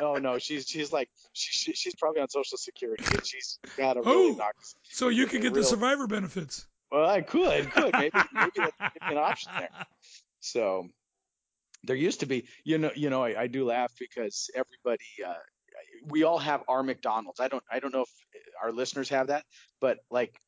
[0.00, 3.96] oh no, she's she's like she, she, she's probably on Social Security and she's got
[3.96, 4.32] a really Oh.
[4.32, 4.74] obnoxious.
[4.90, 6.66] So you could get the survivor benefits.
[6.90, 9.68] Well, I could, could maybe maybe that could be an option there.
[10.40, 10.88] So
[11.84, 15.34] there used to be, you know, you know, I, I do laugh because everybody, uh,
[16.06, 17.40] we all have our McDonald's.
[17.40, 18.10] I don't, I don't know if
[18.62, 19.44] our listeners have that,
[19.80, 20.38] but like,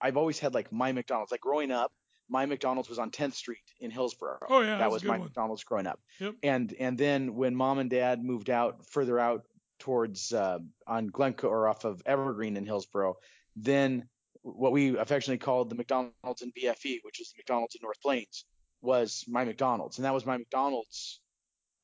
[0.00, 1.32] I've always had like my McDonald's.
[1.32, 1.92] Like growing up,
[2.28, 4.38] my McDonald's was on 10th Street in Hillsboro.
[4.48, 5.26] Oh, yeah, that was my one.
[5.26, 6.00] McDonald's growing up.
[6.20, 6.34] Yep.
[6.42, 9.44] And and then when mom and dad moved out further out
[9.78, 13.16] towards uh, on Glencoe or off of Evergreen in Hillsboro,
[13.54, 14.08] then
[14.42, 18.44] what we affectionately called the McDonald's in BFE, which is the McDonald's in North Plains,
[18.80, 21.20] was my McDonald's, and that was my McDonald's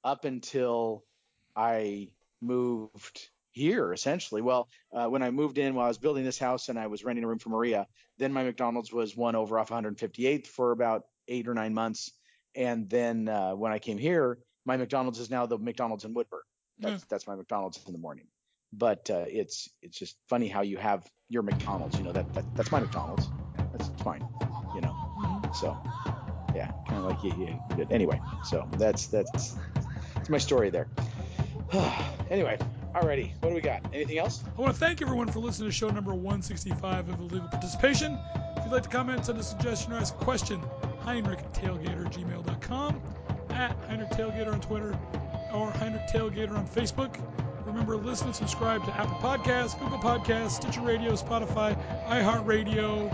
[0.05, 1.05] up until
[1.57, 2.09] I
[2.41, 4.43] moved here, essentially.
[4.43, 7.05] Well, uh, when I moved in, while I was building this house and I was
[7.05, 7.87] renting a room for Maria,
[8.19, 12.13] then my McDonald's was one over off 158th for about eight or nine months,
[12.55, 16.41] and then uh, when I came here, my McDonald's is now the McDonald's in Woodburn.
[16.79, 18.27] That's that's my McDonald's in the morning.
[18.73, 21.97] But uh, it's it's just funny how you have your McDonald's.
[21.99, 23.29] You know that, that that's my McDonald's.
[23.73, 24.27] That's fine.
[24.75, 25.43] You know.
[25.55, 25.77] So
[26.55, 27.93] yeah, kind of like you, you, you did.
[27.93, 29.57] Anyway, so that's that's
[30.15, 30.89] that's my story there.
[32.31, 32.59] anyway,
[32.95, 33.33] alrighty.
[33.41, 33.83] What do we got?
[33.93, 34.43] Anything else?
[34.57, 38.19] I want to thank everyone for listening to show number 165 of Illegal Participation.
[38.57, 40.61] If you'd like to comment, send a suggestion, or ask a question,
[41.05, 43.03] HeinrichTailgater at gmail.com,
[43.51, 44.99] at Heinrich Tailgater on Twitter,
[45.53, 47.19] or HeinrichTailgater on Facebook.
[47.67, 53.11] Remember, listen and subscribe to Apple Podcasts, Google Podcasts, Stitcher Radio, Spotify, iHeartRadio,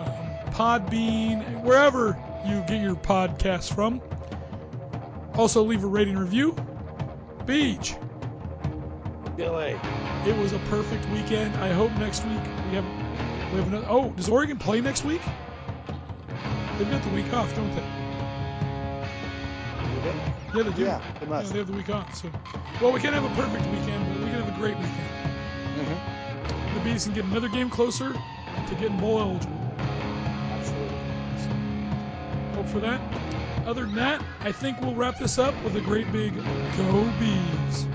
[0.00, 4.00] um, Podbean, wherever you get your podcasts from.
[5.34, 6.52] Also, leave a rating review.
[7.44, 8.02] Beej.
[9.38, 11.54] It was a perfect weekend.
[11.56, 12.40] I hope next week
[12.70, 12.84] we have
[13.52, 13.86] we have another.
[13.88, 15.20] Oh, does Oregon play next week?
[16.78, 17.82] They've got the week off, don't they?
[20.54, 20.82] Yeah, they do.
[20.82, 21.48] Yeah, they must.
[21.48, 22.14] Yeah, they have the week off.
[22.14, 22.30] So,
[22.80, 24.94] well, we can't have a perfect weekend, but we can have a great weekend.
[25.76, 26.78] Mm-hmm.
[26.78, 29.56] The Bees can get another game closer to getting bowl eligible.
[30.50, 30.98] Absolutely.
[32.54, 33.00] Hope for that.
[33.66, 36.34] Other than that, I think we'll wrap this up with a great big
[36.76, 37.86] Go Bees.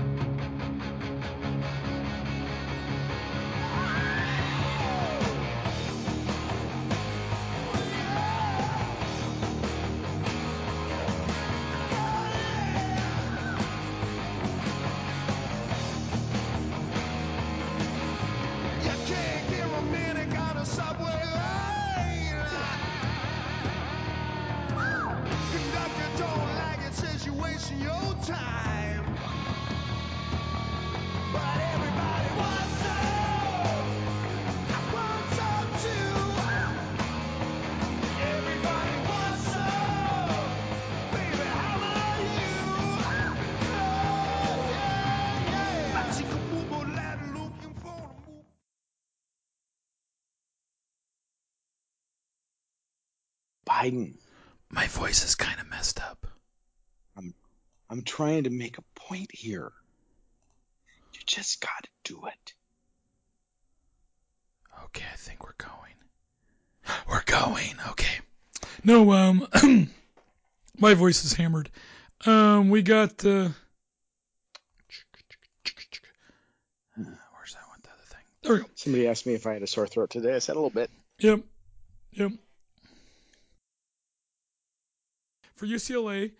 [53.92, 54.14] Biden.
[54.70, 56.26] My voice is kind of messed up.
[57.90, 59.70] I'm trying to make a point here.
[61.12, 62.54] You just got to do it.
[64.84, 65.92] Okay, I think we're going.
[67.06, 67.74] We're going.
[67.90, 68.20] Okay.
[68.82, 69.46] No, um,
[70.78, 71.68] my voice is hammered.
[72.24, 73.22] Um, we got.
[73.26, 73.50] Uh,
[76.94, 77.80] where's that one?
[77.82, 78.24] The other thing.
[78.42, 78.66] There we go.
[78.74, 80.34] Somebody asked me if I had a sore throat today.
[80.34, 80.88] I said a little bit.
[81.18, 81.40] Yep.
[82.12, 82.32] Yep.
[85.62, 86.32] For UCLA,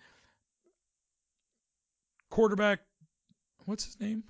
[2.29, 2.81] quarterback,
[3.63, 4.25] what's his name?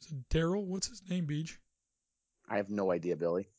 [0.00, 0.64] Is it Daryl?
[0.64, 1.58] What's his name, Beej?
[2.48, 3.50] I have no idea, Billy.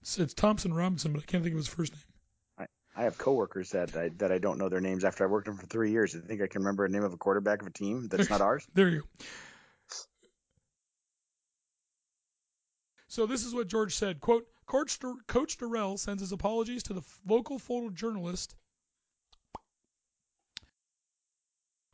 [0.00, 2.66] It's, it's Thompson Robinson, but I can't think of his first name.
[2.96, 5.58] I have coworkers that I, that I don't know their names after I worked with
[5.58, 6.16] them for three years.
[6.16, 8.40] I think I can remember a name of a quarterback of a team that's not
[8.40, 8.66] ours.
[8.74, 9.24] There you go.
[13.06, 14.20] So this is what George said.
[14.20, 18.54] Quote, Coach, Dur- Coach Dorrell sends his apologies to the local photojournalist.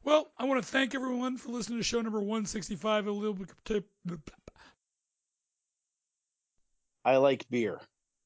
[0.04, 3.06] Well, I want to thank everyone for listening to show number 165.
[3.06, 3.82] A little bit.
[7.02, 7.80] I like beer.